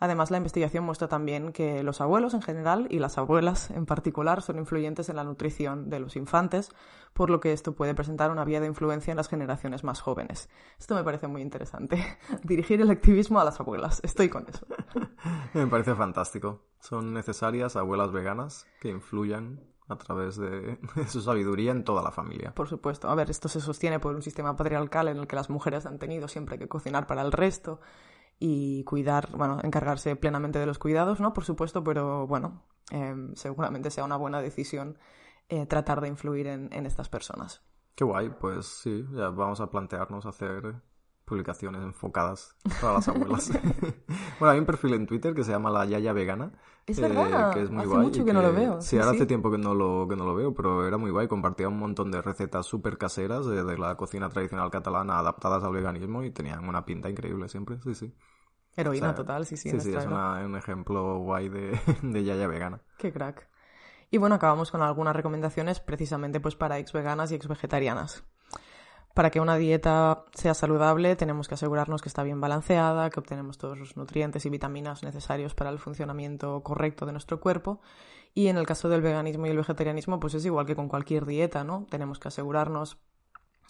Además, 0.00 0.30
la 0.30 0.38
investigación 0.38 0.84
muestra 0.84 1.08
también 1.08 1.52
que 1.52 1.82
los 1.82 2.00
abuelos 2.00 2.32
en 2.32 2.40
general 2.40 2.86
y 2.90 2.98
las 2.98 3.18
abuelas 3.18 3.70
en 3.70 3.84
particular 3.84 4.40
son 4.40 4.58
influyentes 4.58 5.10
en 5.10 5.16
la 5.16 5.24
nutrición 5.24 5.90
de 5.90 6.00
los 6.00 6.16
infantes, 6.16 6.70
por 7.12 7.28
lo 7.28 7.38
que 7.38 7.52
esto 7.52 7.72
puede 7.72 7.94
presentar 7.94 8.30
una 8.30 8.46
vía 8.46 8.60
de 8.60 8.66
influencia 8.66 9.12
en 9.12 9.18
las 9.18 9.28
generaciones 9.28 9.84
más 9.84 10.00
jóvenes. 10.00 10.48
Esto 10.78 10.94
me 10.94 11.04
parece 11.04 11.28
muy 11.28 11.42
interesante. 11.42 12.02
Dirigir 12.42 12.80
el 12.80 12.90
activismo 12.90 13.40
a 13.40 13.44
las 13.44 13.60
abuelas. 13.60 14.00
Estoy 14.02 14.30
con 14.30 14.46
eso. 14.48 14.66
me 15.54 15.66
parece 15.66 15.94
fantástico. 15.94 16.62
Son 16.80 17.12
necesarias 17.12 17.76
abuelas 17.76 18.10
veganas 18.10 18.66
que 18.80 18.88
influyan 18.88 19.60
a 19.90 19.98
través 19.98 20.36
de, 20.38 20.78
su 21.08 21.20
sabiduría 21.20 21.72
en 21.72 21.84
toda 21.84 22.02
la 22.02 22.10
familia. 22.10 22.54
Por 22.54 22.68
supuesto. 22.68 23.10
A 23.10 23.14
ver, 23.14 23.30
esto 23.30 23.48
se 23.48 23.60
sostiene 23.60 24.00
por 24.00 24.14
un 24.14 24.22
sistema 24.22 24.56
patriarcal 24.56 25.08
en 25.08 25.18
el 25.18 25.26
que 25.26 25.36
las 25.36 25.50
mujeres 25.50 25.84
han 25.84 25.98
tenido 25.98 26.28
siempre 26.28 26.58
que 26.58 26.68
cocinar 26.68 27.06
para 27.06 27.22
el 27.22 27.32
resto 27.32 27.80
y 28.40 28.82
cuidar, 28.84 29.28
bueno, 29.36 29.58
encargarse 29.62 30.16
plenamente 30.16 30.58
de 30.58 30.66
los 30.66 30.78
cuidados, 30.78 31.20
¿no? 31.20 31.32
Por 31.32 31.44
supuesto, 31.44 31.84
pero 31.84 32.26
bueno, 32.26 32.64
em, 32.90 33.34
seguramente 33.36 33.90
sea 33.90 34.04
una 34.04 34.16
buena 34.16 34.40
decisión 34.40 34.98
eh, 35.48 35.66
tratar 35.66 36.00
de 36.00 36.08
influir 36.08 36.46
en, 36.46 36.72
en 36.72 36.86
estas 36.86 37.08
personas. 37.08 37.62
Qué 37.94 38.04
guay, 38.04 38.30
pues 38.30 38.66
sí, 38.66 39.06
ya 39.12 39.28
vamos 39.28 39.60
a 39.60 39.70
plantearnos 39.70 40.24
hacer 40.24 40.80
publicaciones 41.30 41.82
enfocadas 41.82 42.56
para 42.80 42.94
las 42.94 43.08
abuelas. 43.08 43.50
bueno, 44.40 44.52
hay 44.52 44.58
un 44.58 44.66
perfil 44.66 44.94
en 44.94 45.06
Twitter 45.06 45.32
que 45.32 45.44
se 45.44 45.52
llama 45.52 45.70
La 45.70 45.84
Yaya 45.84 46.12
Vegana. 46.12 46.52
Es 46.86 47.00
verdad, 47.00 47.52
que 47.52 47.62
es 47.62 47.70
muy 47.70 47.84
hace 47.84 47.96
mucho 47.96 48.24
que, 48.24 48.32
no 48.32 48.42
lo 48.42 48.52
veo. 48.52 48.80
Sí, 48.80 48.98
ahora 48.98 49.12
hace 49.12 49.26
tiempo 49.26 49.48
que 49.48 49.58
no, 49.58 49.74
lo, 49.74 50.08
que 50.08 50.16
no 50.16 50.24
lo 50.24 50.34
veo, 50.34 50.52
pero 50.52 50.88
era 50.88 50.96
muy 50.96 51.12
guay. 51.12 51.28
Compartía 51.28 51.68
un 51.68 51.78
montón 51.78 52.10
de 52.10 52.20
recetas 52.20 52.66
súper 52.66 52.98
caseras 52.98 53.46
de, 53.46 53.78
la 53.78 53.96
cocina 53.96 54.28
tradicional 54.28 54.70
catalana 54.70 55.20
adaptadas 55.20 55.62
al 55.62 55.72
veganismo 55.72 56.24
y 56.24 56.32
tenían 56.32 56.68
una 56.68 56.84
pinta 56.84 57.08
increíble 57.08 57.48
siempre, 57.48 57.78
sí, 57.80 57.94
sí. 57.94 58.12
Heroína 58.76 59.14
total, 59.14 59.46
sí, 59.46 59.56
sí. 59.56 59.70
Sí, 59.70 59.80
sí, 59.80 59.94
es 59.94 60.06
un 60.06 60.56
ejemplo 60.56 61.18
guay 61.18 61.48
de, 61.48 61.78
de 62.02 62.24
Yaya 62.24 62.46
Vegana. 62.46 62.80
Qué 62.98 63.12
crack. 63.12 63.48
Y 64.10 64.18
bueno, 64.18 64.34
acabamos 64.34 64.70
con 64.70 64.82
algunas 64.82 65.14
recomendaciones 65.14 65.80
precisamente 65.80 66.40
pues 66.40 66.56
para 66.56 66.78
ex 66.78 66.92
veganas 66.92 67.30
y 67.30 67.36
ex 67.36 67.46
vegetarianas. 67.46 68.24
Para 69.14 69.30
que 69.30 69.40
una 69.40 69.56
dieta 69.56 70.24
sea 70.34 70.54
saludable 70.54 71.16
tenemos 71.16 71.48
que 71.48 71.54
asegurarnos 71.54 72.00
que 72.00 72.08
está 72.08 72.22
bien 72.22 72.40
balanceada, 72.40 73.10
que 73.10 73.18
obtenemos 73.18 73.58
todos 73.58 73.78
los 73.78 73.96
nutrientes 73.96 74.46
y 74.46 74.50
vitaminas 74.50 75.02
necesarios 75.02 75.54
para 75.54 75.70
el 75.70 75.78
funcionamiento 75.78 76.62
correcto 76.62 77.06
de 77.06 77.12
nuestro 77.12 77.40
cuerpo. 77.40 77.80
Y 78.34 78.46
en 78.46 78.56
el 78.56 78.66
caso 78.66 78.88
del 78.88 79.02
veganismo 79.02 79.46
y 79.46 79.50
el 79.50 79.56
vegetarianismo, 79.56 80.20
pues 80.20 80.34
es 80.34 80.44
igual 80.44 80.66
que 80.66 80.76
con 80.76 80.88
cualquier 80.88 81.26
dieta, 81.26 81.64
¿no? 81.64 81.86
Tenemos 81.90 82.20
que 82.20 82.28
asegurarnos 82.28 82.98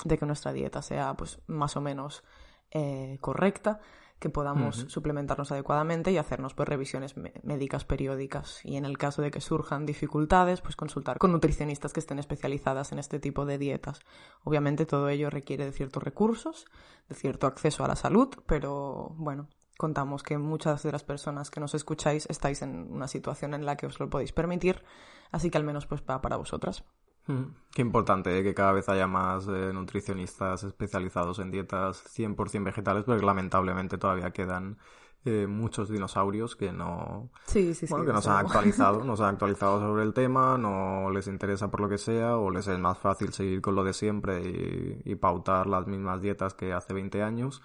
de 0.04 0.18
que 0.18 0.26
nuestra 0.26 0.52
dieta 0.52 0.82
sea 0.82 1.14
pues 1.14 1.40
más 1.46 1.76
o 1.76 1.80
menos 1.80 2.22
eh, 2.70 3.18
correcta 3.20 3.80
que 4.20 4.28
podamos 4.28 4.84
suplementarnos 4.88 5.50
adecuadamente 5.50 6.12
y 6.12 6.18
hacernos 6.18 6.54
pues 6.54 6.68
revisiones 6.68 7.14
médicas 7.42 7.84
periódicas 7.84 8.60
y 8.64 8.76
en 8.76 8.84
el 8.84 8.98
caso 8.98 9.22
de 9.22 9.30
que 9.30 9.40
surjan 9.40 9.86
dificultades 9.86 10.60
pues 10.60 10.76
consultar 10.76 11.18
con 11.18 11.32
nutricionistas 11.32 11.92
que 11.92 12.00
estén 12.00 12.18
especializadas 12.18 12.92
en 12.92 12.98
este 12.98 13.18
tipo 13.18 13.46
de 13.46 13.56
dietas. 13.58 14.00
Obviamente 14.44 14.84
todo 14.84 15.08
ello 15.08 15.30
requiere 15.30 15.64
de 15.64 15.72
ciertos 15.72 16.02
recursos, 16.02 16.66
de 17.08 17.14
cierto 17.14 17.46
acceso 17.46 17.82
a 17.82 17.88
la 17.88 17.96
salud, 17.96 18.28
pero 18.46 19.14
bueno, 19.16 19.48
contamos 19.78 20.22
que 20.22 20.36
muchas 20.36 20.82
de 20.82 20.92
las 20.92 21.02
personas 21.02 21.50
que 21.50 21.60
nos 21.60 21.74
escucháis 21.74 22.26
estáis 22.28 22.60
en 22.60 22.92
una 22.92 23.08
situación 23.08 23.54
en 23.54 23.64
la 23.64 23.76
que 23.76 23.86
os 23.86 23.98
lo 23.98 24.10
podéis 24.10 24.32
permitir, 24.32 24.84
así 25.32 25.50
que 25.50 25.56
al 25.56 25.64
menos 25.64 25.86
pues 25.86 26.02
va 26.08 26.20
para 26.20 26.36
vosotras. 26.36 26.84
Mm, 27.30 27.54
qué 27.72 27.82
importante 27.82 28.38
¿eh? 28.38 28.42
que 28.42 28.54
cada 28.54 28.72
vez 28.72 28.88
haya 28.88 29.06
más 29.06 29.46
eh, 29.48 29.72
nutricionistas 29.72 30.64
especializados 30.64 31.38
en 31.38 31.50
dietas 31.50 32.02
100% 32.16 32.64
vegetales, 32.64 33.04
porque 33.04 33.24
lamentablemente 33.24 33.98
todavía 33.98 34.30
quedan 34.32 34.78
eh, 35.24 35.46
muchos 35.46 35.90
dinosaurios 35.90 36.56
que 36.56 36.72
no, 36.72 37.30
sí, 37.46 37.74
sí, 37.74 37.86
bueno, 37.90 38.06
que 38.06 38.12
no 38.12 38.22
se 38.22 38.30
han 38.30 38.38
actualizado, 38.38 39.04
no 39.04 39.16
se 39.16 39.22
han 39.22 39.30
actualizado 39.30 39.80
sobre 39.80 40.02
el 40.02 40.14
tema, 40.14 40.56
no 40.58 41.10
les 41.10 41.26
interesa 41.26 41.70
por 41.70 41.80
lo 41.80 41.88
que 41.88 41.98
sea, 41.98 42.36
o 42.38 42.50
les 42.50 42.66
es 42.68 42.78
más 42.78 42.98
fácil 42.98 43.32
seguir 43.32 43.60
con 43.60 43.74
lo 43.74 43.84
de 43.84 43.92
siempre 43.92 44.40
y, 44.40 45.02
y 45.04 45.14
pautar 45.16 45.66
las 45.66 45.86
mismas 45.86 46.22
dietas 46.22 46.54
que 46.54 46.72
hace 46.72 46.94
20 46.94 47.22
años 47.22 47.62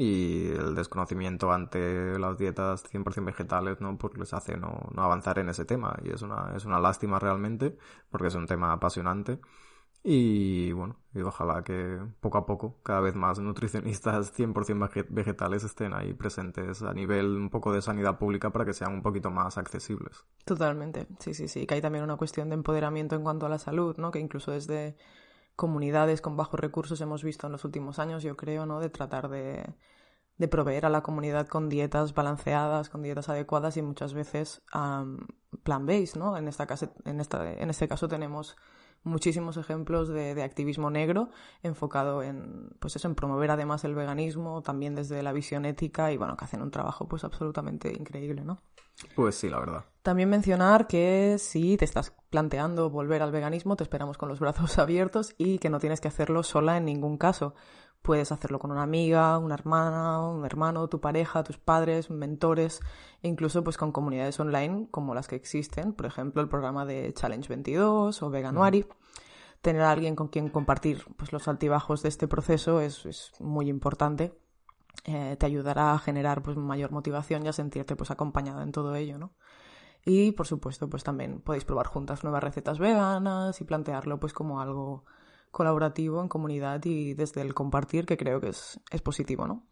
y 0.00 0.46
el 0.52 0.76
desconocimiento 0.76 1.50
ante 1.50 2.18
las 2.20 2.38
dietas 2.38 2.84
100% 2.84 3.24
vegetales 3.24 3.80
no 3.80 3.98
pues 3.98 4.16
les 4.16 4.32
hace 4.32 4.56
no, 4.56 4.88
no, 4.94 5.02
avanzar 5.02 5.40
en 5.40 5.48
ese 5.48 5.64
tema. 5.64 5.98
Y 6.04 6.10
es 6.10 6.22
una, 6.22 6.52
es 6.56 6.64
una 6.64 6.78
lástima 6.78 7.18
realmente 7.18 7.76
porque 8.08 8.28
es 8.28 8.34
un 8.36 8.46
tema 8.46 8.72
apasionante. 8.72 9.40
Y 10.04 10.70
bueno 10.70 10.96
y 11.12 11.22
ojalá 11.22 11.64
que 11.64 11.98
poco 12.20 12.38
a 12.38 12.46
poco 12.46 12.80
cada 12.84 13.00
vez 13.00 13.16
más 13.16 13.40
nutricionistas 13.40 14.32
100% 14.38 15.06
vegetales 15.10 15.64
estén 15.64 15.92
ahí 15.92 16.14
presentes 16.14 16.82
a 16.82 16.94
nivel 16.94 17.26
un 17.26 17.50
poco 17.50 17.72
de 17.72 17.82
sanidad 17.82 18.18
pública 18.18 18.50
para 18.50 18.64
que 18.64 18.74
sean 18.74 18.92
un 18.92 19.02
poquito 19.02 19.32
más 19.32 19.58
accesibles. 19.58 20.24
Totalmente. 20.44 21.08
Sí 21.18 21.34
sí 21.34 21.48
sí. 21.48 21.66
Que 21.66 21.74
hay 21.74 21.80
también 21.80 22.04
una 22.04 22.16
cuestión 22.16 22.48
de 22.50 22.54
empoderamiento 22.54 23.16
en 23.16 23.24
cuanto 23.24 23.46
a 23.46 23.48
la 23.48 23.58
salud 23.58 23.96
no 23.98 24.12
que 24.12 24.20
incluso 24.20 24.52
desde 24.52 24.96
comunidades 25.58 26.20
con 26.20 26.36
bajos 26.36 26.60
recursos 26.60 27.00
hemos 27.00 27.24
visto 27.24 27.48
en 27.48 27.52
los 27.52 27.64
últimos 27.64 27.98
años, 27.98 28.22
yo 28.22 28.36
creo, 28.36 28.64
¿no? 28.64 28.78
De 28.78 28.90
tratar 28.90 29.28
de, 29.28 29.74
de 30.36 30.46
proveer 30.46 30.86
a 30.86 30.88
la 30.88 31.02
comunidad 31.02 31.48
con 31.48 31.68
dietas 31.68 32.14
balanceadas, 32.14 32.88
con 32.88 33.02
dietas 33.02 33.28
adecuadas 33.28 33.76
y 33.76 33.82
muchas 33.82 34.14
veces 34.14 34.62
plan-based, 35.64 36.16
¿no? 36.16 36.36
En, 36.36 36.46
esta 36.46 36.68
en, 37.04 37.18
esta, 37.20 37.52
en 37.52 37.70
este 37.70 37.88
caso 37.88 38.06
tenemos 38.06 38.56
muchísimos 39.08 39.56
ejemplos 39.56 40.08
de, 40.08 40.42
activismo 40.42 40.90
negro 40.90 41.30
enfocado 41.62 42.22
en, 42.22 42.70
pues 42.78 42.96
eso, 42.96 43.08
en 43.08 43.14
promover 43.14 43.50
además 43.50 43.84
el 43.84 43.94
veganismo, 43.94 44.62
también 44.62 44.94
desde 44.94 45.22
la 45.22 45.32
visión 45.32 45.64
ética 45.64 46.12
y 46.12 46.16
bueno, 46.16 46.36
que 46.36 46.44
hacen 46.44 46.62
un 46.62 46.70
trabajo 46.70 47.08
pues 47.08 47.24
absolutamente 47.24 47.92
increíble, 47.92 48.44
¿no? 48.44 48.60
Pues 49.14 49.36
sí, 49.36 49.48
la 49.48 49.60
verdad. 49.60 49.84
También 50.02 50.28
mencionar 50.28 50.86
que 50.86 51.36
si 51.38 51.76
te 51.76 51.84
estás 51.84 52.12
planteando 52.30 52.90
volver 52.90 53.22
al 53.22 53.32
veganismo, 53.32 53.76
te 53.76 53.84
esperamos 53.84 54.18
con 54.18 54.28
los 54.28 54.40
brazos 54.40 54.78
abiertos 54.78 55.34
y 55.38 55.58
que 55.58 55.70
no 55.70 55.78
tienes 55.80 56.00
que 56.00 56.08
hacerlo 56.08 56.42
sola 56.42 56.76
en 56.76 56.84
ningún 56.84 57.16
caso. 57.18 57.54
Puedes 58.02 58.32
hacerlo 58.32 58.58
con 58.58 58.70
una 58.70 58.82
amiga, 58.82 59.38
una 59.38 59.54
hermana, 59.54 60.20
un 60.26 60.44
hermano, 60.44 60.88
tu 60.88 61.00
pareja, 61.00 61.42
tus 61.42 61.58
padres, 61.58 62.10
mentores, 62.10 62.80
e 63.22 63.28
incluso 63.28 63.62
pues 63.62 63.76
con 63.76 63.92
comunidades 63.92 64.38
online 64.40 64.88
como 64.90 65.14
las 65.14 65.28
que 65.28 65.36
existen, 65.36 65.92
por 65.92 66.06
ejemplo 66.06 66.40
el 66.40 66.48
programa 66.48 66.86
de 66.86 67.12
Challenge 67.12 67.48
22 67.48 68.22
o 68.22 68.30
Veganuary. 68.30 68.86
Tener 69.60 69.82
a 69.82 69.90
alguien 69.90 70.14
con 70.14 70.28
quien 70.28 70.48
compartir 70.48 71.04
pues, 71.16 71.32
los 71.32 71.48
altibajos 71.48 72.02
de 72.02 72.08
este 72.08 72.28
proceso 72.28 72.80
es, 72.80 73.04
es 73.04 73.32
muy 73.40 73.68
importante. 73.68 74.32
Eh, 75.04 75.36
te 75.38 75.46
ayudará 75.46 75.92
a 75.92 75.98
generar 75.98 76.42
pues, 76.42 76.56
mayor 76.56 76.92
motivación 76.92 77.44
y 77.44 77.48
a 77.48 77.52
sentirte 77.52 77.96
pues, 77.96 78.10
acompañada 78.10 78.62
en 78.62 78.72
todo 78.72 78.94
ello, 78.94 79.18
¿no? 79.18 79.34
Y 80.04 80.32
por 80.32 80.46
supuesto, 80.46 80.88
pues 80.88 81.04
también 81.04 81.40
podéis 81.40 81.64
probar 81.64 81.86
juntas 81.86 82.22
nuevas 82.22 82.42
recetas 82.42 82.78
veganas 82.78 83.60
y 83.60 83.64
plantearlo 83.64 84.18
pues 84.20 84.32
como 84.32 84.60
algo 84.60 85.04
colaborativo 85.58 86.22
en 86.22 86.28
comunidad 86.28 86.84
y 86.84 87.14
desde 87.14 87.42
el 87.42 87.52
compartir, 87.52 88.06
que 88.06 88.16
creo 88.16 88.40
que 88.40 88.50
es, 88.50 88.80
es 88.90 89.02
positivo, 89.02 89.46
¿no? 89.46 89.66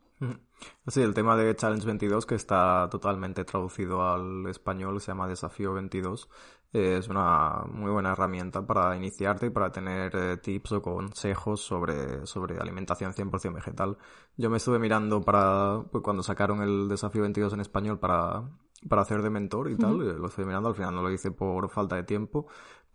Sí, 0.89 1.03
el 1.03 1.15
tema 1.15 1.37
de 1.37 1.55
Challenge 1.55 1.87
22, 1.87 2.25
que 2.27 2.35
está 2.35 2.89
totalmente 2.91 3.45
traducido 3.45 4.03
al 4.03 4.47
español, 4.49 5.01
se 5.01 5.09
llama 5.09 5.29
Desafío 5.29 5.75
22, 5.75 6.29
es 6.73 7.09
una 7.09 7.65
muy 7.71 7.91
buena 7.91 8.13
herramienta 8.13 8.67
para 8.67 8.97
iniciarte 8.97 9.47
y 9.47 9.51
para 9.51 9.71
tener 9.71 10.17
eh, 10.17 10.37
tips 10.39 10.73
o 10.73 10.83
consejos 10.83 11.61
sobre, 11.61 12.27
sobre 12.27 12.59
alimentación 12.59 13.13
100% 13.13 13.55
vegetal. 13.55 13.97
Yo 14.37 14.51
me 14.51 14.57
estuve 14.57 14.79
mirando 14.79 15.21
para 15.21 15.85
pues, 15.93 16.03
cuando 16.03 16.23
sacaron 16.23 16.63
el 16.63 16.89
Desafío 16.89 17.23
22 17.23 17.53
en 17.53 17.61
español 17.61 17.99
para, 17.99 18.51
para 18.89 19.03
hacer 19.03 19.23
de 19.23 19.31
mentor 19.31 19.71
y 19.71 19.77
tal, 19.77 19.99
lo 19.99 20.27
estoy 20.27 20.47
mirando, 20.47 20.71
al 20.71 20.75
final 20.75 20.95
no 20.95 21.03
lo 21.03 21.11
hice 21.11 21.31
por 21.31 21.69
falta 21.69 21.97
de 21.97 22.03
tiempo, 22.03 22.47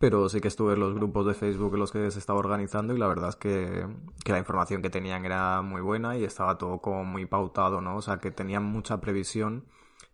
pero 0.02 0.28
sí 0.28 0.40
que 0.40 0.48
estuve 0.48 0.72
en 0.72 0.80
los 0.80 0.94
grupos 0.94 1.26
de 1.26 1.32
Facebook 1.32 1.74
en 1.74 1.78
los 1.78 1.92
que 1.92 2.10
se 2.10 2.18
estaba 2.18 2.40
organizando 2.40 2.92
y 2.92 2.98
la 2.98 3.06
verdad 3.06 3.28
es 3.28 3.36
que, 3.36 3.86
la 4.26 4.38
información 4.38 4.82
que 4.82 4.90
tenían 4.90 5.24
era 5.24 5.62
muy 5.62 5.80
buena 5.80 6.18
y 6.18 6.24
estaba 6.24 6.58
todo 6.58 6.80
como 6.80 7.04
muy 7.04 7.24
pautado, 7.24 7.80
¿no? 7.80 7.98
O 7.98 8.02
sea, 8.02 8.18
que 8.18 8.32
tenían 8.32 8.64
mucha 8.64 9.00
previsión 9.00 9.64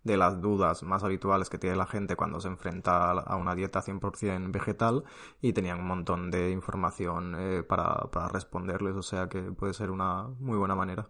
de 0.05 0.19
las 0.19 0.43
dudas 0.43 0.83
más 0.83 1.05
habituales 1.05 1.49
que 1.49 1.57
tiene 1.57 1.75
la 1.75 1.87
gente 1.87 2.17
cuando 2.17 2.39
se 2.39 2.49
enfrenta 2.49 3.13
a 3.13 3.37
una 3.37 3.55
dieta 3.55 3.81
100% 3.81 4.53
vegetal 4.53 5.05
y 5.41 5.55
tenían 5.55 5.79
un 5.79 5.87
montón 5.87 6.31
de 6.31 6.51
información 6.51 7.35
eh, 7.39 7.63
para, 7.63 8.11
para 8.11 8.29
responderles, 8.29 8.95
o 8.95 9.03
sea 9.03 9.31
que 9.31 9.41
puede 9.41 9.73
ser 9.73 9.91
una 9.91 10.29
muy 10.39 10.59
buena 10.59 10.75
manera. 10.75 11.09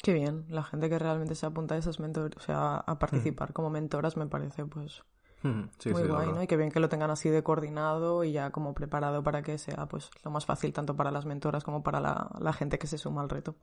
Qué 0.00 0.12
bien, 0.12 0.44
la 0.50 0.62
gente 0.62 0.88
que 0.88 1.00
realmente 1.00 1.34
se 1.34 1.46
apunta 1.46 1.74
a 1.74 1.78
esas 1.78 1.98
mentores, 1.98 2.36
o 2.36 2.40
sea, 2.40 2.76
a 2.76 2.98
participar 3.00 3.52
como 3.52 3.70
mentoras 3.70 4.16
me 4.16 4.28
parece 4.28 4.66
pues 4.66 5.02
muy 5.42 6.02
guay, 6.08 6.32
¿no? 6.32 6.42
Y 6.42 6.46
que 6.46 6.56
bien 6.56 6.70
que 6.70 6.80
lo 6.80 6.88
tengan 6.88 7.10
así 7.10 7.28
de 7.28 7.42
coordinado 7.42 8.24
y 8.24 8.32
ya 8.32 8.50
como 8.50 8.74
preparado 8.74 9.22
para 9.22 9.42
que 9.42 9.58
sea 9.58 9.86
pues 9.86 10.10
lo 10.24 10.30
más 10.30 10.46
fácil 10.46 10.72
tanto 10.72 10.96
para 10.96 11.10
las 11.10 11.26
mentoras 11.26 11.64
como 11.64 11.82
para 11.82 12.00
la, 12.00 12.52
gente 12.52 12.78
que 12.78 12.86
se 12.86 12.98
suma 12.98 13.22
al 13.22 13.28
reto. 13.28 13.54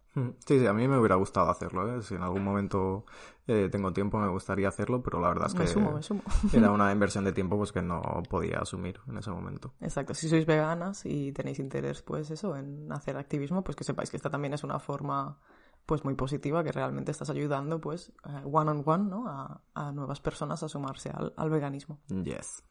Sí, 0.46 0.60
sí, 0.60 0.68
a 0.68 0.74
mí 0.74 0.88
me 0.88 0.98
hubiera 0.98 1.16
gustado 1.16 1.50
hacerlo, 1.50 1.98
¿eh? 1.98 2.02
Si 2.02 2.16
en 2.16 2.22
algún 2.22 2.44
momento 2.44 3.06
eh, 3.48 3.68
tengo 3.72 3.92
tiempo 3.92 4.18
me 4.18 4.30
gustaría 4.30 4.70
hacerlo, 4.70 5.02
pero 5.04 5.20
la 5.20 5.28
verdad 5.28 5.48
es 5.48 5.54
que 5.54 5.68
sumo, 5.68 5.92
me 5.92 6.04
sumo. 6.04 6.22
era 6.54 6.72
una 6.72 6.92
inversión 6.94 7.26
de 7.26 7.34
tiempo 7.34 7.58
pues 7.58 7.72
que 7.72 7.82
no 7.82 8.02
podía 8.30 8.60
asumir 8.60 9.00
en 9.08 9.18
ese 9.18 9.32
momento. 9.32 9.74
Exacto, 9.82 10.14
si 10.14 10.30
sois 10.30 10.46
veganas 10.46 11.06
y 11.06 11.32
tenéis 11.34 11.60
interés 11.60 12.02
pues 12.02 12.32
eso 12.32 12.56
en 12.56 12.92
hacer 12.92 13.18
activismo, 13.18 13.64
pues 13.64 13.76
que 13.76 13.84
sepáis 13.84 14.10
que 14.10 14.18
esta 14.18 14.30
también 14.30 14.54
es 14.54 14.64
una 14.64 14.80
forma 14.80 15.40
pues 15.86 16.04
muy 16.04 16.16
positiva 16.16 16.64
que 16.64 16.72
realmente 16.72 17.12
estás 17.12 17.30
ayudando 17.30 17.80
pues 17.80 18.12
eh, 18.28 18.42
one 18.52 18.72
on 18.72 18.84
one 18.86 19.04
¿no? 19.10 19.62
a, 19.74 19.92
nuevas 19.92 20.20
personas 20.20 20.64
a 20.64 20.70
sumarse 20.70 21.12
al, 21.12 21.50
veganismo. 21.50 22.00
Yes. 22.08 22.64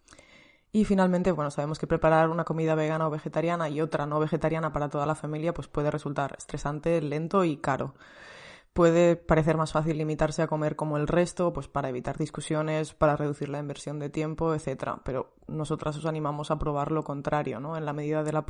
Y 0.73 0.85
finalmente, 0.85 1.31
bueno, 1.31 1.53
sabemos 1.53 1.79
que 1.79 1.87
preparar 1.87 2.29
una 2.31 2.45
comida 2.45 2.75
vegana 2.75 3.07
o 3.07 3.11
vegetariana 3.11 3.69
y 3.69 3.81
otra 3.81 4.07
no 4.07 4.19
vegetariana 4.19 4.73
para 4.73 4.89
toda 4.89 5.07
la 5.07 5.15
familia 5.15 5.55
pues 5.55 5.69
puede 5.69 5.91
resultar 5.91 6.35
estresante, 6.37 7.01
lento 7.01 7.45
y 7.45 7.59
caro. 7.59 7.95
Puede 8.73 9.15
parecer 9.15 9.57
más 9.57 9.71
fácil 9.71 9.97
limitarse 9.97 10.43
a 10.43 10.49
comer 10.49 10.75
como 10.75 10.97
el 10.97 11.07
resto, 11.07 11.53
pues 11.53 11.69
para 11.69 11.89
evitar 11.89 12.19
discusiones, 12.19 12.93
para 12.93 13.15
reducir 13.15 13.49
la 13.49 13.61
inversión 13.61 14.01
de 14.01 14.11
tiempo, 14.11 14.53
etcétera. 14.53 15.01
Pero 15.05 15.37
nosotras 15.47 15.97
os 15.97 16.07
animamos 16.07 16.51
a 16.51 16.59
probar 16.59 16.91
lo 16.91 17.05
contrario, 17.05 17.61
¿no? 17.61 17.77
En 17.77 17.85
la 17.85 17.93
medida 17.93 18.25
de, 18.25 18.33
la 18.33 18.45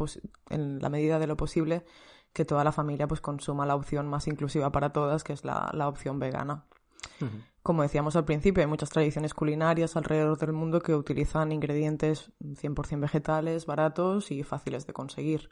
en 0.49 0.79
la 0.79 0.89
medida 0.89 1.19
de 1.19 1.27
lo 1.27 1.37
posible, 1.37 1.85
que 2.35 2.45
toda 2.45 2.65
la 2.65 2.73
familia 2.73 3.09
pues 3.09 3.23
consuma 3.23 3.65
la 3.65 3.77
opción 3.77 4.07
más 4.09 4.27
inclusiva 4.27 4.71
para 4.71 4.93
todas, 4.93 5.25
que 5.25 5.33
es 5.33 5.45
la, 5.45 5.89
opción 5.89 6.19
vegana. 6.19 6.67
Como 7.63 7.83
decíamos 7.83 8.17
al 8.17 8.27
principio, 8.27 8.63
hay 8.63 8.67
muchas 8.67 8.91
tradiciones 8.91 9.33
culinarias 9.33 9.97
alrededor 9.97 10.37
del 10.37 10.53
mundo 10.53 10.81
que 10.81 10.95
utilizan 10.95 11.53
ingredientes 11.53 12.33
100% 12.41 13.01
vegetales, 13.01 13.65
baratos 13.65 14.31
y 14.31 14.43
fáciles 14.43 14.87
de 14.87 14.93
conseguir. 14.93 15.49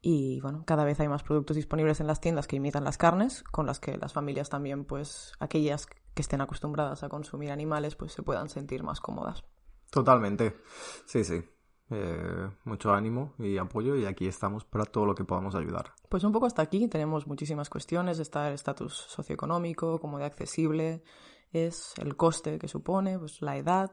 Y 0.00 0.40
bueno, 0.40 0.64
cada 0.66 0.84
vez 0.84 0.98
hay 1.00 1.08
más 1.08 1.22
productos 1.22 1.56
disponibles 1.56 2.00
en 2.00 2.06
las 2.06 2.20
tiendas 2.20 2.46
que 2.46 2.56
imitan 2.56 2.84
las 2.84 2.98
carnes, 2.98 3.42
con 3.42 3.66
las 3.66 3.80
que 3.80 3.96
las 3.96 4.12
familias 4.12 4.48
también, 4.48 4.84
pues 4.84 5.32
aquellas 5.40 5.86
que 5.86 6.22
estén 6.22 6.40
acostumbradas 6.40 7.02
a 7.02 7.08
consumir 7.08 7.50
animales, 7.50 7.96
pues 7.96 8.12
se 8.12 8.22
puedan 8.22 8.48
sentir 8.48 8.82
más 8.82 9.00
cómodas. 9.00 9.44
Totalmente. 9.90 10.56
Sí, 11.04 11.24
sí. 11.24 11.42
Eh, 11.94 12.48
mucho 12.64 12.92
ánimo 12.94 13.34
y 13.38 13.58
apoyo 13.58 13.96
y 13.96 14.06
aquí 14.06 14.26
estamos 14.26 14.64
para 14.64 14.86
todo 14.86 15.04
lo 15.04 15.14
que 15.14 15.24
podamos 15.24 15.54
ayudar. 15.54 15.92
Pues 16.08 16.24
un 16.24 16.32
poco 16.32 16.46
hasta 16.46 16.62
aquí 16.62 16.88
tenemos 16.88 17.26
muchísimas 17.26 17.68
cuestiones, 17.68 18.18
está 18.18 18.48
el 18.48 18.54
estatus 18.54 18.94
socioeconómico, 18.94 20.00
como 20.00 20.18
de 20.18 20.24
accesible 20.24 21.02
es, 21.52 21.92
el 21.98 22.16
coste 22.16 22.58
que 22.58 22.66
supone, 22.66 23.18
pues 23.18 23.42
la 23.42 23.56
edad, 23.58 23.90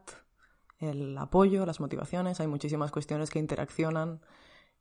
el 0.80 1.18
apoyo, 1.18 1.66
las 1.66 1.82
motivaciones, 1.82 2.40
hay 2.40 2.48
muchísimas 2.48 2.92
cuestiones 2.92 3.30
que 3.30 3.40
interaccionan 3.40 4.22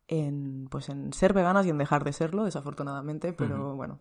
en, 0.06 0.68
pues 0.70 0.88
en 0.88 1.12
ser 1.12 1.32
veganas 1.32 1.66
y 1.66 1.70
en 1.70 1.78
dejar 1.78 2.04
de 2.04 2.12
serlo, 2.12 2.44
desafortunadamente, 2.44 3.32
pero 3.32 3.74
bueno, 3.74 4.00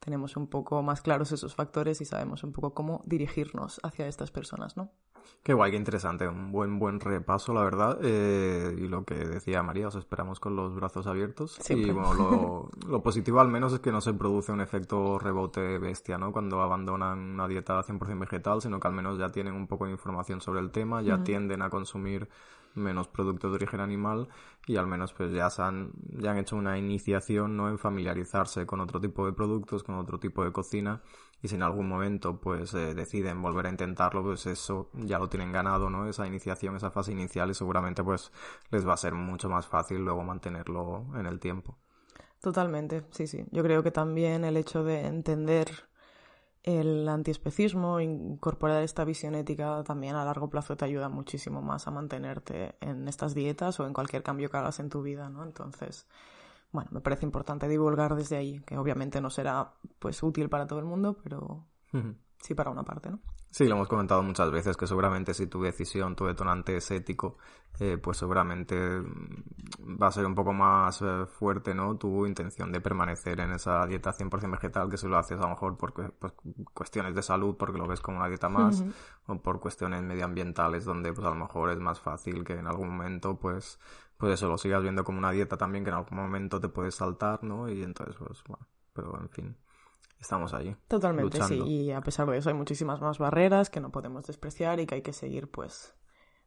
tenemos 0.00 0.36
un 0.36 0.48
poco 0.48 0.82
más 0.82 1.02
claros 1.02 1.32
esos 1.32 1.54
factores 1.54 2.00
y 2.00 2.04
sabemos 2.04 2.44
un 2.44 2.52
poco 2.52 2.74
cómo 2.74 3.02
dirigirnos 3.06 3.80
hacia 3.82 4.06
estas 4.06 4.30
personas, 4.30 4.76
¿no? 4.76 4.90
Qué 5.42 5.54
guay, 5.54 5.70
qué 5.70 5.76
interesante. 5.76 6.26
Un 6.26 6.52
buen, 6.52 6.78
buen 6.78 7.00
repaso, 7.00 7.52
la 7.54 7.62
verdad. 7.62 7.98
Eh, 8.02 8.74
y 8.78 8.88
lo 8.88 9.04
que 9.04 9.14
decía 9.14 9.62
María, 9.62 9.88
os 9.88 9.94
esperamos 9.94 10.40
con 10.40 10.56
los 10.56 10.74
brazos 10.74 11.06
abiertos. 11.06 11.58
Y 11.70 11.90
bueno, 11.90 12.14
lo, 12.14 12.70
lo, 12.88 13.02
positivo 13.02 13.40
al 13.40 13.48
menos 13.48 13.72
es 13.72 13.80
que 13.80 13.92
no 13.92 14.00
se 14.00 14.12
produce 14.14 14.52
un 14.52 14.60
efecto 14.60 15.18
rebote 15.18 15.78
bestia, 15.78 16.18
¿no? 16.18 16.32
Cuando 16.32 16.60
abandonan 16.60 17.18
una 17.18 17.48
dieta 17.48 17.82
100% 17.82 18.18
vegetal, 18.18 18.60
sino 18.60 18.80
que 18.80 18.88
al 18.88 18.94
menos 18.94 19.18
ya 19.18 19.30
tienen 19.30 19.54
un 19.54 19.66
poco 19.66 19.86
de 19.86 19.92
información 19.92 20.40
sobre 20.40 20.60
el 20.60 20.70
tema, 20.70 21.02
ya 21.02 21.22
tienden 21.22 21.62
a 21.62 21.70
consumir 21.70 22.28
menos 22.74 23.08
productos 23.08 23.50
de 23.50 23.56
origen 23.56 23.80
animal 23.80 24.28
y 24.66 24.76
al 24.76 24.86
menos 24.86 25.12
pues 25.12 25.32
ya, 25.32 25.50
se 25.50 25.62
han, 25.62 25.92
ya 26.10 26.32
han 26.32 26.38
hecho 26.38 26.56
una 26.56 26.78
iniciación 26.78 27.56
¿no? 27.56 27.68
en 27.68 27.78
familiarizarse 27.78 28.66
con 28.66 28.80
otro 28.80 29.00
tipo 29.00 29.26
de 29.26 29.32
productos, 29.32 29.82
con 29.82 29.96
otro 29.96 30.18
tipo 30.18 30.44
de 30.44 30.52
cocina 30.52 31.02
y 31.42 31.48
si 31.48 31.54
en 31.54 31.62
algún 31.62 31.88
momento 31.88 32.40
pues 32.40 32.74
eh, 32.74 32.94
deciden 32.94 33.40
volver 33.40 33.66
a 33.66 33.70
intentarlo 33.70 34.22
pues 34.22 34.46
eso 34.46 34.90
ya 34.94 35.18
lo 35.18 35.28
tienen 35.28 35.52
ganado 35.52 35.88
no 35.88 36.08
esa 36.08 36.26
iniciación 36.26 36.76
esa 36.76 36.90
fase 36.90 37.12
inicial 37.12 37.50
y 37.50 37.54
seguramente 37.54 38.02
pues 38.02 38.32
les 38.70 38.86
va 38.86 38.94
a 38.94 38.96
ser 38.96 39.14
mucho 39.14 39.48
más 39.48 39.66
fácil 39.66 39.98
luego 39.98 40.24
mantenerlo 40.24 41.06
en 41.14 41.26
el 41.26 41.38
tiempo. 41.38 41.76
Totalmente 42.40 43.04
sí 43.10 43.26
sí. 43.26 43.44
Yo 43.50 43.62
creo 43.62 43.82
que 43.82 43.90
también 43.90 44.44
el 44.44 44.56
hecho 44.56 44.84
de 44.84 45.06
entender 45.06 45.87
el 46.68 47.08
antiespecismo 47.08 48.00
incorporar 48.00 48.82
esta 48.82 49.04
visión 49.04 49.34
ética 49.34 49.82
también 49.84 50.16
a 50.16 50.24
largo 50.24 50.50
plazo 50.50 50.76
te 50.76 50.84
ayuda 50.84 51.08
muchísimo 51.08 51.62
más 51.62 51.86
a 51.86 51.90
mantenerte 51.90 52.74
en 52.80 53.08
estas 53.08 53.34
dietas 53.34 53.80
o 53.80 53.86
en 53.86 53.92
cualquier 53.92 54.22
cambio 54.22 54.50
que 54.50 54.56
hagas 54.56 54.78
en 54.80 54.90
tu 54.90 55.02
vida 55.02 55.28
no 55.30 55.42
entonces 55.42 56.06
bueno, 56.70 56.90
me 56.92 57.00
parece 57.00 57.24
importante 57.24 57.68
divulgar 57.68 58.14
desde 58.14 58.36
ahí, 58.36 58.60
que 58.60 58.76
obviamente 58.76 59.20
no 59.20 59.30
será 59.30 59.72
pues 59.98 60.22
útil 60.22 60.48
para 60.48 60.66
todo 60.66 60.78
el 60.78 60.84
mundo, 60.84 61.16
pero 61.22 61.66
sí 62.40 62.54
para 62.54 62.70
una 62.70 62.82
parte, 62.82 63.10
¿no? 63.10 63.20
Sí, 63.50 63.66
lo 63.66 63.76
hemos 63.76 63.88
comentado 63.88 64.22
muchas 64.22 64.50
veces, 64.50 64.76
que 64.76 64.86
seguramente 64.86 65.32
si 65.32 65.46
tu 65.46 65.62
decisión, 65.62 66.14
tu 66.14 66.26
detonante 66.26 66.76
es 66.76 66.90
ético, 66.90 67.38
eh, 67.80 67.96
pues 67.96 68.18
seguramente 68.18 68.76
mm, 68.76 70.02
va 70.02 70.08
a 70.08 70.12
ser 70.12 70.26
un 70.26 70.34
poco 70.34 70.52
más 70.52 71.00
eh, 71.00 71.24
fuerte, 71.26 71.74
¿no? 71.74 71.96
Tu 71.96 72.26
intención 72.26 72.70
de 72.70 72.80
permanecer 72.80 73.40
en 73.40 73.52
esa 73.52 73.86
dieta 73.86 74.12
100% 74.12 74.50
vegetal, 74.50 74.90
que 74.90 74.98
si 74.98 75.08
lo 75.08 75.16
haces 75.16 75.38
a 75.38 75.42
lo 75.42 75.48
mejor 75.48 75.78
por 75.78 75.94
pues, 75.94 76.32
cuestiones 76.74 77.14
de 77.14 77.22
salud, 77.22 77.56
porque 77.56 77.78
lo 77.78 77.86
ves 77.86 78.00
como 78.00 78.18
una 78.18 78.28
dieta 78.28 78.50
más, 78.50 78.84
o 79.26 79.36
por 79.40 79.60
cuestiones 79.60 80.02
medioambientales, 80.02 80.84
donde 80.84 81.12
pues 81.12 81.26
a 81.26 81.30
lo 81.30 81.36
mejor 81.36 81.70
es 81.70 81.78
más 81.78 82.00
fácil 82.00 82.44
que 82.44 82.52
en 82.52 82.66
algún 82.66 82.90
momento, 82.90 83.38
pues, 83.38 83.80
pues 84.18 84.34
eso, 84.34 84.48
lo 84.48 84.58
sigas 84.58 84.82
viendo 84.82 85.04
como 85.04 85.18
una 85.18 85.30
dieta 85.30 85.56
también, 85.56 85.84
que 85.84 85.90
en 85.90 85.96
algún 85.96 86.18
momento 86.18 86.60
te 86.60 86.68
puedes 86.68 86.96
saltar, 86.96 87.42
¿no? 87.44 87.68
Y 87.70 87.82
entonces, 87.82 88.16
pues, 88.18 88.42
bueno, 88.46 88.66
pero 88.92 89.18
en 89.20 89.28
fin 89.30 89.56
estamos 90.20 90.54
allí. 90.54 90.76
Totalmente, 90.88 91.42
sí. 91.42 91.60
Y 91.62 91.92
a 91.92 92.00
pesar 92.00 92.28
de 92.28 92.38
eso 92.38 92.48
hay 92.48 92.54
muchísimas 92.54 93.00
más 93.00 93.18
barreras 93.18 93.70
que 93.70 93.80
no 93.80 93.90
podemos 93.90 94.26
despreciar 94.26 94.80
y 94.80 94.86
que 94.86 94.96
hay 94.96 95.02
que 95.02 95.12
seguir, 95.12 95.50
pues, 95.50 95.94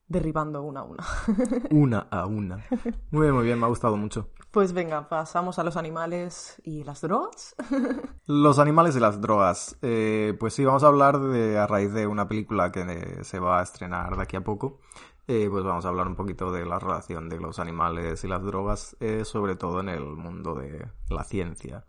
derribando 0.07 0.61
una 0.61 0.82
a 0.82 0.84
una. 0.84 1.03
una 1.72 1.99
a 2.11 2.26
una. 2.26 2.65
Muy 3.11 3.24
bien, 3.24 3.34
muy 3.34 3.45
bien, 3.45 3.59
me 3.59 3.65
ha 3.65 3.69
gustado 3.69 3.97
mucho. 3.97 4.30
Pues 4.51 4.74
venga, 4.74 5.07
pasamos 5.07 5.57
a 5.57 5.63
los 5.63 5.78
animales 5.78 6.61
y 6.63 6.84
las 6.84 7.01
drogas. 7.01 7.55
los 8.26 8.59
animales 8.59 8.95
y 8.95 8.99
las 8.99 9.22
drogas. 9.22 9.78
Eh, 9.82 10.36
pues 10.39 10.53
sí, 10.53 10.65
vamos 10.65 10.84
a 10.84 10.88
hablar 10.88 11.19
de, 11.19 11.57
a 11.57 11.67
raíz 11.67 11.93
de 11.93 12.07
una 12.07 12.28
película 12.28 12.72
que 12.72 13.24
se 13.24 13.39
va 13.39 13.59
a 13.59 13.63
estrenar 13.63 14.17
de 14.17 14.24
aquí 14.24 14.36
a 14.36 14.43
poco. 14.43 14.80
Eh, 15.28 15.47
pues 15.49 15.63
vamos 15.63 15.86
a 15.86 15.89
hablar 15.89 16.07
un 16.07 16.15
poquito 16.15 16.51
de 16.51 16.65
la 16.65 16.78
relación 16.78 17.30
de 17.30 17.39
los 17.39 17.59
animales 17.59 18.24
y 18.24 18.28
las 18.28 18.43
drogas, 18.43 18.97
eh, 18.99 19.24
sobre 19.24 19.55
todo 19.55 19.80
en 19.80 19.88
el 19.88 20.03
mundo 20.03 20.55
de 20.55 20.89
la 21.09 21.24
ciencia. 21.24 21.86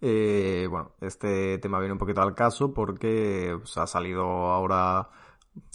Bueno, 0.00 0.92
este 1.00 1.58
tema 1.58 1.78
viene 1.78 1.92
un 1.92 1.98
poquito 1.98 2.22
al 2.22 2.34
caso 2.34 2.72
porque 2.72 3.56
pues, 3.58 3.76
ha 3.78 3.86
salido 3.86 4.24
ahora 4.24 5.08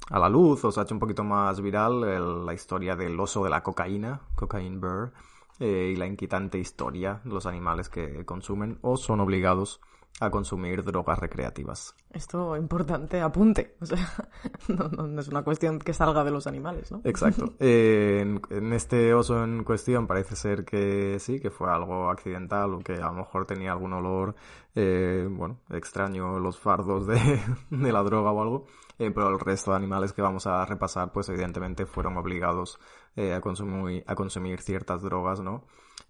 a 0.09 0.19
la 0.19 0.30
luz 0.30 0.63
o 0.65 0.71
se 0.71 0.80
ha 0.80 0.84
hecho 0.84 0.95
un 0.95 0.99
poquito 0.99 1.24
más 1.24 1.61
viral 1.61 2.45
la 2.45 2.53
historia 2.53 2.95
del 2.95 3.19
oso 3.19 3.43
de 3.43 3.49
la 3.49 3.63
cocaína, 3.63 4.21
Cocaine 4.36 4.80
Bear, 4.80 5.11
eh, 5.59 5.91
y 5.93 5.95
la 5.95 6.07
inquietante 6.07 6.57
historia 6.57 7.21
de 7.24 7.32
los 7.32 7.45
animales 7.45 7.89
que 7.89 8.26
consumen 8.26 8.80
o 8.82 8.97
son 8.97 9.19
obligados 9.19 9.82
a 10.20 10.30
consumir 10.30 10.84
drogas 10.84 11.20
recreativas. 11.20 11.95
Esto 12.11 12.55
importante 12.55 13.20
apunte, 13.22 13.76
o 13.82 13.86
sea, 13.86 14.30
no, 14.68 15.20
es 15.20 15.28
una 15.28 15.43
cuestión 15.43 15.80
que 15.80 15.93
salga 15.93 16.24
de 16.24 16.32
los 16.32 16.47
animales, 16.47 16.91
¿no? 16.91 17.01
Exacto. 17.03 17.53
Eh, 17.66 18.20
en, 18.49 18.74
este 18.74 19.14
oso 19.14 19.43
en 19.43 19.64
cuestión 19.64 20.05
parece 20.05 20.36
ser 20.36 20.66
que 20.66 21.18
sí, 21.20 21.39
que 21.39 21.49
fue 21.49 21.72
algo 21.72 22.09
accidental 22.09 22.74
o 22.74 22.80
que 22.80 22.93
a 22.93 23.07
lo 23.07 23.14
mejor 23.14 23.45
tenía 23.45 23.72
algún 23.72 23.93
olor, 23.93 24.36
eh, 24.76 25.28
bueno, 25.30 25.59
extraño, 25.70 26.39
los 26.39 26.59
fardos 26.59 27.07
de, 27.07 27.39
de 27.70 27.91
la 27.91 28.03
droga 28.03 28.32
o 28.32 28.41
algo. 28.41 28.66
Eh, 28.99 29.11
pero 29.11 29.30
el 29.30 29.39
resto 29.39 29.72
de 29.72 29.78
animales 29.78 30.14
que 30.14 30.22
vamos 30.22 30.45
a 30.45 30.66
repasar, 30.66 31.11
pues 31.11 31.28
evidentemente 31.30 31.86
fueron 31.86 32.18
obligados 32.18 32.80
eh, 33.16 33.34
a, 33.34 33.41
consumir, 33.41 34.03
a 34.07 34.16
consumir 34.16 34.61
ciertas 34.61 35.01
drogas, 35.01 35.41
¿no? 35.41 35.66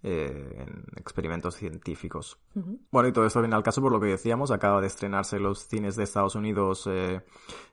Eh, 0.06 0.66
en 0.68 0.84
experimentos 0.98 1.56
científicos. 1.56 2.38
Bueno, 2.92 3.08
y 3.08 3.14
todo 3.14 3.26
esto 3.26 3.40
viene 3.40 3.56
al 3.56 3.64
caso 3.64 3.82
por 3.82 3.90
lo 3.90 4.02
que 4.02 4.08
decíamos, 4.08 4.52
acaba 4.52 4.82
de 4.82 4.88
estrenarse 4.88 5.38
en 5.38 5.44
los 5.44 5.60
cines 5.60 5.96
de 5.96 6.04
Estados 6.04 6.36
Unidos 6.36 6.90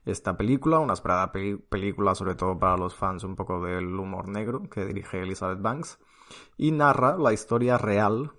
esta 0.04 0.36
película, 0.36 0.78
una 0.78 0.92
esperada 0.92 1.32
película 1.32 2.14
sobre 2.14 2.36
todo 2.36 2.56
para 2.56 2.76
los 2.76 2.94
fans 2.94 3.24
un 3.24 3.34
poco 3.34 3.64
del 3.64 3.98
humor 3.98 4.28
negro 4.28 4.62
que 4.70 4.84
dirige 4.84 5.20
Elizabeth 5.22 5.60
Banks, 5.60 5.98
y 6.56 6.70
narra 6.70 7.16
la 7.16 7.32
historia 7.32 7.78
real, 7.78 8.30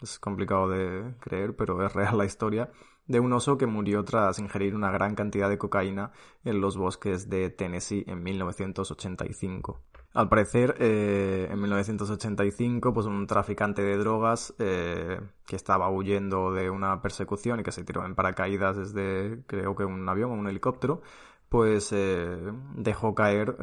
es 0.00 0.18
complicado 0.18 0.68
de 0.68 1.14
creer, 1.20 1.54
pero 1.54 1.86
es 1.86 1.92
real 1.92 2.18
la 2.18 2.24
historia, 2.24 2.70
de 3.06 3.20
un 3.20 3.32
oso 3.32 3.58
que 3.58 3.66
murió 3.66 4.04
tras 4.04 4.38
ingerir 4.38 4.74
una 4.74 4.90
gran 4.90 5.14
cantidad 5.14 5.48
de 5.48 5.58
cocaína 5.58 6.12
en 6.44 6.60
los 6.60 6.76
bosques 6.76 7.28
de 7.28 7.50
Tennessee 7.50 8.04
en 8.06 8.22
1985. 8.22 9.80
Al 10.12 10.28
parecer, 10.28 10.76
eh, 10.80 11.48
en 11.50 11.60
1985, 11.60 12.92
pues 12.92 13.06
un 13.06 13.26
traficante 13.28 13.82
de 13.82 13.96
drogas 13.96 14.54
eh, 14.58 15.20
que 15.46 15.54
estaba 15.54 15.88
huyendo 15.88 16.52
de 16.52 16.68
una 16.68 17.00
persecución 17.00 17.60
y 17.60 17.62
que 17.62 17.70
se 17.70 17.84
tiró 17.84 18.04
en 18.04 18.16
paracaídas 18.16 18.76
desde, 18.76 19.44
creo 19.46 19.76
que 19.76 19.84
un 19.84 20.08
avión 20.08 20.32
o 20.32 20.34
un 20.34 20.48
helicóptero, 20.48 21.00
pues 21.48 21.92
eh, 21.92 22.38
dejó 22.74 23.14
caer 23.14 23.56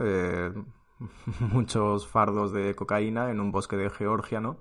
muchos 1.39 2.07
fardos 2.07 2.51
de 2.51 2.75
cocaína 2.75 3.29
en 3.31 3.39
un 3.39 3.51
bosque 3.51 3.75
de 3.77 3.89
Georgia, 3.89 4.39
¿no? 4.39 4.57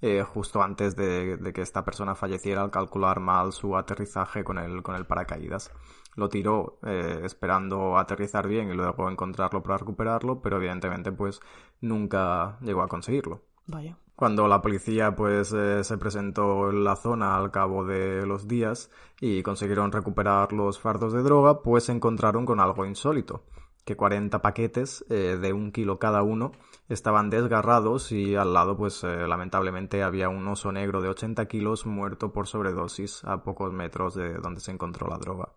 Eh, 0.00 0.22
justo 0.22 0.62
antes 0.62 0.96
de, 0.96 1.38
que 1.54 1.62
esta 1.62 1.84
persona 1.84 2.14
falleciera 2.14 2.62
al 2.62 2.70
calcular 2.70 3.20
mal 3.20 3.52
su 3.52 3.76
aterrizaje 3.76 4.44
con 4.44 4.58
el, 4.58 4.82
con 4.82 4.94
el 4.96 5.06
paracaídas. 5.06 5.72
Lo 6.18 6.28
tiró 6.28 6.80
eh, 6.82 7.20
esperando 7.22 7.96
aterrizar 7.96 8.48
bien 8.48 8.70
y 8.70 8.74
luego 8.74 9.08
encontrarlo 9.08 9.62
para 9.62 9.78
recuperarlo, 9.78 10.42
pero 10.42 10.56
evidentemente 10.56 11.12
pues 11.12 11.40
nunca 11.80 12.58
llegó 12.60 12.82
a 12.82 12.88
conseguirlo. 12.88 13.42
Vaya. 13.66 13.96
Cuando 14.16 14.48
la 14.48 14.60
policía 14.60 15.14
pues 15.14 15.52
eh, 15.52 15.84
se 15.84 15.96
presentó 15.96 16.70
en 16.70 16.82
la 16.82 16.96
zona 16.96 17.36
al 17.36 17.52
cabo 17.52 17.84
de 17.84 18.26
los 18.26 18.48
días 18.48 18.90
y 19.20 19.44
consiguieron 19.44 19.92
recuperar 19.92 20.52
los 20.52 20.80
fardos 20.80 21.12
de 21.12 21.22
droga, 21.22 21.62
pues 21.62 21.84
se 21.84 21.92
encontraron 21.92 22.44
con 22.44 22.58
algo 22.58 22.84
insólito 22.84 23.44
que 23.88 23.96
40 23.96 24.42
paquetes 24.42 25.02
eh, 25.08 25.38
de 25.40 25.54
un 25.54 25.72
kilo 25.72 25.98
cada 25.98 26.22
uno 26.22 26.52
estaban 26.90 27.30
desgarrados 27.30 28.12
y 28.12 28.36
al 28.36 28.52
lado 28.52 28.76
pues 28.76 29.02
eh, 29.02 29.26
lamentablemente 29.26 30.02
había 30.02 30.28
un 30.28 30.46
oso 30.46 30.70
negro 30.72 31.00
de 31.00 31.08
80 31.08 31.46
kilos 31.48 31.86
muerto 31.86 32.30
por 32.30 32.46
sobredosis 32.46 33.24
a 33.24 33.42
pocos 33.42 33.72
metros 33.72 34.14
de 34.14 34.34
donde 34.34 34.60
se 34.60 34.72
encontró 34.72 35.08
la 35.08 35.16
droga. 35.16 35.48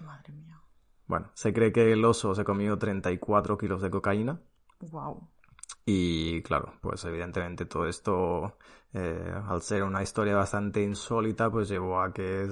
Madre 0.00 0.32
mía. 0.32 0.60
Bueno, 1.06 1.30
se 1.34 1.52
cree 1.52 1.72
que 1.72 1.92
el 1.92 2.04
oso 2.04 2.34
se 2.34 2.44
comió 2.44 2.78
34 2.78 3.58
kilos 3.58 3.82
de 3.82 3.90
cocaína. 3.90 4.40
Wow. 4.80 5.28
Y 5.86 6.42
claro, 6.42 6.74
pues 6.80 7.04
evidentemente 7.04 7.66
todo 7.66 7.86
esto, 7.86 8.56
eh, 8.94 9.34
al 9.46 9.60
ser 9.60 9.82
una 9.82 10.02
historia 10.02 10.34
bastante 10.34 10.82
insólita, 10.82 11.50
pues 11.50 11.68
llevó 11.68 12.00
a 12.00 12.12
que, 12.12 12.48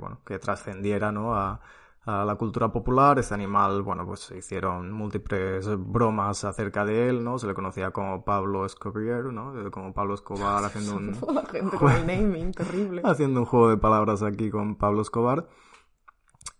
bueno, 0.00 0.20
que 0.24 0.38
trascendiera, 0.38 1.12
¿no? 1.12 1.34
A, 1.34 1.60
a 2.04 2.24
la 2.24 2.36
cultura 2.36 2.72
popular. 2.72 3.18
Este 3.18 3.34
animal, 3.34 3.82
bueno, 3.82 4.06
pues 4.06 4.20
se 4.20 4.38
hicieron 4.38 4.90
múltiples 4.90 5.68
bromas 5.78 6.44
acerca 6.44 6.84
de 6.84 7.08
él, 7.08 7.22
¿no? 7.22 7.38
Se 7.38 7.46
le 7.46 7.54
conocía 7.54 7.90
como 7.90 8.24
Pablo 8.24 8.64
Escobar, 8.64 9.24
¿no? 9.24 9.58
Eh, 9.60 9.70
como 9.70 9.92
Pablo 9.92 10.14
Escobar 10.14 10.64
haciendo 10.64 10.96
un... 10.96 11.34
la 11.34 11.44
gente 11.46 11.76
con 11.76 11.92
el 11.92 12.06
naming, 12.06 12.52
terrible. 12.52 13.02
Haciendo 13.04 13.40
un 13.40 13.46
juego 13.46 13.68
de 13.68 13.76
palabras 13.76 14.22
aquí 14.22 14.50
con 14.50 14.76
Pablo 14.76 15.02
Escobar. 15.02 15.46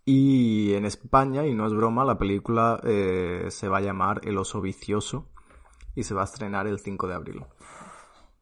Y 0.05 0.73
en 0.73 0.85
España, 0.85 1.45
y 1.45 1.53
no 1.53 1.65
es 1.65 1.73
broma, 1.73 2.03
la 2.03 2.17
película 2.17 2.79
eh, 2.83 3.47
se 3.49 3.69
va 3.69 3.77
a 3.77 3.81
llamar 3.81 4.21
El 4.23 4.37
oso 4.37 4.59
vicioso 4.59 5.29
y 5.95 6.03
se 6.03 6.13
va 6.13 6.21
a 6.21 6.25
estrenar 6.25 6.67
el 6.67 6.79
5 6.79 7.07
de 7.07 7.13
abril. 7.13 7.45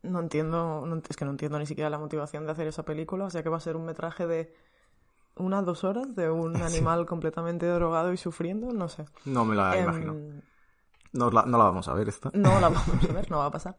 No 0.03 0.20
entiendo, 0.20 0.88
es 1.07 1.16
que 1.16 1.26
no 1.26 1.32
entiendo 1.32 1.59
ni 1.59 1.68
siquiera 1.68 1.89
la 1.89 1.99
motivación 1.99 2.45
de 2.45 2.53
hacer 2.53 2.68
esa 2.68 2.84
película, 2.84 3.26
o 3.26 3.30
sea 3.30 3.43
que 3.43 3.49
va 3.49 3.57
a 3.57 3.62
ser 3.62 3.76
un 3.76 3.86
metraje 3.86 4.26
de 4.26 4.55
una 5.36 5.62
dos 5.62 5.84
horas 5.84 6.16
de 6.16 6.30
un 6.32 6.55
animal 6.64 7.05
completamente 7.05 7.68
drogado 7.68 8.12
y 8.12 8.18
sufriendo, 8.18 8.74
no 8.74 8.89
sé. 8.89 9.05
No 9.26 9.45
me 9.45 9.55
la 9.55 9.78
em, 9.78 9.84
imagino. 9.84 10.16
No 11.14 11.30
la, 11.30 11.43
no 11.45 11.57
la, 11.57 11.66
vamos 11.66 11.88
a 11.88 11.93
ver 11.93 12.09
esta. 12.09 12.32
No 12.34 12.59
la 12.59 12.70
vamos 12.70 13.09
a 13.09 13.14
ver, 13.14 13.30
no 13.30 13.38
va 13.38 13.45
a 13.45 13.51
pasar. 13.51 13.78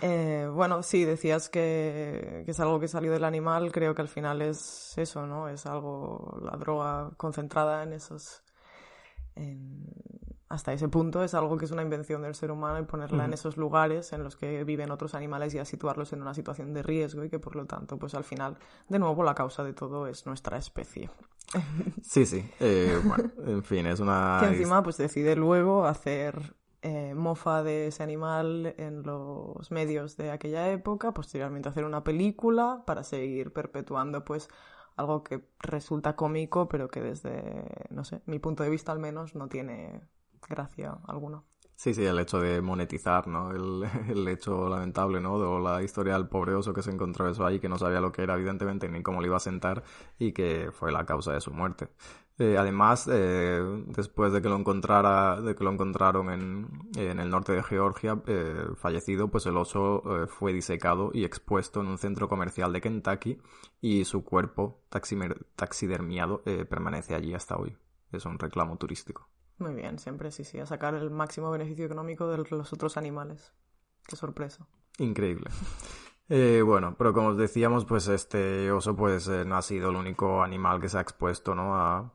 Eh, 0.00 0.48
bueno, 0.52 0.82
sí, 0.82 1.04
decías 1.04 1.48
que, 1.48 2.42
que, 2.44 2.50
es 2.50 2.60
algo 2.60 2.80
que 2.80 2.88
salió 2.88 3.12
del 3.12 3.24
animal, 3.24 3.70
creo 3.70 3.94
que 3.94 4.02
al 4.02 4.08
final 4.08 4.40
es 4.40 4.96
eso, 4.96 5.26
¿no? 5.26 5.48
Es 5.48 5.66
algo, 5.66 6.38
la 6.42 6.56
droga 6.56 7.10
concentrada 7.16 7.82
en 7.82 7.92
esos... 7.92 8.42
En, 9.36 9.84
hasta 10.48 10.72
ese 10.72 10.88
punto 10.88 11.24
es 11.24 11.34
algo 11.34 11.56
que 11.56 11.64
es 11.64 11.70
una 11.72 11.82
invención 11.82 12.22
del 12.22 12.34
ser 12.34 12.50
humano 12.50 12.78
y 12.78 12.84
ponerla 12.84 13.24
en 13.24 13.32
esos 13.32 13.56
lugares 13.56 14.12
en 14.12 14.22
los 14.22 14.36
que 14.36 14.62
viven 14.62 14.90
otros 14.90 15.14
animales 15.14 15.52
y 15.54 15.58
a 15.58 15.64
situarlos 15.64 16.12
en 16.12 16.22
una 16.22 16.32
situación 16.32 16.72
de 16.72 16.82
riesgo 16.82 17.24
y 17.24 17.28
que 17.28 17.40
por 17.40 17.56
lo 17.56 17.66
tanto 17.66 17.98
pues 17.98 18.14
al 18.14 18.24
final 18.24 18.56
de 18.88 18.98
nuevo 18.98 19.24
la 19.24 19.34
causa 19.34 19.64
de 19.64 19.72
todo 19.72 20.06
es 20.06 20.26
nuestra 20.26 20.56
especie. 20.58 21.10
Sí, 22.02 22.26
sí. 22.26 22.48
Eh, 22.60 23.00
bueno, 23.04 23.30
en 23.46 23.64
fin, 23.64 23.86
es 23.86 24.00
una... 24.00 24.38
Que 24.40 24.46
encima 24.46 24.82
pues 24.82 24.96
decide 24.96 25.34
luego 25.34 25.86
hacer 25.86 26.54
eh, 26.84 27.14
mofa 27.14 27.62
de 27.62 27.86
ese 27.86 28.02
animal 28.02 28.74
en 28.78 29.02
los 29.04 29.70
medios 29.70 30.18
de 30.18 30.30
aquella 30.30 30.70
época, 30.70 31.12
posteriormente 31.14 31.68
hacer 31.70 31.84
una 31.84 32.04
película 32.04 32.84
para 32.86 33.04
seguir 33.04 33.54
perpetuando 33.54 34.24
pues 34.24 34.50
algo 34.96 35.24
que 35.24 35.48
resulta 35.60 36.14
cómico 36.14 36.68
pero 36.68 36.88
que 36.88 37.00
desde, 37.00 37.64
no 37.90 38.04
sé, 38.04 38.20
mi 38.26 38.38
punto 38.38 38.62
de 38.64 38.70
vista 38.70 38.92
al 38.92 38.98
menos 38.98 39.34
no 39.34 39.48
tiene 39.48 40.02
gracia 40.48 40.98
alguna. 41.06 41.42
Sí, 41.76 41.92
sí, 41.92 42.04
el 42.04 42.18
hecho 42.18 42.40
de 42.40 42.60
monetizar, 42.62 43.26
¿no? 43.26 43.50
El, 43.50 43.82
el, 44.08 44.28
hecho 44.28 44.68
lamentable, 44.68 45.20
¿no? 45.20 45.38
De 45.38 45.60
la 45.62 45.82
historia 45.82 46.14
del 46.14 46.28
pobre 46.28 46.54
oso 46.54 46.72
que 46.72 46.82
se 46.82 46.90
encontró 46.90 47.28
eso 47.28 47.44
ahí, 47.44 47.58
que 47.58 47.68
no 47.68 47.78
sabía 47.78 48.00
lo 48.00 48.12
que 48.12 48.22
era, 48.22 48.34
evidentemente, 48.34 48.88
ni 48.88 49.02
cómo 49.02 49.20
le 49.20 49.26
iba 49.26 49.36
a 49.36 49.40
sentar, 49.40 49.82
y 50.18 50.32
que 50.32 50.70
fue 50.72 50.92
la 50.92 51.04
causa 51.04 51.32
de 51.32 51.40
su 51.40 51.52
muerte. 51.52 51.88
Eh, 52.38 52.56
además, 52.58 53.08
eh, 53.12 53.60
después 53.88 54.32
de 54.32 54.42
que 54.42 54.48
lo 54.48 54.56
encontrara, 54.56 55.40
de 55.40 55.54
que 55.54 55.62
lo 55.62 55.70
encontraron 55.70 56.30
en, 56.30 56.68
en 56.96 57.20
el 57.20 57.30
norte 57.30 57.52
de 57.52 57.62
Georgia, 57.62 58.20
eh, 58.26 58.66
fallecido, 58.76 59.28
pues 59.28 59.46
el 59.46 59.56
oso 59.56 60.02
eh, 60.24 60.26
fue 60.26 60.52
disecado 60.52 61.10
y 61.12 61.24
expuesto 61.24 61.80
en 61.80 61.86
un 61.88 61.98
centro 61.98 62.28
comercial 62.28 62.72
de 62.72 62.80
Kentucky, 62.80 63.38
y 63.80 64.04
su 64.04 64.24
cuerpo 64.24 64.80
taxidermiado 64.88 66.42
eh, 66.46 66.64
permanece 66.64 67.14
allí 67.14 67.34
hasta 67.34 67.56
hoy. 67.56 67.76
Es 68.12 68.26
un 68.26 68.38
reclamo 68.38 68.76
turístico. 68.78 69.28
Muy 69.58 69.74
bien, 69.74 69.98
siempre 69.98 70.30
sí, 70.30 70.44
sí, 70.44 70.58
a 70.58 70.66
sacar 70.66 70.94
el 70.94 71.10
máximo 71.10 71.50
beneficio 71.50 71.86
económico 71.86 72.28
de 72.28 72.38
los 72.50 72.72
otros 72.72 72.96
animales. 72.96 73.52
Qué 74.06 74.16
sorpresa. 74.16 74.66
Increíble. 74.98 75.50
Eh, 76.30 76.62
bueno, 76.64 76.94
pero 76.96 77.12
como 77.12 77.28
os 77.28 77.36
decíamos, 77.36 77.84
pues 77.84 78.08
este 78.08 78.72
oso 78.72 78.96
pues 78.96 79.28
eh, 79.28 79.44
no 79.44 79.58
ha 79.58 79.62
sido 79.62 79.90
el 79.90 79.96
único 79.96 80.42
animal 80.42 80.80
que 80.80 80.88
se 80.88 80.96
ha 80.96 81.02
expuesto, 81.02 81.54
¿no? 81.54 81.76
A, 81.76 82.14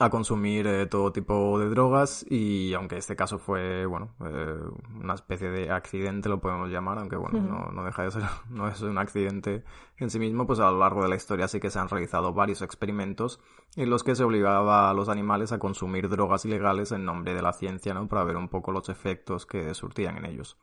a 0.00 0.10
consumir 0.10 0.66
eh, 0.66 0.86
todo 0.86 1.12
tipo 1.12 1.58
de 1.58 1.68
drogas 1.68 2.24
y 2.28 2.72
aunque 2.74 2.96
este 2.96 3.16
caso 3.16 3.38
fue, 3.38 3.84
bueno, 3.84 4.14
eh, 4.24 4.56
una 5.00 5.14
especie 5.14 5.50
de 5.50 5.70
accidente 5.70 6.28
lo 6.28 6.40
podemos 6.40 6.70
llamar, 6.70 6.98
aunque 6.98 7.16
bueno, 7.16 7.40
no, 7.40 7.72
no, 7.72 7.84
deja 7.84 8.04
de 8.04 8.10
ser, 8.12 8.22
no 8.48 8.68
es 8.68 8.80
un 8.80 8.96
accidente 8.98 9.64
en 9.96 10.10
sí 10.10 10.20
mismo, 10.20 10.46
pues 10.46 10.60
a 10.60 10.70
lo 10.70 10.78
largo 10.78 11.02
de 11.02 11.08
la 11.08 11.16
historia 11.16 11.48
sí 11.48 11.58
que 11.58 11.70
se 11.70 11.80
han 11.80 11.88
realizado 11.88 12.32
varios 12.32 12.62
experimentos 12.62 13.40
en 13.74 13.90
los 13.90 14.04
que 14.04 14.14
se 14.14 14.22
obligaba 14.22 14.88
a 14.88 14.94
los 14.94 15.08
animales 15.08 15.50
a 15.50 15.58
consumir 15.58 16.08
drogas 16.08 16.44
ilegales 16.44 16.92
en 16.92 17.04
nombre 17.04 17.34
de 17.34 17.42
la 17.42 17.52
ciencia, 17.52 17.92
¿no? 17.92 18.08
Para 18.08 18.22
ver 18.24 18.36
un 18.36 18.48
poco 18.48 18.70
los 18.70 18.88
efectos 18.88 19.46
que 19.46 19.74
surtían 19.74 20.16
en 20.18 20.26
ellos. 20.26 20.56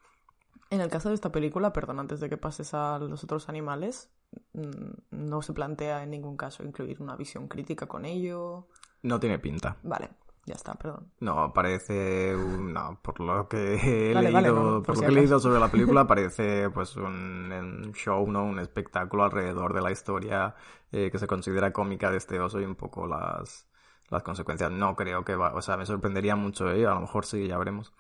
En 0.76 0.82
el 0.82 0.90
caso 0.90 1.08
de 1.08 1.16
esta 1.16 1.32
película, 1.32 1.72
perdón, 1.72 2.02
antes 2.02 2.20
de 2.20 2.28
que 2.28 2.36
pases 2.36 2.74
a 2.74 3.00
los 3.00 3.24
otros 3.24 3.48
animales, 3.48 4.12
mm, 4.52 4.92
no 5.12 5.42
se 5.42 5.54
plantea 5.54 6.04
en 6.04 6.10
ningún 6.10 6.36
caso 6.36 6.64
incluir 6.64 7.02
una 7.02 7.16
visión 7.16 7.48
crítica 7.48 7.88
con 7.88 8.04
ello. 8.04 8.68
No 9.02 9.18
tiene 9.18 9.40
pinta. 9.40 9.78
Vale, 9.84 10.10
ya 10.46 10.56
está, 10.56 10.74
perdón. 10.74 11.14
No, 11.22 11.54
parece 11.54 12.36
un, 12.36 12.74
no, 12.74 13.00
por 13.02 13.22
lo 13.22 13.48
que 13.48 13.76
he 13.76 14.14
leído, 14.14 14.84
por, 14.84 14.98
lo 14.98 15.02
que 15.02 15.08
he 15.08 15.12
leído 15.12 15.40
sobre 15.40 15.62
la 15.62 15.72
película, 15.72 16.06
parece 16.08 16.70
pues 16.72 16.98
un, 16.98 17.94
show, 17.94 18.30
¿no? 18.30 18.44
Un 18.44 18.60
espectáculo 18.60 19.24
alrededor 19.24 19.74
de 19.74 19.82
la 19.82 19.92
historia 19.92 20.56
eh, 20.92 21.10
que 21.10 21.20
se 21.20 21.28
considera 21.28 21.72
cómica 21.72 22.12
de 22.12 22.18
este 22.18 22.38
oso 22.42 22.60
y 22.60 22.66
un 22.66 22.76
poco 22.76 23.08
las, 23.08 23.66
las 24.10 24.24
consecuencias. 24.24 24.72
No 24.72 24.98
creo 24.98 25.24
que 25.24 25.38
va, 25.38 25.54
o 25.54 25.62
sea, 25.62 25.78
me 25.78 25.86
sorprendería 25.86 26.36
mucho, 26.36 26.70
¿eh? 26.70 26.86
A 26.86 26.96
lo 26.96 27.00
mejor 27.00 27.26
sí, 27.26 27.48
ya 27.48 27.58
veremos. 27.58 27.94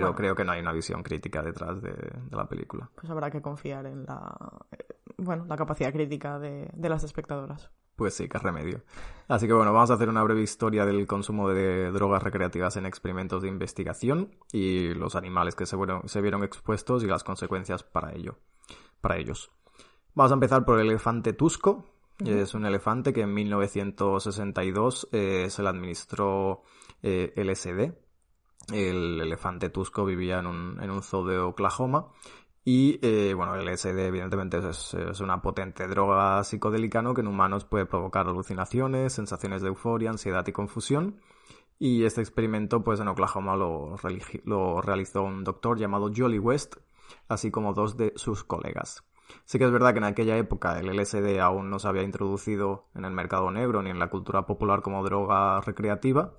Pero 0.00 0.14
creo 0.14 0.34
que 0.34 0.44
no 0.44 0.52
hay 0.52 0.60
una 0.60 0.72
visión 0.72 1.02
crítica 1.02 1.42
detrás 1.42 1.80
de, 1.80 1.94
la 2.30 2.46
película. 2.48 2.90
Pues 2.94 3.10
habrá 3.10 3.30
que 3.30 3.40
confiar 3.40 3.86
en 3.86 4.04
la, 4.04 4.34
eh, 4.72 4.86
bueno, 5.18 5.44
la 5.46 5.56
capacidad 5.56 5.92
crítica 5.92 6.38
de, 6.38 6.70
de 6.72 6.88
las 6.88 7.04
espectadoras. 7.04 7.70
Pues 7.96 8.14
sí, 8.14 8.28
qué 8.28 8.38
remedio. 8.38 8.82
Así 9.28 9.46
que 9.46 9.52
bueno, 9.52 9.72
vamos 9.72 9.90
a 9.90 9.94
hacer 9.94 10.08
una 10.08 10.22
breve 10.24 10.42
historia 10.42 10.84
del 10.84 11.06
consumo 11.06 11.48
de 11.48 11.92
drogas 11.92 12.22
recreativas 12.22 12.76
en 12.76 12.86
experimentos 12.86 13.42
de 13.42 13.48
investigación 13.48 14.34
y 14.52 14.94
los 14.94 15.14
animales 15.14 15.54
que 15.54 15.64
se, 15.64 15.76
se 16.06 16.20
vieron 16.20 16.42
expuestos 16.42 17.04
y 17.04 17.06
las 17.06 17.22
consecuencias 17.22 17.84
para 17.84 18.12
ello, 18.12 18.38
para 19.00 19.16
ellos. 19.18 19.52
Vamos 20.14 20.32
a 20.32 20.34
empezar 20.34 20.64
por 20.64 20.80
el 20.80 20.88
elefante 20.88 21.32
Tusco. 21.32 21.90
Es 22.24 22.54
un 22.54 22.64
elefante 22.64 23.12
que 23.12 23.22
en 23.22 23.34
1962 23.34 25.08
eh, 25.10 25.46
se 25.50 25.62
le 25.62 25.68
administró 25.68 26.62
eh, 27.02 27.32
LSD. 27.36 27.92
El 28.72 29.20
elefante 29.20 29.68
Tusco 29.68 30.04
vivía 30.04 30.38
en 30.38 30.46
un, 30.46 31.02
zoo 31.02 31.26
de 31.26 31.38
Oklahoma 31.38 32.08
y 32.64 32.98
eh, 33.02 33.34
bueno, 33.34 33.54
el 33.56 33.66
LSD 33.66 33.98
evidentemente 33.98 34.58
es, 34.58 34.94
una 35.20 35.42
potente 35.42 35.86
droga 35.86 36.42
psicodélica 36.44 37.02
que 37.14 37.20
en 37.20 37.26
humanos 37.26 37.64
puede 37.66 37.84
provocar 37.84 38.26
alucinaciones, 38.26 39.12
sensaciones 39.12 39.60
de 39.60 39.68
euforia, 39.68 40.10
ansiedad 40.10 40.46
y 40.46 40.52
confusión. 40.52 41.20
Y 41.78 42.04
este 42.04 42.22
experimento 42.22 42.82
pues 42.82 43.00
en 43.00 43.08
Oklahoma 43.08 43.56
lo, 43.56 43.96
lo 44.44 44.80
realizó 44.80 45.22
un 45.22 45.44
doctor 45.44 45.78
llamado 45.78 46.10
Jolly 46.14 46.38
West, 46.38 46.76
así 47.28 47.50
como 47.50 47.74
dos 47.74 47.96
de 47.98 48.12
sus 48.16 48.44
colegas. 48.44 49.04
Sí 49.44 49.58
que 49.58 49.64
es 49.64 49.72
verdad 49.72 49.92
que 49.92 49.98
en 49.98 50.04
aquella 50.04 50.36
época 50.36 50.78
el 50.78 50.86
LSD 50.86 51.40
aún 51.40 51.70
no 51.70 51.78
se 51.78 51.88
había 51.88 52.02
introducido 52.02 52.86
en 52.94 53.04
el 53.04 53.12
mercado 53.12 53.50
negro 53.50 53.82
ni 53.82 53.90
en 53.90 53.98
la 53.98 54.08
cultura 54.08 54.46
popular 54.46 54.82
como 54.82 55.02
droga 55.02 55.60
recreativa. 55.60 56.34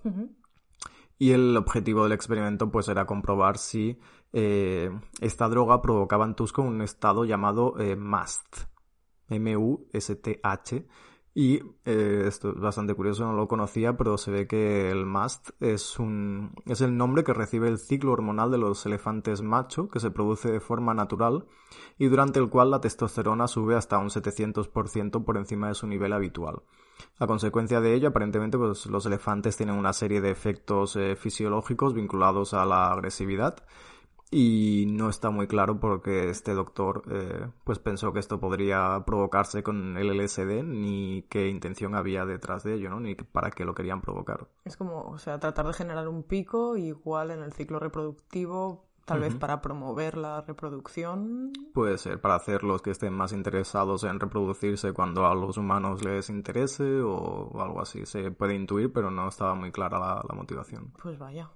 Y 1.17 1.31
el 1.31 1.55
objetivo 1.55 2.03
del 2.03 2.11
experimento 2.11 2.69
pues 2.69 2.87
era 2.89 3.05
comprobar 3.05 3.57
si 3.57 3.99
eh, 4.33 4.89
esta 5.21 5.47
droga 5.47 5.81
provocaba 5.81 6.25
en 6.25 6.35
Tusco 6.35 6.61
un 6.61 6.81
estado 6.81 7.23
llamado 7.25 7.79
eh, 7.79 7.95
MAST, 7.95 8.65
M-U-S-T-H, 9.29 10.87
y 11.37 11.59
eh, 11.83 12.23
esto 12.27 12.51
es 12.51 12.59
bastante 12.61 12.93
curioso, 12.93 13.25
no 13.25 13.33
lo 13.33 13.49
conocía, 13.49 13.97
pero 13.97 14.17
se 14.17 14.31
ve 14.31 14.47
que 14.47 14.89
el 14.89 15.05
MAST 15.05 15.49
es, 15.59 15.99
un, 15.99 16.53
es 16.65 16.79
el 16.79 16.95
nombre 16.95 17.25
que 17.25 17.33
recibe 17.33 17.67
el 17.67 17.77
ciclo 17.77 18.13
hormonal 18.13 18.51
de 18.51 18.57
los 18.57 18.85
elefantes 18.85 19.41
macho, 19.41 19.89
que 19.89 19.99
se 19.99 20.11
produce 20.11 20.49
de 20.49 20.61
forma 20.61 20.93
natural 20.93 21.45
y 21.97 22.07
durante 22.07 22.39
el 22.39 22.49
cual 22.49 22.71
la 22.71 22.79
testosterona 22.79 23.49
sube 23.49 23.75
hasta 23.75 23.97
un 23.97 24.07
700% 24.07 25.25
por 25.25 25.35
encima 25.35 25.67
de 25.67 25.73
su 25.73 25.87
nivel 25.87 26.13
habitual. 26.13 26.61
A 27.19 27.27
consecuencia 27.27 27.81
de 27.81 27.93
ello, 27.93 28.09
aparentemente, 28.09 28.57
pues, 28.57 28.85
los 28.87 29.05
elefantes 29.05 29.57
tienen 29.57 29.75
una 29.75 29.93
serie 29.93 30.21
de 30.21 30.31
efectos 30.31 30.97
fisiológicos 31.17 31.93
vinculados 31.93 32.53
a 32.53 32.65
la 32.65 32.91
agresividad 32.91 33.63
y 34.31 34.85
no 34.87 35.09
está 35.09 35.29
muy 35.29 35.47
claro 35.47 35.79
porque 35.79 36.29
este 36.29 36.53
doctor 36.53 37.03
eh, 37.09 37.47
pues 37.63 37.79
pensó 37.79 38.11
que 38.11 38.19
esto 38.19 38.39
podría 38.39 39.03
provocarse 39.05 39.61
con 39.63 39.97
el 39.97 40.09
LSD 40.17 40.63
ni 40.63 41.23
qué 41.29 41.47
intención 41.47 41.95
había 41.95 42.25
detrás 42.25 42.63
de 42.63 42.73
ello, 42.73 42.89
¿no? 42.89 42.99
Ni 42.99 43.15
para 43.15 43.51
qué 43.51 43.65
lo 43.65 43.75
querían 43.75 44.01
provocar. 44.01 44.47
Es 44.65 44.77
como, 44.77 45.03
o 45.03 45.17
sea, 45.19 45.39
tratar 45.39 45.67
de 45.67 45.73
generar 45.73 46.07
un 46.07 46.23
pico 46.23 46.75
igual 46.75 47.31
en 47.31 47.43
el 47.43 47.53
ciclo 47.53 47.79
reproductivo, 47.79 48.85
tal 49.05 49.19
vez 49.19 49.35
para 49.35 49.61
promover 49.61 50.17
la 50.17 50.41
reproducción. 50.41 51.53
Puede 51.73 51.97
ser, 51.97 52.19
para 52.19 52.35
hacer 52.35 52.63
los 52.63 52.81
que 52.81 52.91
estén 52.91 53.13
más 53.13 53.31
interesados 53.31 54.03
en 54.03 54.19
reproducirse 54.19 54.93
cuando 54.93 55.25
a 55.25 55.35
los 55.35 55.57
humanos 55.57 56.03
les 56.03 56.29
interese 56.29 57.01
o 57.01 57.61
algo 57.61 57.81
así. 57.81 58.05
Se 58.05 58.31
puede 58.31 58.55
intuir, 58.55 58.91
pero 58.91 59.11
no 59.11 59.27
estaba 59.27 59.55
muy 59.55 59.71
clara 59.71 59.99
la 60.27 60.35
motivación. 60.35 60.91
Pues 61.01 61.17
vaya. 61.17 61.49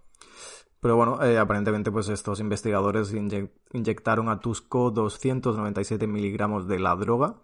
Pero 0.81 0.95
bueno, 0.95 1.21
eh, 1.21 1.37
aparentemente 1.37 1.91
pues 1.91 2.07
estos 2.07 2.39
investigadores 2.39 3.13
inyectaron 3.13 4.29
a 4.29 4.39
Tusco 4.39 4.91
297 4.91 6.07
miligramos 6.07 6.67
de 6.67 6.79
la 6.79 6.95
droga. 6.95 7.35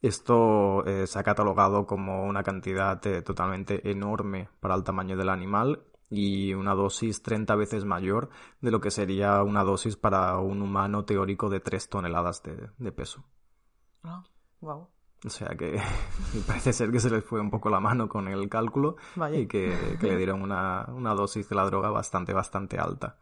Esto 0.00 0.84
eh, 0.86 1.06
se 1.08 1.18
ha 1.18 1.24
catalogado 1.24 1.86
como 1.86 2.24
una 2.24 2.44
cantidad 2.44 3.04
eh, 3.06 3.22
totalmente 3.22 3.90
enorme 3.90 4.48
para 4.60 4.76
el 4.76 4.84
tamaño 4.84 5.16
del 5.16 5.30
animal 5.30 5.82
y 6.16 6.54
una 6.54 6.74
dosis 6.74 7.22
30 7.22 7.54
veces 7.56 7.84
mayor 7.84 8.30
de 8.60 8.70
lo 8.70 8.80
que 8.80 8.90
sería 8.90 9.42
una 9.42 9.64
dosis 9.64 9.96
para 9.96 10.38
un 10.38 10.62
humano 10.62 11.04
teórico 11.04 11.48
de 11.48 11.60
3 11.60 11.88
toneladas 11.88 12.42
de, 12.42 12.92
peso. 12.92 13.24
Ah, 14.02 14.22
wow. 14.60 14.88
O 15.24 15.30
sea 15.30 15.48
que 15.56 15.80
parece 16.46 16.72
ser 16.72 16.90
que 16.90 17.00
se 17.00 17.10
les 17.10 17.24
fue 17.24 17.40
un 17.40 17.50
poco 17.50 17.70
la 17.70 17.80
mano 17.80 18.08
con 18.08 18.28
el 18.28 18.48
cálculo 18.48 18.96
y 19.32 19.46
que, 19.46 19.96
le 20.00 20.16
dieron 20.16 20.42
una, 20.42 20.86
dosis 21.14 21.48
de 21.48 21.56
la 21.56 21.64
droga 21.64 21.90
bastante, 21.90 22.32
bastante 22.32 22.78
alta. 22.78 23.16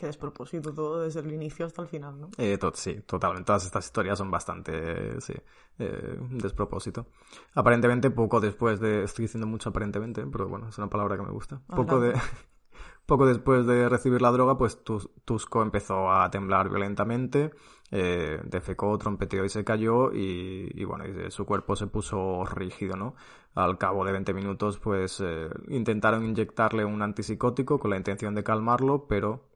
Qué 0.00 0.06
despropósito 0.06 0.72
todo 0.72 1.02
desde 1.02 1.20
el 1.20 1.30
inicio 1.30 1.66
hasta 1.66 1.82
el 1.82 1.88
final, 1.88 2.18
¿no? 2.18 2.30
Eh, 2.38 2.58
sí, 2.72 3.02
totalmente. 3.04 3.44
Todas 3.44 3.66
estas 3.66 3.84
historias 3.84 4.16
son 4.16 4.30
bastante, 4.30 5.20
sí, 5.20 5.34
eh, 5.78 6.16
despropósito. 6.30 7.08
Aparentemente 7.52 8.10
poco 8.10 8.40
después 8.40 8.80
de... 8.80 9.04
Estoy 9.04 9.26
diciendo 9.26 9.46
mucho 9.46 9.68
aparentemente, 9.68 10.24
pero 10.24 10.48
bueno, 10.48 10.70
es 10.70 10.78
una 10.78 10.88
palabra 10.88 11.18
que 11.18 11.22
me 11.22 11.32
gusta. 11.32 11.60
Poco 11.66 12.00
de... 12.00 12.14
Poco 13.04 13.26
después 13.26 13.66
de 13.66 13.90
recibir 13.90 14.22
la 14.22 14.30
droga, 14.30 14.56
pues 14.56 14.82
Tusco 14.82 15.62
empezó 15.62 16.10
a 16.10 16.30
temblar 16.30 16.70
violentamente, 16.70 17.50
eh, 17.90 18.40
defecó, 18.44 18.96
trompeteó 18.96 19.44
y 19.44 19.50
se 19.50 19.64
cayó 19.64 20.12
y, 20.14 20.82
bueno, 20.84 21.04
su 21.28 21.44
cuerpo 21.44 21.76
se 21.76 21.88
puso 21.88 22.44
rígido, 22.46 22.96
¿no? 22.96 23.16
Al 23.54 23.76
cabo 23.76 24.04
de 24.06 24.12
20 24.12 24.32
minutos, 24.32 24.78
pues 24.78 25.20
eh, 25.20 25.50
intentaron 25.68 26.24
inyectarle 26.24 26.86
un 26.86 27.02
antipsicótico 27.02 27.78
con 27.78 27.90
la 27.90 27.96
intención 27.98 28.34
de 28.34 28.44
calmarlo, 28.44 29.06
pero 29.08 29.49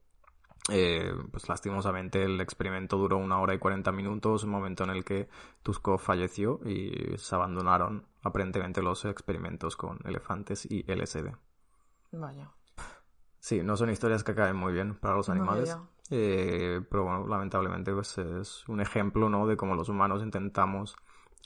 eh, 0.70 1.12
pues 1.30 1.48
lastimosamente 1.48 2.22
el 2.22 2.40
experimento 2.40 2.96
duró 2.96 3.18
una 3.18 3.38
hora 3.40 3.54
y 3.54 3.58
40 3.58 3.92
minutos, 3.92 4.44
un 4.44 4.50
momento 4.50 4.84
en 4.84 4.90
el 4.90 5.04
que 5.04 5.28
Tusco 5.62 5.98
falleció 5.98 6.60
y 6.64 7.16
se 7.18 7.34
abandonaron 7.34 8.06
aparentemente 8.22 8.80
los 8.80 9.04
experimentos 9.04 9.76
con 9.76 9.98
elefantes 10.04 10.64
y 10.64 10.84
LSD. 10.90 11.32
Vaya. 12.12 12.50
Sí, 13.38 13.62
no 13.62 13.76
son 13.76 13.90
historias 13.90 14.24
que 14.24 14.34
caen 14.34 14.56
muy 14.56 14.72
bien 14.72 14.94
para 14.94 15.16
los 15.16 15.28
animales. 15.28 15.76
Eh, 16.10 16.80
pero 16.90 17.04
bueno, 17.04 17.26
lamentablemente 17.26 17.92
pues 17.92 18.16
es 18.18 18.66
un 18.68 18.80
ejemplo, 18.80 19.28
¿no? 19.28 19.46
De 19.46 19.56
cómo 19.56 19.74
los 19.74 19.88
humanos 19.88 20.22
intentamos 20.22 20.96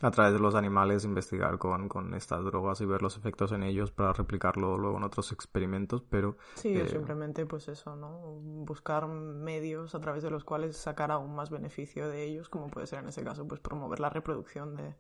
a 0.01 0.11
través 0.11 0.33
de 0.33 0.39
los 0.39 0.55
animales 0.55 1.05
investigar 1.05 1.59
con, 1.59 1.89
con 1.89 2.15
estas 2.15 2.45
drogas 2.45 2.81
y 2.81 2.87
ver 2.87 3.03
los 3.03 3.17
efectos 3.17 3.53
en 3.53 3.63
ellos 3.63 3.91
para 3.91 4.13
replicarlo 4.13 4.79
luego 4.79 4.99
en 4.99 5.05
otros 5.05 5.33
experimentos, 5.33 6.03
pero... 6.09 6.37
Sí, 6.55 6.77
eh, 6.77 6.89
simplemente 6.89 7.47
pues 7.47 7.69
eso, 7.69 7.97
¿no? 7.97 8.39
Buscar 8.41 9.09
medios 9.09 9.95
a 9.95 10.01
través 10.01 10.23
de 10.23 10.31
los 10.31 10.45
cuales 10.45 10.77
sacar 10.77 11.11
aún 11.11 11.35
más 11.35 11.51
beneficio 11.51 12.09
de 12.09 12.25
ellos, 12.25 12.49
como 12.49 12.69
puede 12.69 12.87
ser 12.87 13.01
en 13.01 13.09
ese 13.09 13.25
caso, 13.25 13.47
pues 13.49 13.61
promover 13.61 13.99
la 13.99 14.11
reproducción 14.11 14.77
de, 14.77 14.95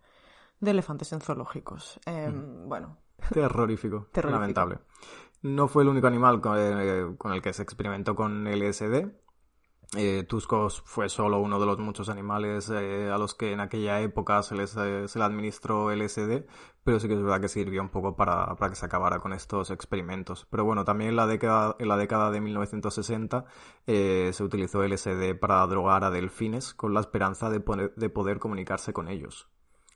de 0.60 0.70
elefantes 0.70 1.12
en 1.12 1.20
zoológicos. 1.20 2.00
Em, 2.06 2.64
mm. 2.64 2.68
Bueno. 2.68 2.96
Terrorífico, 3.32 4.08
Terrorífico. 4.12 4.40
Lamentable. 4.40 4.78
No 5.42 5.68
fue 5.68 5.84
el 5.84 5.88
único 5.88 6.06
animal 6.06 6.40
eh, 6.56 7.14
con, 7.16 7.32
el 7.32 7.42
que 7.42 7.52
se 7.52 7.62
experimentó 7.62 8.16
con 8.16 8.44
LSD. 8.44 9.08
Eh, 9.96 10.24
Tuscos 10.28 10.82
fue 10.84 11.08
solo 11.08 11.40
uno 11.40 11.58
de 11.58 11.64
los 11.64 11.78
muchos 11.78 12.10
animales 12.10 12.68
eh, 12.68 13.10
a 13.10 13.16
los 13.16 13.34
que 13.34 13.52
en 13.52 13.60
aquella 13.60 14.00
época 14.00 14.42
se 14.42 14.54
les, 14.54 14.70
se 14.70 15.18
le 15.18 15.24
administró 15.24 15.90
LSD, 15.90 16.44
pero 16.84 17.00
sí 17.00 17.08
que 17.08 17.14
es 17.14 17.22
verdad 17.22 17.40
que 17.40 17.48
sirvió 17.48 17.80
un 17.80 17.88
poco 17.88 18.14
para, 18.14 18.54
para, 18.56 18.70
que 18.70 18.76
se 18.76 18.84
acabara 18.84 19.18
con 19.18 19.32
estos 19.32 19.70
experimentos. 19.70 20.46
Pero 20.50 20.64
bueno, 20.64 20.84
también 20.84 21.10
en 21.10 21.16
la 21.16 21.26
década, 21.26 21.74
en 21.78 21.88
la 21.88 21.96
década 21.96 22.30
de 22.30 22.40
1960 22.40 23.46
se 23.86 24.42
utilizó 24.42 24.82
LSD 24.82 25.34
para 25.40 25.66
drogar 25.66 26.04
a 26.04 26.10
delfines 26.10 26.74
con 26.74 26.92
la 26.92 27.00
esperanza 27.00 27.48
de, 27.48 27.62
de 27.96 28.10
poder 28.10 28.38
comunicarse 28.38 28.92
con 28.92 29.08
ellos. 29.08 29.48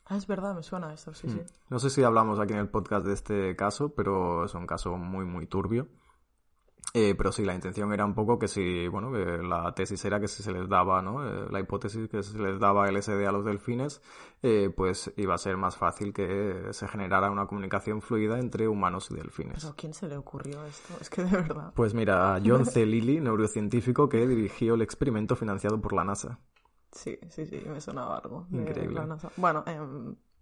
Ah, 0.05 0.17
es 0.17 0.27
verdad, 0.27 0.53
me 0.53 0.63
suena 0.63 0.93
eso, 0.93 1.13
sí, 1.13 1.29
sí. 1.29 1.37
Mm. 1.37 1.45
No 1.69 1.79
sé 1.79 1.89
si 1.89 2.03
hablamos 2.03 2.39
aquí 2.39 2.53
en 2.53 2.59
el 2.59 2.69
podcast 2.69 3.05
de 3.05 3.13
este 3.13 3.55
caso, 3.55 3.93
pero 3.95 4.45
es 4.45 4.53
un 4.53 4.67
caso 4.67 4.97
muy, 4.97 5.25
muy 5.25 5.47
turbio. 5.47 5.87
Eh, 6.95 7.15
pero 7.15 7.31
sí, 7.31 7.43
la 7.43 7.55
intención 7.55 7.91
era 7.91 8.05
un 8.05 8.13
poco 8.13 8.37
que 8.37 8.47
si, 8.47 8.87
bueno, 8.87 9.11
que 9.11 9.41
la 9.41 9.73
tesis 9.73 10.05
era 10.05 10.19
que 10.19 10.27
si 10.27 10.43
se 10.43 10.51
les 10.51 10.69
daba, 10.69 11.01
¿no? 11.01 11.27
Eh, 11.27 11.47
la 11.49 11.59
hipótesis 11.59 12.07
que 12.07 12.21
se 12.21 12.37
les 12.37 12.59
daba 12.59 12.87
LSD 12.87 13.25
a 13.25 13.31
los 13.31 13.43
delfines, 13.43 13.99
eh, 14.43 14.71
pues 14.75 15.11
iba 15.17 15.33
a 15.33 15.39
ser 15.39 15.57
más 15.57 15.75
fácil 15.75 16.13
que 16.13 16.67
se 16.69 16.87
generara 16.87 17.31
una 17.31 17.47
comunicación 17.47 17.99
fluida 17.99 18.37
entre 18.37 18.67
humanos 18.67 19.09
y 19.09 19.15
delfines. 19.15 19.55
¿Pero 19.55 19.73
a 19.73 19.75
quién 19.75 19.95
se 19.95 20.07
le 20.07 20.17
ocurrió 20.17 20.63
esto? 20.65 20.93
Es 21.01 21.09
que 21.09 21.23
de 21.23 21.31
verdad. 21.31 21.73
Pues 21.75 21.95
mira, 21.95 22.39
John 22.45 22.63
C. 22.67 22.85
Lilly, 22.85 23.19
neurocientífico 23.19 24.07
que 24.07 24.27
dirigió 24.27 24.75
el 24.75 24.83
experimento 24.83 25.35
financiado 25.35 25.81
por 25.81 25.93
la 25.93 26.03
NASA. 26.03 26.39
Sí, 26.91 27.17
sí, 27.29 27.47
sí, 27.47 27.59
me 27.67 27.81
sonaba 27.81 28.19
algo. 28.19 28.45
Increíble. 28.51 29.01
Bueno, 29.37 29.63
eh, 29.65 29.79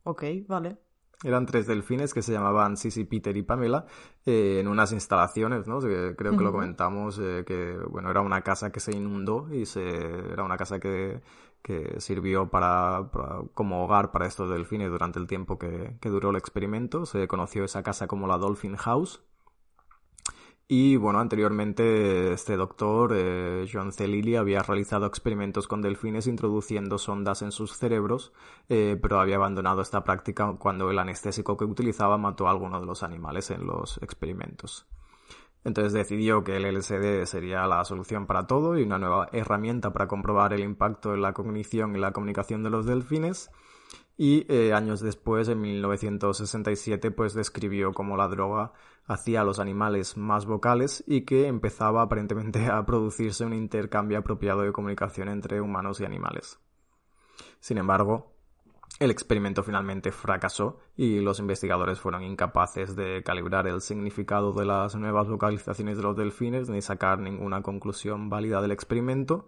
ok, 0.04 0.24
vale. 0.49 0.78
Eran 1.24 1.45
tres 1.45 1.67
delfines 1.67 2.13
que 2.13 2.22
se 2.22 2.32
llamaban 2.32 2.78
Sissy, 2.78 3.03
Peter 3.03 3.36
y 3.38 3.43
Pamela 3.43 3.86
eh, 4.26 4.59
en 4.59 4.67
unas 4.67 4.91
instalaciones, 4.91 5.67
¿no? 5.67 5.80
creo 5.80 6.15
que 6.15 6.43
lo 6.43 6.51
comentamos, 6.51 7.19
eh, 7.19 7.43
que 7.45 7.78
bueno, 7.89 8.09
era 8.09 8.22
una 8.22 8.41
casa 8.41 8.72
que 8.72 8.80
se 8.80 8.95
inundó 8.95 9.47
y 9.53 9.67
se, 9.67 9.84
era 10.32 10.43
una 10.43 10.57
casa 10.57 10.80
que, 10.80 11.22
que 11.61 11.99
sirvió 11.99 12.49
para, 12.49 13.09
como 13.53 13.84
hogar 13.84 14.11
para 14.11 14.26
estos 14.26 14.49
delfines 14.49 14.89
durante 14.89 15.19
el 15.19 15.28
tiempo 15.28 15.59
que, 15.59 15.95
que 16.01 16.09
duró 16.09 16.32
el 16.32 16.38
experimento. 16.38 17.05
Se 17.05 17.28
conoció 17.28 17.65
esa 17.65 17.84
casa 17.84 18.07
como 18.07 18.26
la 18.26 18.38
Dolphin 18.38 18.76
House 18.76 19.22
y 20.74 20.95
bueno, 20.95 21.19
anteriormente 21.19 22.32
este 22.32 22.55
doctor, 22.55 23.11
eh, 23.13 23.67
John 23.69 23.91
C. 23.91 24.07
Lilly, 24.07 24.38
había 24.38 24.63
realizado 24.63 25.05
experimentos 25.05 25.67
con 25.67 25.82
delfines 25.82 26.28
introduciendo 26.28 26.97
sondas 26.97 27.41
en 27.41 27.51
sus 27.51 27.74
cerebros, 27.74 28.32
eh, 28.69 28.97
pero 29.01 29.19
había 29.19 29.36
abandonado 29.36 29.82
esta 29.82 30.05
práctica 30.05 30.55
cuando 30.57 30.89
el 30.89 30.97
anestésico 30.97 31.57
que 31.57 31.65
utilizaba 31.65 32.17
mató 32.17 32.47
a 32.47 32.51
alguno 32.51 32.80
de 32.80 32.86
los 32.86 33.03
animales 33.03 33.51
en 33.51 33.67
los 33.67 33.97
experimentos. 34.01 34.88
Entonces 35.65 35.91
decidió 35.91 36.45
que 36.45 36.55
el 36.55 36.63
LSD 36.63 37.26
sería 37.26 37.67
la 37.67 37.84
solución 37.84 38.26
para 38.26 38.47
todo 38.47 38.80
y 38.80 38.84
una 38.84 38.97
nueva 38.97 39.28
herramienta 39.34 39.91
para 39.91 40.07
comprobar 40.07 40.53
el 40.53 40.61
impacto 40.61 41.13
en 41.13 41.22
la 41.22 41.34
cognición 41.34 41.97
y 41.97 41.99
la 41.99 42.13
comunicación 42.13 42.63
de 42.63 42.69
los 42.69 42.86
delfines 42.86 43.51
y 44.18 44.45
eh, 44.53 44.74
años 44.74 45.01
después, 45.01 45.47
en 45.47 45.62
1967, 45.62 47.12
pues 47.12 47.34
describió 47.34 47.91
cómo 47.93 48.18
la 48.18 48.28
droga 48.28 48.74
hacía 49.05 49.41
a 49.41 49.43
los 49.43 49.59
animales 49.59 50.18
más 50.18 50.45
vocales 50.45 51.03
y 51.07 51.22
que 51.22 51.47
empezaba 51.47 52.01
aparentemente 52.01 52.66
a 52.72 52.86
producirse 52.86 53.45
un 53.45 53.53
intercambio 53.53 54.20
apropiado 54.20 54.62
de 54.62 54.72
comunicación 54.72 55.30
entre 55.30 55.62
humanos 55.62 55.99
y 55.99 56.05
animales. 56.05 56.59
Sin 57.59 57.78
embargo, 57.78 58.32
el 58.99 59.09
experimento 59.09 59.64
finalmente 59.64 60.12
fracasó 60.12 60.80
y 60.95 61.22
los 61.22 61.39
investigadores 61.39 61.99
fueron 61.99 62.24
incapaces 62.24 62.95
de 62.95 63.24
calibrar 63.24 63.68
el 63.68 63.82
significado 63.82 64.53
de 64.53 64.66
las 64.66 64.95
nuevas 64.95 65.28
vocalizaciones 65.28 65.97
de 65.97 66.03
los 66.03 66.16
delfines 66.16 66.70
ni 66.70 66.82
sacar 66.82 67.18
ninguna 67.18 67.64
conclusión 67.64 68.30
válida 68.30 68.62
del 68.62 68.72
experimento 68.72 69.47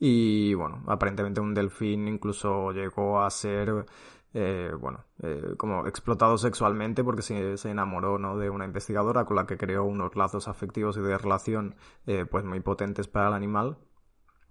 y 0.00 0.54
bueno, 0.54 0.82
aparentemente 0.86 1.40
un 1.40 1.52
delfín 1.54 2.08
incluso 2.08 2.72
llegó 2.72 3.20
a 3.22 3.30
ser, 3.30 3.84
eh, 4.32 4.72
bueno, 4.80 5.04
eh, 5.22 5.54
como 5.58 5.86
explotado 5.86 6.38
sexualmente 6.38 7.04
porque 7.04 7.20
se, 7.20 7.58
se 7.58 7.70
enamoró 7.70 8.18
¿no? 8.18 8.38
de 8.38 8.48
una 8.48 8.64
investigadora 8.64 9.26
con 9.26 9.36
la 9.36 9.46
que 9.46 9.58
creó 9.58 9.84
unos 9.84 10.16
lazos 10.16 10.48
afectivos 10.48 10.96
y 10.96 11.00
de 11.02 11.18
relación 11.18 11.76
eh, 12.06 12.24
pues 12.24 12.44
muy 12.46 12.60
potentes 12.60 13.08
para 13.08 13.28
el 13.28 13.34
animal 13.34 13.76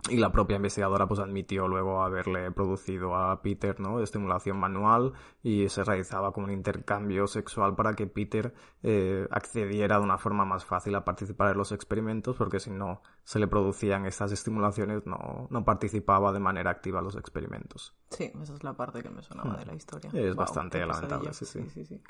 y 0.08 0.18
la 0.18 0.32
propia 0.32 0.56
investigadora 0.56 1.08
pues 1.08 1.20
admitió 1.20 1.68
luego 1.68 2.02
haberle 2.02 2.52
producido 2.52 3.16
a 3.16 3.42
Peter 3.42 3.80
no 3.82 4.02
estimulación 4.02 4.58
manual 4.58 5.14
y 5.44 5.68
se 5.68 5.84
realizaba 5.84 6.32
como 6.32 6.46
un 6.46 6.54
intercambio 6.54 7.28
sexual 7.28 7.76
para 7.76 7.94
que 7.96 8.08
Peter 8.08 8.54
eh, 8.82 9.28
accediera 9.30 9.98
de 9.98 10.04
una 10.04 10.18
forma 10.18 10.46
más 10.46 10.64
fácil 10.64 10.96
a 10.96 11.04
participar 11.04 11.52
en 11.52 11.58
los 11.58 11.74
experimentos 11.74 12.38
porque 12.38 12.62
si 12.62 12.70
no 12.70 13.02
se 13.26 13.40
le 13.40 13.48
producían 13.48 14.06
estas 14.06 14.32
estimulaciones 14.32 15.06
no, 15.06 15.48
no 15.50 15.66
participaba 15.66 16.32
de 16.32 16.40
manera 16.40 16.72
activa 16.72 17.00
en 17.00 17.06
los 17.06 17.18
experimentos. 17.18 17.94
Sí 18.10 18.32
esa 18.42 18.54
es 18.54 18.64
la 18.64 18.74
parte 18.74 19.04
que 19.04 19.10
me 19.10 19.22
sonaba 19.22 19.58
de 19.58 19.66
la 19.66 19.76
historia. 19.76 20.12
Es 20.14 20.34
bastante 20.34 20.80
lamentable 20.86 21.34
sí, 21.34 21.46
sí 21.46 21.70
sí 21.70 21.86
sí. 21.86 22.02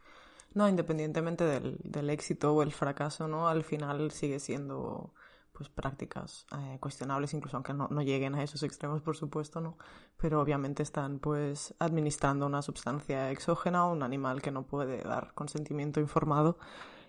No 0.53 0.67
independientemente 0.67 1.43
del, 1.43 1.79
del 1.83 2.09
éxito 2.11 2.53
o 2.53 2.61
el 2.61 2.71
fracaso 2.71 3.27
no 3.27 3.47
al 3.47 3.63
final 3.63 4.11
sigue 4.11 4.39
siendo 4.39 5.11
pues 5.59 5.67
prácticas 5.67 6.45
eh, 6.57 6.77
cuestionables, 6.79 7.33
incluso 7.33 7.57
aunque 7.57 7.73
no, 7.73 7.89
no, 7.91 8.01
lleguen 8.01 8.33
a 8.33 8.41
esos 8.41 8.63
extremos, 8.63 9.01
por 9.01 9.17
supuesto, 9.17 9.59
¿no? 9.59 9.77
Pero 10.15 10.39
obviamente 10.39 10.83
están 10.83 11.19
pues 11.19 11.75
administrando 11.79 12.45
una 12.45 12.61
sustancia 12.61 13.29
exógena 13.29 13.79
a 13.79 13.85
un 13.87 14.01
animal 14.01 14.41
que 14.41 14.51
no 14.51 14.63
puede 14.63 15.03
dar 15.03 15.33
consentimiento 15.33 15.99
informado 15.99 16.57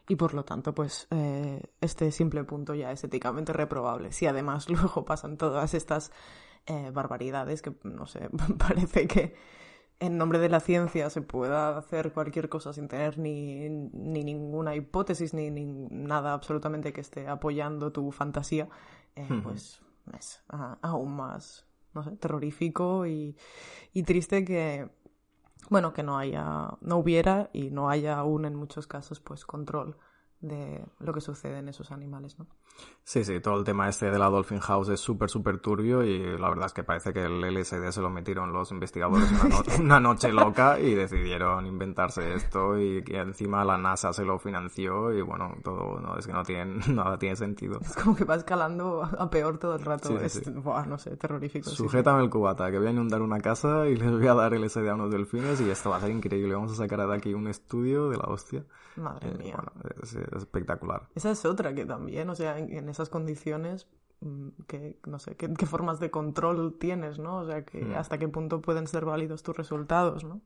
y 0.08 0.16
por 0.16 0.34
lo 0.34 0.44
tanto 0.44 0.74
pues 0.74 1.06
eh, 1.12 1.62
este 1.80 2.10
simple 2.10 2.42
punto 2.42 2.74
ya 2.74 2.90
es 2.90 3.04
éticamente 3.04 3.52
reprobable. 3.52 4.10
Si 4.10 4.26
además 4.26 4.68
luego 4.68 5.04
pasan 5.04 5.36
todas 5.36 5.72
estas 5.72 6.10
eh, 6.66 6.90
barbaridades 6.92 7.62
que, 7.62 7.72
no 7.84 8.06
sé, 8.06 8.30
parece 8.58 9.06
que 9.06 9.36
en 10.00 10.16
nombre 10.16 10.38
de 10.38 10.48
la 10.48 10.60
ciencia 10.60 11.10
se 11.10 11.20
pueda 11.20 11.76
hacer 11.76 12.12
cualquier 12.12 12.48
cosa 12.48 12.72
sin 12.72 12.88
tener 12.88 13.18
ni, 13.18 13.68
ni 13.68 14.24
ninguna 14.24 14.74
hipótesis 14.74 15.34
ni, 15.34 15.50
nada 15.50 16.32
absolutamente 16.32 16.92
que 16.92 17.02
esté 17.02 17.28
apoyando 17.28 17.92
tu 17.92 18.10
fantasía, 18.10 18.68
eh, 19.14 19.28
pues 19.42 19.82
es 20.18 20.42
aún 20.48 21.16
más, 21.16 21.66
no 21.92 22.02
sé, 22.02 22.12
terrorífico 22.12 23.06
y, 23.06 23.36
y 23.92 24.02
triste 24.02 24.44
que, 24.44 24.88
bueno, 25.68 25.92
que 25.92 26.02
no 26.02 26.16
haya, 26.16 26.70
no 26.80 26.96
hubiera 26.96 27.50
y 27.52 27.70
no 27.70 27.90
haya 27.90 28.18
aún 28.18 28.46
en 28.46 28.54
muchos 28.54 28.86
casos, 28.86 29.20
pues 29.20 29.44
control 29.44 29.98
de 30.40 30.82
lo 30.98 31.12
que 31.12 31.20
sucede 31.20 31.58
en 31.58 31.68
esos 31.68 31.92
animales, 31.92 32.38
¿no? 32.38 32.46
Sí, 33.10 33.24
sí, 33.24 33.40
todo 33.40 33.58
el 33.58 33.64
tema 33.64 33.88
este 33.88 34.08
de 34.08 34.18
la 34.20 34.28
Dolphin 34.28 34.60
House 34.60 34.88
es 34.90 35.00
súper, 35.00 35.28
súper 35.28 35.58
turbio 35.58 36.04
y 36.04 36.38
la 36.38 36.48
verdad 36.48 36.66
es 36.66 36.72
que 36.72 36.84
parece 36.84 37.12
que 37.12 37.24
el 37.24 37.40
LSD 37.40 37.90
se 37.90 38.00
lo 38.00 38.08
metieron 38.08 38.52
los 38.52 38.70
investigadores 38.70 39.28
una, 39.80 39.98
noche 39.98 40.32
loca 40.32 40.78
y 40.78 40.94
decidieron 40.94 41.66
inventarse 41.66 42.34
esto 42.34 42.78
y 42.78 43.02
que 43.02 43.18
encima 43.18 43.64
la 43.64 43.76
NASA 43.78 44.12
se 44.12 44.24
lo 44.24 44.38
financió 44.38 45.12
y 45.12 45.22
bueno, 45.22 45.56
todo, 45.64 45.98
no, 45.98 46.16
es 46.18 46.26
que 46.26 46.32
no 46.32 46.44
tiene, 46.44 46.80
nada 46.94 47.18
tiene 47.18 47.34
sentido. 47.34 47.80
Es 47.80 47.96
como 47.96 48.14
que 48.14 48.24
va 48.24 48.36
escalando 48.36 49.02
a 49.02 49.28
peor 49.28 49.58
todo 49.58 49.74
el 49.74 49.84
rato, 49.84 50.16
es, 50.20 50.46
no 50.46 50.98
sé, 50.98 51.16
terrorífico. 51.16 51.68
Sujetame 51.68 52.22
el 52.22 52.30
cubata, 52.30 52.70
que 52.70 52.78
voy 52.78 52.86
a 52.86 52.90
inundar 52.92 53.22
una 53.22 53.40
casa 53.40 53.88
y 53.88 53.96
les 53.96 54.08
voy 54.08 54.28
a 54.28 54.34
dar 54.34 54.52
LSD 54.52 54.88
a 54.88 54.94
unos 54.94 55.10
delfines 55.10 55.60
y 55.60 55.68
esto 55.68 55.90
va 55.90 55.96
a 55.96 56.00
ser 56.00 56.12
increíble, 56.12 56.54
vamos 56.54 56.70
a 56.70 56.76
sacar 56.76 57.04
de 57.04 57.12
aquí 57.12 57.34
un 57.34 57.48
estudio 57.48 58.08
de 58.08 58.18
la 58.18 58.24
hostia. 58.28 58.64
Madre 58.96 59.30
eh, 59.30 59.38
mía. 59.38 59.56
es, 60.02 60.14
espectacular. 60.14 61.08
Esa 61.14 61.30
es 61.30 61.44
otra 61.44 61.74
que 61.74 61.84
también, 61.86 62.28
o 62.28 62.34
sea, 62.34 62.56
en, 62.76 62.88
esas 62.88 63.08
condiciones, 63.08 63.86
mm, 64.20 64.48
que, 64.66 64.98
no 65.06 65.18
sé, 65.18 65.36
¿qué, 65.36 65.48
formas 65.66 66.00
de 66.00 66.10
control 66.10 66.76
tienes, 66.78 67.18
¿no? 67.18 67.38
O 67.38 67.46
sea, 67.46 67.64
que 67.64 67.84
mm. 67.84 67.94
hasta 67.94 68.18
qué 68.18 68.28
punto 68.28 68.60
pueden 68.60 68.86
ser 68.86 69.04
válidos 69.04 69.42
tus 69.42 69.56
resultados, 69.56 70.24
¿no? 70.24 70.40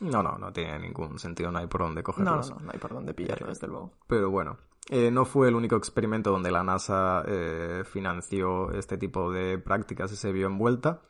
No, 0.00 0.22
no, 0.22 0.38
no 0.38 0.52
tiene 0.52 0.78
ningún 0.78 1.18
sentido, 1.18 1.50
no 1.50 1.58
hay 1.58 1.66
por 1.66 1.82
dónde 1.82 2.02
cogerlos. 2.02 2.50
No, 2.50 2.56
no, 2.56 2.66
no, 2.66 2.70
hay 2.72 2.78
por 2.78 2.92
dónde 2.92 3.14
pillarlo, 3.14 3.46
eh, 3.46 3.50
desde 3.50 3.66
luego. 3.66 3.92
Pero 4.06 4.30
bueno, 4.30 4.58
eh, 4.88 5.10
no 5.10 5.24
fue 5.24 5.48
el 5.48 5.54
único 5.54 5.76
experimento 5.76 6.30
donde 6.30 6.50
la 6.50 6.62
NASA 6.62 7.24
eh, 7.26 7.82
financió 7.84 8.70
este 8.72 8.96
tipo 8.96 9.32
de 9.32 9.58
prácticas 9.58 10.12
y 10.12 10.16
se 10.16 10.32
vio 10.32 10.46
envuelta. 10.46 11.02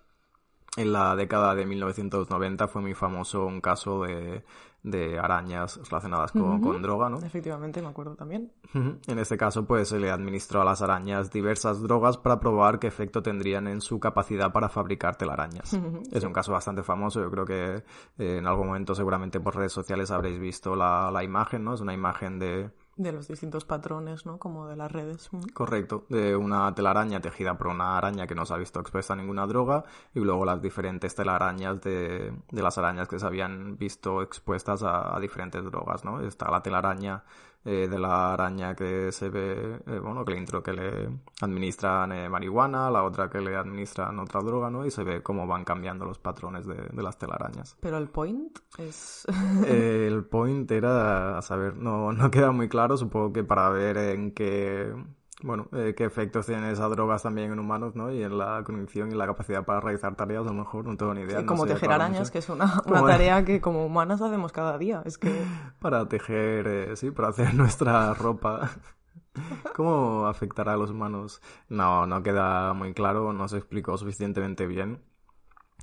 En 0.77 0.93
la 0.93 1.17
década 1.17 1.55
de 1.55 1.67
1990 1.67 2.69
fue 2.69 2.83
muy 2.83 2.95
famoso 2.95 3.45
un 3.47 3.61
caso 3.61 4.03
de 4.03 4.45
de 4.83 5.18
arañas 5.18 5.81
relacionadas 5.89 6.33
con, 6.33 6.83
droga, 6.83 7.09
¿no? 7.09 7.18
Efectivamente, 7.18 7.83
me 7.83 7.89
acuerdo 7.89 8.14
también. 8.14 8.53
En 8.74 9.18
este 9.18 9.37
caso, 9.37 9.64
pues 9.64 9.89
se 9.89 9.99
le 9.99 10.11
administró 10.11 10.62
a 10.62 10.64
las 10.64 10.83
arañas 10.83 11.31
diversas 11.31 11.83
drogas 11.83 12.16
para 12.16 12.39
probar 12.41 12.79
qué 12.79 12.87
efecto 12.87 13.22
tendrían 13.22 13.66
en 13.66 13.81
su 13.81 13.99
capacidad 13.99 14.53
para 14.53 14.68
fabricar 14.68 15.16
telarañas. 15.16 15.79
Es 16.12 16.24
un 16.24 16.33
caso 16.33 16.53
bastante 16.53 16.83
famoso, 16.83 17.20
yo 17.20 17.31
creo 17.31 17.45
que 17.45 17.85
eh, 18.18 18.39
en 18.39 18.47
algún 18.47 18.68
momento 18.68 18.95
seguramente 18.95 19.41
por 19.41 19.57
redes 19.57 19.72
sociales 19.72 20.11
habréis 20.11 20.39
visto 20.39 20.76
la, 20.76 21.11
la 21.11 21.24
imagen, 21.24 21.64
¿no? 21.64 21.74
Es 21.74 21.81
una 21.81 21.95
imagen 21.95 22.39
de 22.39 22.70
de 22.99 23.12
los 23.12 23.28
distintos 23.28 23.64
patrones, 23.64 24.26
¿no? 24.26 24.38
Como 24.38 24.66
de 24.66 24.76
las 24.76 24.90
redes. 24.92 25.30
Correcto, 25.55 26.05
de 26.09 26.36
una 26.36 26.74
telaraña 26.74 27.20
tejida 27.20 27.57
por 27.57 27.68
una 27.68 27.96
araña 27.96 28.26
que 28.26 28.34
no 28.34 28.44
se 28.44 28.53
ha 28.53 28.57
visto 28.57 28.80
expuesta 28.80 29.14
a 29.14 29.16
ninguna 29.16 29.46
droga 29.46 29.84
y 30.14 30.20
luego 30.20 30.44
las 30.44 30.61
diferentes 30.61 31.14
telarañas 31.14 31.80
de, 31.80 32.32
de 32.51 32.62
las 32.62 32.76
arañas 32.76 33.09
que 33.09 33.18
se 33.18 33.26
habían 33.26 33.78
visto 33.78 34.20
expuestas 34.20 34.82
a, 34.82 35.16
a 35.16 35.20
diferentes 35.20 35.64
drogas, 35.64 36.05
¿no? 36.05 36.20
Está 36.20 36.51
la 36.51 36.61
telaraña 36.62 37.22
eh, 37.65 37.89
de 37.89 37.99
la 37.99 38.33
araña 38.33 38.75
que 38.75 39.13
se 39.13 39.29
ve, 39.29 39.81
eh, 39.87 39.99
bueno, 39.99 40.25
que 40.25 40.33
le, 40.33 40.39
intro, 40.39 40.63
que 40.63 40.73
le 40.73 41.09
administran 41.41 42.13
eh, 42.13 42.29
marihuana, 42.29 42.91
la 42.91 43.03
otra 43.03 43.29
que 43.29 43.41
le 43.41 43.57
administran 43.57 44.19
otra 44.21 44.41
droga, 44.41 44.71
¿no? 44.71 44.87
Y 44.87 44.91
se 44.91 45.05
ve 45.05 45.23
cómo 45.23 45.47
van 45.47 45.65
cambiando 45.65 46.05
los 46.05 46.19
patrones 46.19 46.67
de, 46.67 46.77
de 46.77 47.03
las 47.03 47.19
telarañas. 47.19 47.77
Pero 47.81 47.99
el 47.99 48.09
point 48.09 48.59
es... 48.79 49.27
el 49.67 50.25
point 50.25 50.71
era, 50.71 51.37
a 51.37 51.43
saber, 51.43 51.77
no, 51.77 52.13
no 52.13 52.31
queda 52.31 52.53
muy 52.53 52.69
claro, 52.69 52.97
supongo 52.97 53.33
que 53.33 53.45
para 53.45 53.69
ver 53.71 53.99
en 53.99 54.33
qué 54.33 54.93
bueno, 55.43 55.68
eh, 55.72 55.95
qué 55.97 56.05
efectos 56.05 56.47
tienen 56.47 56.64
esas 56.64 56.91
drogas 56.91 57.22
también 57.22 57.53
en 57.53 57.61
humanos, 57.61 57.95
¿no? 57.95 58.12
Y 58.12 58.22
en 58.22 58.36
la 58.36 58.62
cognición 58.64 59.12
y 59.12 59.14
la 59.14 59.26
capacidad 59.26 59.64
para 59.64 59.80
realizar 59.80 60.16
tareas, 60.16 60.43
a 60.43 60.49
lo 60.49 60.55
mejor, 60.55 60.84
no 60.84 60.97
tengo 60.97 61.14
ni 61.14 61.20
idea. 61.20 61.47
como 61.47 61.64
tejer 61.64 61.93
arañas, 61.93 62.30
que 62.30 62.39
es 62.39 62.49
una, 62.49 62.82
tarea 63.07 63.45
que 63.45 63.61
como 63.61 63.86
humanas 63.86 64.20
hacemos 64.20 64.51
cada 64.51 64.78
día. 64.78 65.03
Es 65.05 65.16
que... 65.16 65.30
Para 65.78 66.09
tejer, 66.09 66.66
eh, 66.66 66.97
sí, 66.97 67.12
para 67.12 67.28
hacer 67.28 67.55
nuestra 67.55 68.12
ropa. 68.14 68.70
¿Cómo 69.76 70.26
afectará 70.26 70.72
a 70.72 70.76
los 70.76 70.91
humanos? 70.91 71.41
No, 71.68 72.07
no 72.07 72.22
queda 72.24 72.72
muy 72.72 72.93
claro, 72.93 73.32
no 73.32 73.47
se 73.47 73.59
explicó 73.59 73.97
suficientemente 73.97 74.66
bien. 74.66 75.05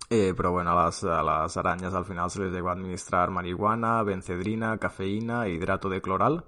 Eh, 0.10 0.34
pero 0.36 0.52
bueno, 0.52 0.72
a 0.72 0.86
las, 0.86 1.06
a 1.06 1.24
las 1.24 1.56
arañas 1.56 1.94
al 1.94 2.04
final 2.04 2.30
se 2.30 2.42
les 2.42 2.52
llegó 2.52 2.68
a 2.68 2.74
administrar 2.74 3.32
marihuana, 3.32 4.04
bencedrina, 4.04 4.78
cafeína 4.78 5.48
e 5.48 5.52
hidrato 5.52 5.88
de 5.88 6.02
cloral 6.02 6.44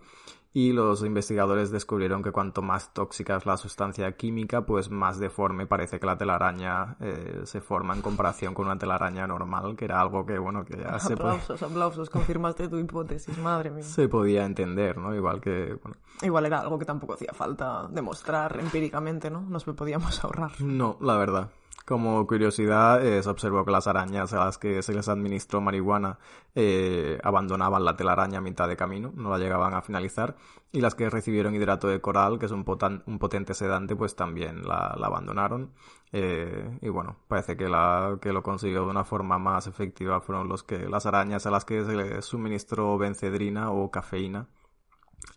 y 0.58 0.74
los 0.74 1.04
investigadores 1.04 1.70
descubrieron 1.70 2.24
que 2.24 2.32
cuanto 2.32 2.64
más 2.64 2.92
tóxica 2.92 3.36
es 3.36 3.46
la 3.46 3.58
sustancia 3.58 4.12
química, 4.14 4.66
pues 4.66 4.90
más 4.90 5.20
deforme 5.20 5.68
parece 5.68 6.00
que 6.00 6.08
la 6.08 6.18
telaraña 6.18 6.98
eh, 7.00 7.42
se 7.44 7.62
forma 7.62 7.94
en 7.94 8.02
comparación 8.02 8.56
con 8.56 8.66
una 8.66 8.76
telaraña 8.76 9.28
normal, 9.28 9.76
que 9.76 9.86
era 9.86 10.02
algo 10.02 10.26
que, 10.26 10.40
bueno, 10.40 10.66
que 10.66 10.78
ya 10.78 10.98
se... 10.98 11.14
Aplausos, 11.14 11.62
aplausos, 11.62 12.10
confirmaste 12.10 12.70
tu 12.70 12.80
hipótesis, 12.80 13.38
madre 13.38 13.70
mía. 13.70 13.84
Se 13.84 14.10
podía 14.10 14.46
entender, 14.46 14.98
¿no? 14.98 15.14
Igual 15.14 15.42
que, 15.42 15.78
bueno... 15.84 15.98
Igual 16.24 16.48
era 16.48 16.62
algo 16.62 16.80
que 16.80 16.86
tampoco 16.86 17.14
hacía 17.14 17.34
falta 17.34 17.88
demostrar 17.92 18.60
empíricamente, 18.60 19.30
¿no? 19.30 19.42
Nos 19.42 19.64
podíamos 19.64 20.24
ahorrar. 20.24 20.60
No, 20.60 20.98
la 21.02 21.18
verdad. 21.18 21.52
Como 21.88 22.28
curiosidad, 22.28 23.02
eh, 23.06 23.24
se 23.24 23.30
observó 23.30 23.64
que 23.64 23.72
las 23.72 23.88
arañas 23.88 24.34
a 24.34 24.44
las 24.44 24.58
que 24.58 24.82
se 24.82 24.94
les 24.94 25.08
administró 25.08 25.62
marihuana 25.62 26.20
eh, 26.54 27.18
abandonaban 27.24 27.86
la 27.86 27.96
telaraña 27.96 28.40
a 28.40 28.42
mitad 28.42 28.68
de 28.68 28.76
camino, 28.76 29.14
no 29.16 29.30
la 29.30 29.38
llegaban 29.38 29.74
a 29.74 29.82
finalizar, 29.82 30.36
y 30.74 30.82
las 30.82 30.96
que 30.96 31.10
recibieron 31.10 31.56
hidrato 31.56 31.88
de 31.88 32.02
coral, 32.02 32.40
que 32.40 32.48
es 32.48 32.52
un, 32.52 32.66
potente 32.66 33.54
sedante, 33.54 33.96
pues 33.96 34.18
también 34.18 34.68
la, 34.68 34.98
abandonaron. 35.02 35.72
Eh, 36.12 36.78
y 36.82 36.90
bueno, 36.90 37.20
parece 37.30 37.56
que, 37.56 37.70
la, 37.70 38.18
que 38.22 38.34
lo 38.34 38.44
consiguió 38.44 38.84
de 38.84 38.92
una 38.92 39.06
forma 39.06 39.38
más 39.40 39.68
efectiva 39.68 40.20
fueron 40.20 40.50
los 40.50 40.64
que, 40.64 40.90
las 40.90 41.06
arañas 41.06 41.46
a 41.46 41.52
las 41.52 41.64
que 41.64 41.86
se 41.86 41.96
les 41.96 42.26
suministró 42.26 42.98
bencedrina 42.98 43.72
o 43.72 43.92
cafeína, 43.92 44.50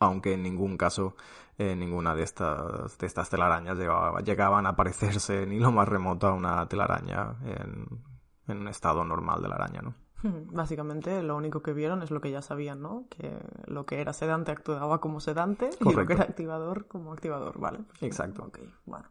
aunque 0.00 0.32
en 0.34 0.42
ningún 0.42 0.76
caso 0.76 1.14
eh, 1.60 1.76
ninguna 1.76 2.14
de 2.14 2.22
estas, 2.22 2.96
de 2.96 3.06
estas 3.06 3.28
telarañas 3.28 3.76
llegaban 4.24 4.64
a 4.64 4.76
parecerse 4.76 5.46
ni 5.46 5.58
lo 5.58 5.70
más 5.70 5.86
remoto 5.86 6.26
a 6.26 6.32
una 6.32 6.66
telaraña 6.66 7.36
en, 7.44 7.86
un 8.48 8.66
estado 8.66 9.04
normal 9.04 9.42
de 9.42 9.48
la 9.48 9.56
araña, 9.56 9.82
¿no? 9.82 9.94
Básicamente 10.52 11.22
lo 11.22 11.36
único 11.36 11.60
que 11.60 11.74
vieron 11.74 12.02
es 12.02 12.10
lo 12.10 12.22
que 12.22 12.30
ya 12.30 12.40
sabían, 12.40 12.80
¿no? 12.80 13.04
Que 13.10 13.38
lo 13.66 13.84
que 13.84 14.00
era 14.00 14.14
sedante 14.14 14.52
actuaba 14.52 15.02
como 15.02 15.20
sedante 15.20 15.68
y 15.80 15.92
lo 15.92 16.06
que 16.06 16.14
era 16.14 16.22
activador 16.24 16.86
como 16.86 17.12
activador, 17.12 17.60
¿vale? 17.60 17.80
Exacto. 18.00 18.44
Ok, 18.44 18.60
bueno. 18.86 19.04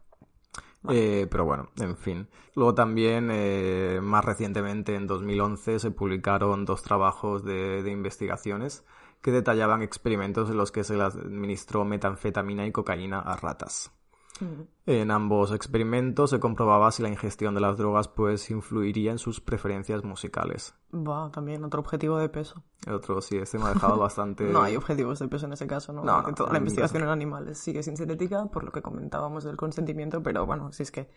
Eh, 0.88 1.28
pero 1.30 1.44
bueno, 1.44 1.68
en 1.76 1.96
fin. 1.96 2.26
Luego 2.56 2.74
también, 2.74 3.28
eh, 3.30 4.00
más 4.02 4.24
recientemente, 4.24 4.96
en 4.96 5.06
2011, 5.06 5.78
se 5.78 5.90
publicaron 5.92 6.64
dos 6.64 6.82
trabajos 6.82 7.44
de, 7.44 7.84
de 7.84 7.92
investigaciones 7.92 8.84
que 9.22 9.32
detallaban 9.32 9.82
experimentos 9.82 10.50
en 10.50 10.56
los 10.56 10.72
que 10.72 10.84
se 10.84 10.94
les 10.94 11.14
administró 11.14 11.84
metanfetamina 11.84 12.66
y 12.66 12.72
cocaína 12.72 13.20
a 13.20 13.36
ratas. 13.36 13.92
Mm. 14.40 14.62
En 14.86 15.10
ambos 15.10 15.52
experimentos 15.52 16.30
se 16.30 16.40
comprobaba 16.40 16.90
si 16.90 17.02
la 17.02 17.08
ingestión 17.08 17.54
de 17.54 17.60
las 17.60 17.76
drogas 17.76 18.08
pues 18.08 18.50
influiría 18.50 19.12
en 19.12 19.18
sus 19.18 19.40
preferencias 19.40 20.02
musicales. 20.02 20.74
Va, 20.94 21.30
también 21.30 21.62
otro 21.64 21.80
objetivo 21.80 22.18
de 22.18 22.28
peso. 22.28 22.62
Otro, 22.90 23.20
sí, 23.20 23.36
este 23.36 23.58
me 23.58 23.66
ha 23.66 23.68
dejado 23.74 23.98
bastante... 23.98 24.44
no 24.44 24.62
hay 24.62 24.76
objetivos 24.76 25.18
de 25.18 25.28
peso 25.28 25.46
en 25.46 25.52
ese 25.52 25.66
caso, 25.66 25.92
¿no? 25.92 26.02
no, 26.02 26.34
toda 26.34 26.52
la 26.52 26.58
investigación 26.58 27.02
en 27.02 27.10
animales 27.10 27.58
sigue 27.58 27.82
sin 27.82 27.96
sintética, 27.96 28.46
por 28.46 28.64
lo 28.64 28.72
que 28.72 28.82
comentábamos 28.82 29.44
del 29.44 29.56
consentimiento, 29.56 30.22
pero 30.22 30.46
bueno, 30.46 30.72
si 30.72 30.82
es 30.82 30.90
que 30.90 31.10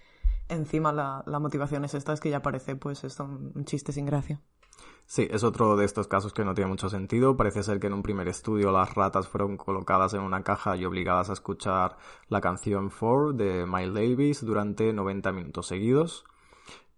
encima 0.49 0.91
la, 0.91 1.39
motivación 1.39 1.85
es 1.85 1.93
esta, 1.93 2.13
es 2.13 2.19
que 2.19 2.29
ya 2.29 2.41
parece 2.41 2.75
pues 2.75 3.03
esto 3.03 3.23
un 3.23 3.65
chiste 3.65 3.91
sin 3.91 4.05
gracia. 4.05 4.41
Sí, 5.05 5.27
es 5.29 5.43
otro 5.43 5.75
de 5.75 5.85
estos 5.85 6.07
casos 6.07 6.33
que 6.33 6.45
no 6.45 6.53
tiene 6.53 6.69
mucho 6.69 6.89
sentido. 6.89 7.37
Parece 7.37 7.61
ser 7.61 7.79
que 7.79 7.87
en 7.87 7.93
un 7.93 8.03
primer 8.03 8.27
estudio 8.27 8.71
las 8.71 8.93
ratas 8.95 9.27
fueron 9.27 9.57
colocadas 9.57 10.13
en 10.13 10.21
una 10.21 10.43
caja 10.43 10.75
y 10.75 10.85
obligadas 10.85 11.29
a 11.29 11.33
escuchar 11.33 11.97
la 12.29 12.41
canción 12.41 12.89
Four 12.89 13.35
de 13.35 13.65
Miles 13.65 13.93
Davis 13.93 14.45
durante 14.45 14.91
90 14.93 15.31
minutos 15.31 15.67
seguidos. 15.67 16.25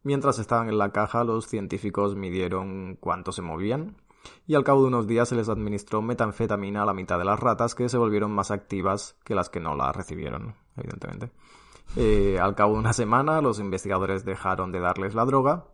Mientras 0.04 0.38
estaban 0.40 0.70
en 0.70 0.78
la 0.78 0.92
caja, 0.92 1.24
los 1.24 1.48
científicos 1.48 2.16
midieron 2.16 2.96
cuánto 3.00 3.32
se 3.32 3.42
movían 3.42 3.98
y 4.48 4.56
al 4.56 4.64
cabo 4.64 4.82
de 4.82 4.88
unos 4.88 5.08
días 5.08 5.30
se 5.30 5.36
les 5.36 5.50
administró 5.50 6.02
metanfetamina 6.02 6.84
a 6.84 6.86
la 6.86 6.94
mitad 6.94 7.18
de 7.18 7.26
las 7.26 7.40
ratas 7.40 7.76
que 7.76 7.90
se 7.90 7.98
volvieron 7.98 8.32
más 8.32 8.52
activas 8.52 9.18
que 9.24 9.36
las 9.36 9.50
que 9.50 9.60
no 9.60 9.76
la 9.76 9.92
recibieron, 9.92 10.56
evidentemente. 10.78 11.32
Eh, 11.96 12.40
al 12.40 12.56
cabo 12.56 12.74
de 12.74 12.80
una 12.80 12.94
semana, 12.94 13.42
los 13.42 13.60
investigadores 13.60 14.26
dejaron 14.26 14.72
de 14.72 14.80
darles 14.80 15.16
la 15.16 15.26
droga 15.26 15.66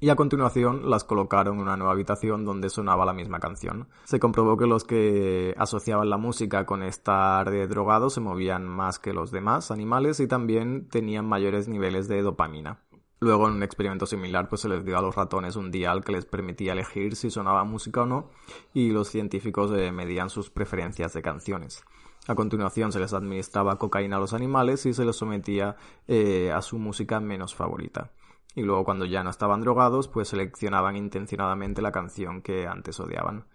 y 0.00 0.10
a 0.10 0.16
continuación 0.16 0.88
las 0.90 1.04
colocaron 1.04 1.56
en 1.56 1.62
una 1.62 1.76
nueva 1.76 1.92
habitación 1.92 2.44
donde 2.44 2.70
sonaba 2.70 3.04
la 3.04 3.12
misma 3.12 3.40
canción. 3.40 3.88
Se 4.04 4.20
comprobó 4.20 4.56
que 4.56 4.66
los 4.66 4.84
que 4.84 5.54
asociaban 5.58 6.08
la 6.08 6.18
música 6.18 6.66
con 6.66 6.82
estar 6.82 7.50
de 7.50 7.66
drogado 7.66 8.08
se 8.10 8.20
movían 8.20 8.66
más 8.66 8.98
que 8.98 9.12
los 9.12 9.32
demás 9.32 9.70
animales 9.70 10.20
y 10.20 10.28
también 10.28 10.88
tenían 10.88 11.26
mayores 11.26 11.68
niveles 11.68 12.06
de 12.06 12.22
dopamina. 12.22 12.80
Luego 13.20 13.48
en 13.48 13.54
un 13.54 13.64
experimento 13.64 14.06
similar 14.06 14.48
pues 14.48 14.60
se 14.60 14.68
les 14.68 14.84
dio 14.84 14.96
a 14.96 15.02
los 15.02 15.16
ratones 15.16 15.56
un 15.56 15.72
dial 15.72 16.04
que 16.04 16.12
les 16.12 16.24
permitía 16.24 16.72
elegir 16.72 17.16
si 17.16 17.30
sonaba 17.30 17.64
música 17.64 18.02
o 18.02 18.06
no 18.06 18.30
y 18.72 18.90
los 18.90 19.08
científicos 19.08 19.72
eh, 19.72 19.90
medían 19.90 20.30
sus 20.30 20.50
preferencias 20.50 21.12
de 21.12 21.22
canciones. 21.22 21.84
A 22.28 22.36
continuación 22.36 22.92
se 22.92 23.00
les 23.00 23.14
administraba 23.14 23.78
cocaína 23.78 24.16
a 24.16 24.20
los 24.20 24.34
animales 24.34 24.86
y 24.86 24.94
se 24.94 25.04
les 25.04 25.16
sometía 25.16 25.74
eh, 26.06 26.52
a 26.54 26.62
su 26.62 26.78
música 26.78 27.18
menos 27.18 27.56
favorita 27.56 28.12
y 28.54 28.62
luego 28.62 28.84
cuando 28.84 29.04
ya 29.04 29.22
no 29.22 29.30
estaban 29.30 29.60
drogados, 29.60 30.08
pues 30.08 30.28
seleccionaban 30.28 30.96
intencionadamente 30.96 31.82
la 31.82 31.92
canción 31.92 32.42
que 32.42 32.66
antes 32.66 32.98
odiaban. 33.00 33.46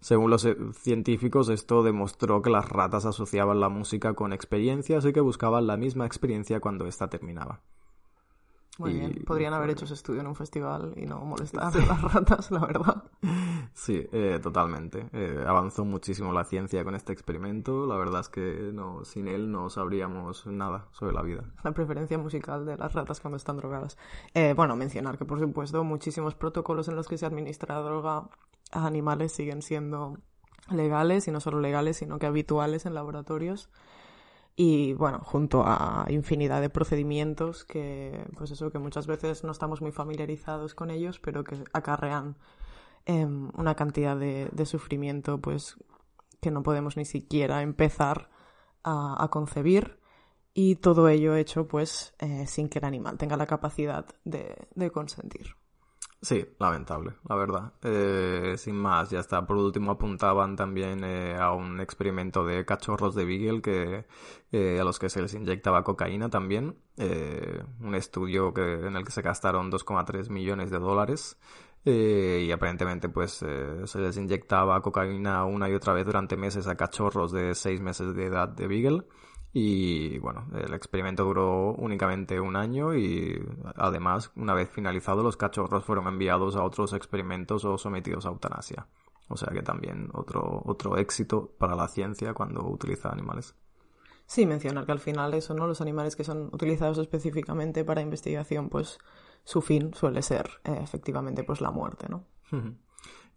Según 0.00 0.30
los 0.30 0.44
eh, 0.44 0.56
científicos, 0.72 1.48
esto 1.48 1.82
demostró 1.82 2.42
que 2.42 2.50
las 2.50 2.68
ratas 2.68 3.06
asociaban 3.06 3.60
la 3.60 3.68
música 3.68 4.14
con 4.14 4.32
experiencias 4.32 5.04
y 5.04 5.12
que 5.12 5.20
buscaban 5.20 5.66
la 5.66 5.76
misma 5.76 6.06
experiencia 6.06 6.60
cuando 6.60 6.86
ésta 6.86 7.08
terminaba. 7.08 7.60
Muy 8.78 8.92
bien. 8.92 9.24
Podrían 9.26 9.54
haber 9.54 9.70
hecho 9.70 9.86
ese 9.86 9.94
estudio 9.94 10.20
en 10.20 10.26
un 10.26 10.34
festival 10.34 10.92
y 10.96 11.06
no 11.06 11.20
molestar 11.20 11.74
a 11.74 11.86
las 11.86 12.02
ratas, 12.12 12.50
la 12.50 12.60
verdad. 12.60 13.04
Sí, 13.72 14.06
eh, 14.12 14.40
totalmente. 14.42 15.08
Eh, 15.12 15.44
avanzó 15.46 15.84
muchísimo 15.84 16.32
la 16.32 16.44
ciencia 16.44 16.82
con 16.82 16.94
este 16.94 17.12
experimento. 17.12 17.86
La 17.86 17.96
verdad 17.96 18.20
es 18.20 18.28
que 18.28 18.70
no, 18.72 19.04
sin 19.04 19.28
él 19.28 19.50
no 19.50 19.68
sabríamos 19.68 20.46
nada 20.46 20.88
sobre 20.92 21.12
la 21.12 21.20
vida. 21.20 21.44
La 21.62 21.72
preferencia 21.72 22.16
musical 22.16 22.64
de 22.64 22.78
las 22.78 22.94
ratas 22.94 23.20
cuando 23.20 23.36
están 23.36 23.58
drogadas. 23.58 23.98
Eh, 24.32 24.54
bueno, 24.56 24.76
mencionar 24.76 25.18
que, 25.18 25.26
por 25.26 25.40
supuesto, 25.40 25.84
muchísimos 25.84 26.34
protocolos 26.34 26.88
en 26.88 26.96
los 26.96 27.06
que 27.06 27.18
se 27.18 27.26
administra 27.26 27.76
droga 27.80 28.28
a 28.72 28.86
animales 28.86 29.32
siguen 29.32 29.60
siendo 29.60 30.16
legales 30.70 31.28
y 31.28 31.30
no 31.30 31.40
solo 31.40 31.60
legales, 31.60 31.98
sino 31.98 32.18
que 32.18 32.26
habituales 32.26 32.86
en 32.86 32.94
laboratorios 32.94 33.68
y 34.56 34.94
bueno, 34.94 35.20
junto 35.22 35.64
a 35.66 36.06
infinidad 36.08 36.62
de 36.62 36.70
procedimientos 36.70 37.64
que, 37.64 38.26
pues 38.36 38.50
eso, 38.50 38.70
que 38.70 38.78
muchas 38.78 39.06
veces 39.06 39.44
no 39.44 39.52
estamos 39.52 39.82
muy 39.82 39.92
familiarizados 39.92 40.74
con 40.74 40.90
ellos, 40.90 41.20
pero 41.20 41.44
que 41.44 41.62
acarrean 41.74 42.36
em, 43.04 43.50
una 43.54 43.74
cantidad 43.74 44.16
de, 44.16 44.66
sufrimiento, 44.66 45.38
pues, 45.40 45.76
que 46.40 46.50
no 46.50 46.62
podemos 46.62 46.96
ni 46.96 47.04
siquiera 47.04 47.60
empezar 47.62 48.30
a, 48.82 49.28
concebir 49.30 50.00
y 50.54 50.76
todo 50.76 51.08
ello 51.08 51.36
hecho, 51.36 51.68
pues, 51.68 52.14
eh, 52.18 52.46
sin 52.46 52.68
que 52.68 52.78
el 52.78 52.86
animal 52.86 53.18
tenga 53.18 53.36
la 53.36 53.46
capacidad 53.46 54.06
de 54.24 54.90
consentir. 54.90 55.56
Sí, 56.22 56.44
lamentable, 56.58 57.12
la 57.28 57.36
verdad. 57.36 57.72
Eh, 57.82 58.54
sin 58.58 58.74
más, 58.76 59.10
ya 59.10 59.20
está. 59.20 59.46
Por 59.46 59.56
último, 59.56 59.92
apuntaban 59.92 60.56
también 60.56 61.04
eh, 61.04 61.36
a 61.38 61.52
un 61.52 61.80
experimento 61.80 62.44
de 62.44 62.64
cachorros 62.64 63.14
de 63.14 63.24
Beagle 63.24 63.60
que, 63.62 64.06
eh, 64.50 64.80
a 64.80 64.84
los 64.84 64.98
que 64.98 65.08
se 65.08 65.22
les 65.22 65.34
inyectaba 65.34 65.84
cocaína 65.84 66.28
también. 66.28 66.76
un 67.80 67.94
estudio 67.94 68.52
que, 68.54 68.86
en 68.86 68.96
el 68.96 69.04
que 69.04 69.12
se 69.12 69.22
gastaron 69.22 69.70
2,3 69.70 70.30
millones 70.30 70.70
de 70.70 70.78
dólares. 70.78 71.38
y 71.84 72.50
aparentemente 72.50 73.08
pues 73.08 73.32
se 73.84 73.98
les 74.00 74.16
inyectaba 74.16 74.80
cocaína 74.82 75.44
una 75.44 75.68
y 75.68 75.74
otra 75.74 75.92
vez 75.92 76.04
durante 76.06 76.36
meses 76.36 76.66
a 76.66 76.76
cachorros 76.76 77.30
de 77.32 77.54
6 77.54 77.80
meses 77.80 78.14
de 78.16 78.26
edad 78.26 78.48
de 78.48 78.66
Beagle 78.66 79.04
y 79.58 80.18
bueno, 80.18 80.44
el 80.52 80.74
experimento 80.74 81.24
duró 81.24 81.72
únicamente 81.72 82.38
un 82.38 82.56
año 82.56 82.94
y 82.94 83.42
además, 83.76 84.30
una 84.36 84.52
vez 84.52 84.68
finalizado, 84.68 85.22
los 85.22 85.38
cachorros 85.38 85.82
fueron 85.82 86.08
enviados 86.08 86.56
a 86.56 86.62
otros 86.62 86.92
experimentos 86.92 87.64
o 87.64 87.78
sometidos 87.78 88.26
a 88.26 88.28
eutanasia. 88.28 88.86
O 89.28 89.36
sea 89.38 89.48
que 89.54 89.62
también 89.62 90.10
otro, 90.12 90.60
otro 90.66 90.98
éxito 90.98 91.54
para 91.56 91.74
la 91.74 91.88
ciencia 91.88 92.34
cuando 92.34 92.66
utiliza 92.66 93.08
animales. 93.08 93.54
Sí, 94.26 94.44
mencionar 94.44 94.84
que 94.84 94.92
al 94.92 95.00
final 95.00 95.32
eso, 95.32 95.54
¿no? 95.54 95.66
Los 95.66 95.80
animales 95.80 96.16
que 96.16 96.24
son 96.24 96.50
utilizados 96.52 96.98
específicamente 96.98 97.82
para 97.82 98.02
investigación, 98.02 98.68
pues 98.68 98.98
su 99.42 99.62
fin 99.62 99.94
suele 99.94 100.20
ser 100.20 100.50
eh, 100.64 100.80
efectivamente 100.82 101.44
pues 101.44 101.62
la 101.62 101.70
muerte, 101.70 102.08
¿no? 102.10 102.26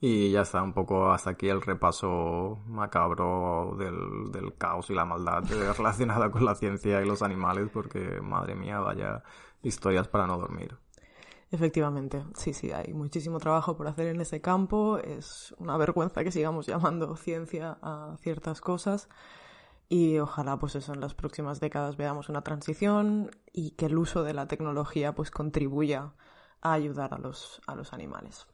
Y 0.02 0.32
ya 0.32 0.41
está, 0.41 0.64
un 0.64 0.74
poco 0.74 1.12
hasta 1.12 1.32
aquí 1.32 1.50
el 1.50 1.62
repaso 1.62 2.60
macabro 2.68 3.76
del, 3.78 4.32
del 4.32 4.56
caos 4.56 4.89
y 4.89 4.93
la 4.93 5.04
maldad 5.04 5.43
relacionada 5.78 6.32
con 6.32 6.45
la 6.45 6.56
ciencia 6.56 7.02
y 7.02 7.06
los 7.06 7.22
animales, 7.22 7.70
porque 7.74 8.22
madre 8.22 8.56
mía, 8.56 8.80
vaya 8.80 9.24
historias 9.62 10.08
para 10.08 10.26
no 10.26 10.38
dormir. 10.38 10.78
Efectivamente, 11.52 12.24
sí, 12.36 12.54
sí, 12.54 12.72
hay 12.72 12.93
muchísimo 12.93 13.39
trabajo 13.39 13.76
por 13.76 13.88
hacer 13.88 14.08
en 14.08 14.22
ese 14.22 14.39
campo. 14.39 15.00
Es 15.00 15.56
una 15.58 15.78
vergüenza 15.78 16.24
que 16.24 16.32
sigamos 16.32 16.68
llamando 16.68 17.16
ciencia 17.16 17.78
a 17.82 18.16
ciertas 18.22 18.62
cosas. 18.62 19.10
Y 19.89 20.20
ojalá, 20.20 20.58
pues 20.58 20.76
eso, 20.76 20.93
en 20.93 21.02
las 21.02 21.16
próximas 21.16 21.60
décadas 21.60 21.97
veamos 21.97 22.30
una 22.30 22.43
transición 22.43 23.32
y 23.52 23.72
que 23.72 23.88
el 23.88 23.97
uso 23.97 24.24
de 24.24 24.36
la 24.36 24.47
tecnología, 24.47 25.16
pues 25.16 25.32
contribuya 25.32 26.14
a 26.62 26.74
ayudar 26.74 27.16
a 27.16 27.18
los, 27.18 27.62
a 27.66 27.74
los 27.74 27.93
animales. 27.93 28.45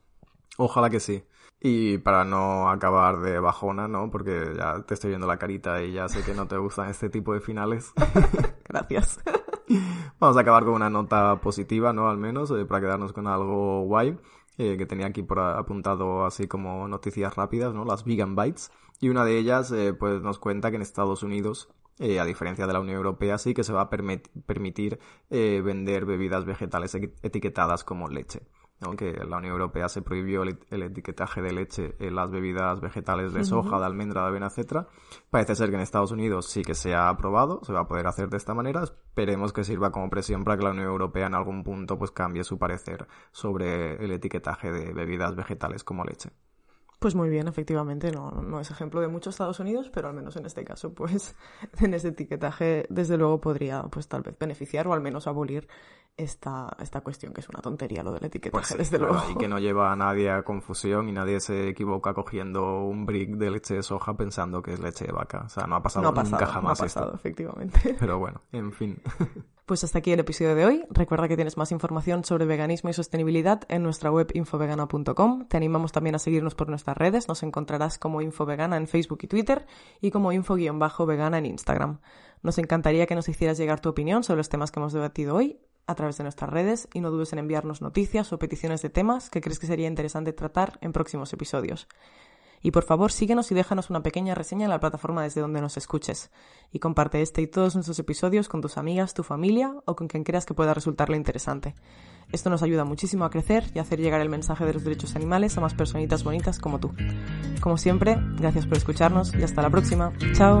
Ojalá 0.58 0.90
que 0.90 1.00
sí. 1.00 1.24
Y 1.60 1.98
para 1.98 2.24
no 2.24 2.68
acabar 2.68 3.20
de 3.20 3.40
bajona, 3.40 3.88
¿no? 3.88 4.10
Porque 4.10 4.52
ya 4.56 4.82
te 4.82 4.94
estoy 4.94 5.10
viendo 5.10 5.26
la 5.26 5.38
carita 5.38 5.82
y 5.82 5.92
ya 5.92 6.08
sé 6.08 6.22
que 6.22 6.34
no 6.34 6.46
te 6.46 6.56
gustan 6.58 6.90
este 6.90 7.08
tipo 7.08 7.32
de 7.32 7.40
finales. 7.40 7.92
Gracias. 8.68 9.20
Vamos 10.20 10.36
a 10.36 10.40
acabar 10.40 10.64
con 10.64 10.74
una 10.74 10.90
nota 10.90 11.40
positiva, 11.40 11.92
¿no? 11.92 12.08
Al 12.08 12.18
menos, 12.18 12.50
eh, 12.50 12.64
para 12.66 12.80
quedarnos 12.80 13.12
con 13.12 13.26
algo 13.26 13.82
guay. 13.82 14.18
Eh, 14.58 14.78
que 14.78 14.86
tenía 14.86 15.06
aquí 15.06 15.22
por 15.22 15.38
apuntado 15.38 16.24
así 16.24 16.48
como 16.48 16.88
noticias 16.88 17.36
rápidas, 17.36 17.74
¿no? 17.74 17.84
Las 17.84 18.04
Vegan 18.04 18.36
Bites. 18.36 18.70
Y 19.00 19.10
una 19.10 19.24
de 19.24 19.36
ellas, 19.38 19.70
eh, 19.72 19.92
pues 19.92 20.22
nos 20.22 20.38
cuenta 20.38 20.70
que 20.70 20.76
en 20.76 20.82
Estados 20.82 21.22
Unidos, 21.22 21.68
a 21.98 22.24
diferencia 22.24 22.66
de 22.66 22.72
la 22.72 22.80
Unión 22.80 22.96
Europea, 22.96 23.38
sí 23.38 23.54
que 23.54 23.64
se 23.64 23.72
va 23.72 23.82
a 23.82 23.90
permitir 23.90 24.98
vender 25.30 26.04
bebidas 26.04 26.44
vegetales 26.44 26.94
etiquetadas 26.94 27.84
como 27.84 28.08
leche 28.08 28.42
aunque 28.80 29.12
la 29.12 29.38
Unión 29.38 29.52
Europea 29.52 29.88
se 29.88 30.02
prohibió 30.02 30.42
el, 30.42 30.82
etiquetaje 30.82 31.40
de 31.40 31.52
leche 31.52 31.96
en 31.98 32.14
las 32.14 32.30
bebidas 32.30 32.80
vegetales 32.80 33.32
de 33.32 33.44
soja, 33.44 33.78
de 33.78 33.86
almendra, 33.86 34.22
de 34.22 34.28
avena, 34.28 34.46
etcétera. 34.46 34.88
Parece 35.30 35.54
ser 35.54 35.70
que 35.70 35.76
en 35.76 35.80
Estados 35.80 36.12
Unidos 36.12 36.46
sí 36.46 36.62
que 36.62 36.74
se 36.74 36.94
ha 36.94 37.08
aprobado, 37.08 37.60
se 37.64 37.72
va 37.72 37.80
a 37.80 37.88
poder 37.88 38.06
hacer 38.06 38.28
de 38.28 38.36
esta 38.36 38.54
manera. 38.54 38.82
Esperemos 38.82 39.52
que 39.52 39.64
sirva 39.64 39.90
como 39.90 40.10
presión 40.10 40.44
para 40.44 40.58
que 40.58 40.64
la 40.64 40.70
Unión 40.70 40.86
Europea 40.86 41.26
en 41.26 41.34
algún 41.34 41.64
punto 41.64 41.98
pues 41.98 42.10
cambie 42.10 42.44
su 42.44 42.58
parecer 42.58 43.06
sobre 43.32 43.96
el 44.04 44.12
etiquetaje 44.12 44.70
de 44.70 44.92
bebidas 44.92 45.34
vegetales 45.34 45.82
como 45.82 46.04
leche. 46.04 46.30
Pues 47.06 47.14
muy 47.14 47.28
bien, 47.28 47.46
efectivamente, 47.46 48.10
no, 48.10 48.32
no 48.32 48.58
es 48.58 48.68
ejemplo 48.72 49.00
de 49.00 49.06
muchos 49.06 49.34
Estados 49.34 49.60
Unidos, 49.60 49.92
pero 49.94 50.08
al 50.08 50.14
menos 50.14 50.34
en 50.34 50.44
este 50.44 50.64
caso, 50.64 50.92
pues 50.92 51.36
en 51.80 51.94
ese 51.94 52.08
etiquetaje, 52.08 52.84
desde 52.90 53.16
luego 53.16 53.40
podría, 53.40 53.84
pues 53.84 54.08
tal 54.08 54.22
vez 54.22 54.36
beneficiar 54.36 54.88
o 54.88 54.92
al 54.92 55.00
menos 55.00 55.28
abolir 55.28 55.68
esta, 56.16 56.76
esta 56.80 57.02
cuestión, 57.02 57.32
que 57.32 57.42
es 57.42 57.48
una 57.48 57.60
tontería 57.60 58.02
lo 58.02 58.10
del 58.10 58.24
etiquetaje, 58.24 58.74
pues 58.74 58.76
desde 58.76 58.98
luego. 58.98 59.22
Y 59.30 59.36
que 59.36 59.46
no 59.46 59.60
lleva 59.60 59.92
a 59.92 59.94
nadie 59.94 60.32
a 60.32 60.42
confusión 60.42 61.08
y 61.08 61.12
nadie 61.12 61.38
se 61.38 61.68
equivoca 61.68 62.12
cogiendo 62.12 62.82
un 62.82 63.06
brick 63.06 63.36
de 63.36 63.52
leche 63.52 63.74
de 63.74 63.84
soja 63.84 64.16
pensando 64.16 64.60
que 64.60 64.72
es 64.72 64.80
leche 64.80 65.06
de 65.06 65.12
vaca. 65.12 65.44
O 65.46 65.48
sea, 65.48 65.68
no 65.68 65.76
ha 65.76 65.82
pasado 65.84 66.10
nunca 66.10 66.44
jamás. 66.44 66.62
No 66.62 66.70
ha 66.70 66.74
pasado, 66.74 67.14
efectivamente. 67.14 67.94
Pero 68.00 68.18
bueno, 68.18 68.42
en 68.50 68.72
fin. 68.72 69.00
Pues 69.66 69.82
hasta 69.82 69.98
aquí 69.98 70.12
el 70.12 70.20
episodio 70.20 70.54
de 70.54 70.64
hoy. 70.64 70.84
Recuerda 70.90 71.26
que 71.26 71.34
tienes 71.34 71.56
más 71.56 71.72
información 71.72 72.22
sobre 72.22 72.46
veganismo 72.46 72.88
y 72.88 72.92
sostenibilidad 72.92 73.62
en 73.68 73.82
nuestra 73.82 74.12
web 74.12 74.30
infovegana.com. 74.32 75.48
Te 75.48 75.56
animamos 75.56 75.90
también 75.90 76.14
a 76.14 76.20
seguirnos 76.20 76.54
por 76.54 76.68
nuestras 76.68 76.96
redes. 76.96 77.26
Nos 77.26 77.42
encontrarás 77.42 77.98
como 77.98 78.22
Infovegana 78.22 78.76
en 78.76 78.86
Facebook 78.86 79.18
y 79.22 79.26
Twitter 79.26 79.66
y 80.00 80.12
como 80.12 80.30
info-vegana 80.30 81.38
en 81.38 81.46
Instagram. 81.46 81.98
Nos 82.44 82.58
encantaría 82.58 83.06
que 83.06 83.16
nos 83.16 83.28
hicieras 83.28 83.58
llegar 83.58 83.80
tu 83.80 83.88
opinión 83.88 84.22
sobre 84.22 84.36
los 84.36 84.48
temas 84.48 84.70
que 84.70 84.78
hemos 84.78 84.92
debatido 84.92 85.34
hoy 85.34 85.58
a 85.88 85.96
través 85.96 86.16
de 86.16 86.22
nuestras 86.22 86.48
redes 86.48 86.88
y 86.94 87.00
no 87.00 87.10
dudes 87.10 87.32
en 87.32 87.40
enviarnos 87.40 87.82
noticias 87.82 88.32
o 88.32 88.38
peticiones 88.38 88.82
de 88.82 88.90
temas 88.90 89.30
que 89.30 89.40
crees 89.40 89.58
que 89.58 89.66
sería 89.66 89.88
interesante 89.88 90.32
tratar 90.32 90.78
en 90.80 90.92
próximos 90.92 91.32
episodios. 91.32 91.88
Y 92.66 92.72
por 92.72 92.82
favor, 92.82 93.12
síguenos 93.12 93.52
y 93.52 93.54
déjanos 93.54 93.90
una 93.90 94.02
pequeña 94.02 94.34
reseña 94.34 94.64
en 94.64 94.70
la 94.70 94.80
plataforma 94.80 95.22
desde 95.22 95.40
donde 95.40 95.60
nos 95.60 95.76
escuches. 95.76 96.32
Y 96.72 96.80
comparte 96.80 97.22
este 97.22 97.40
y 97.40 97.46
todos 97.46 97.76
nuestros 97.76 97.96
episodios 98.00 98.48
con 98.48 98.60
tus 98.60 98.76
amigas, 98.76 99.14
tu 99.14 99.22
familia 99.22 99.72
o 99.84 99.94
con 99.94 100.08
quien 100.08 100.24
creas 100.24 100.46
que 100.46 100.52
pueda 100.52 100.74
resultarle 100.74 101.16
interesante. 101.16 101.76
Esto 102.32 102.50
nos 102.50 102.64
ayuda 102.64 102.84
muchísimo 102.84 103.24
a 103.24 103.30
crecer 103.30 103.70
y 103.72 103.78
a 103.78 103.82
hacer 103.82 104.00
llegar 104.00 104.20
el 104.20 104.30
mensaje 104.30 104.64
de 104.64 104.72
los 104.72 104.82
derechos 104.82 105.14
animales 105.14 105.56
a 105.56 105.60
más 105.60 105.74
personitas 105.74 106.24
bonitas 106.24 106.58
como 106.58 106.80
tú. 106.80 106.90
Como 107.60 107.78
siempre, 107.78 108.18
gracias 108.36 108.66
por 108.66 108.78
escucharnos 108.78 109.32
y 109.32 109.44
hasta 109.44 109.62
la 109.62 109.70
próxima. 109.70 110.12
Chao. 110.34 110.60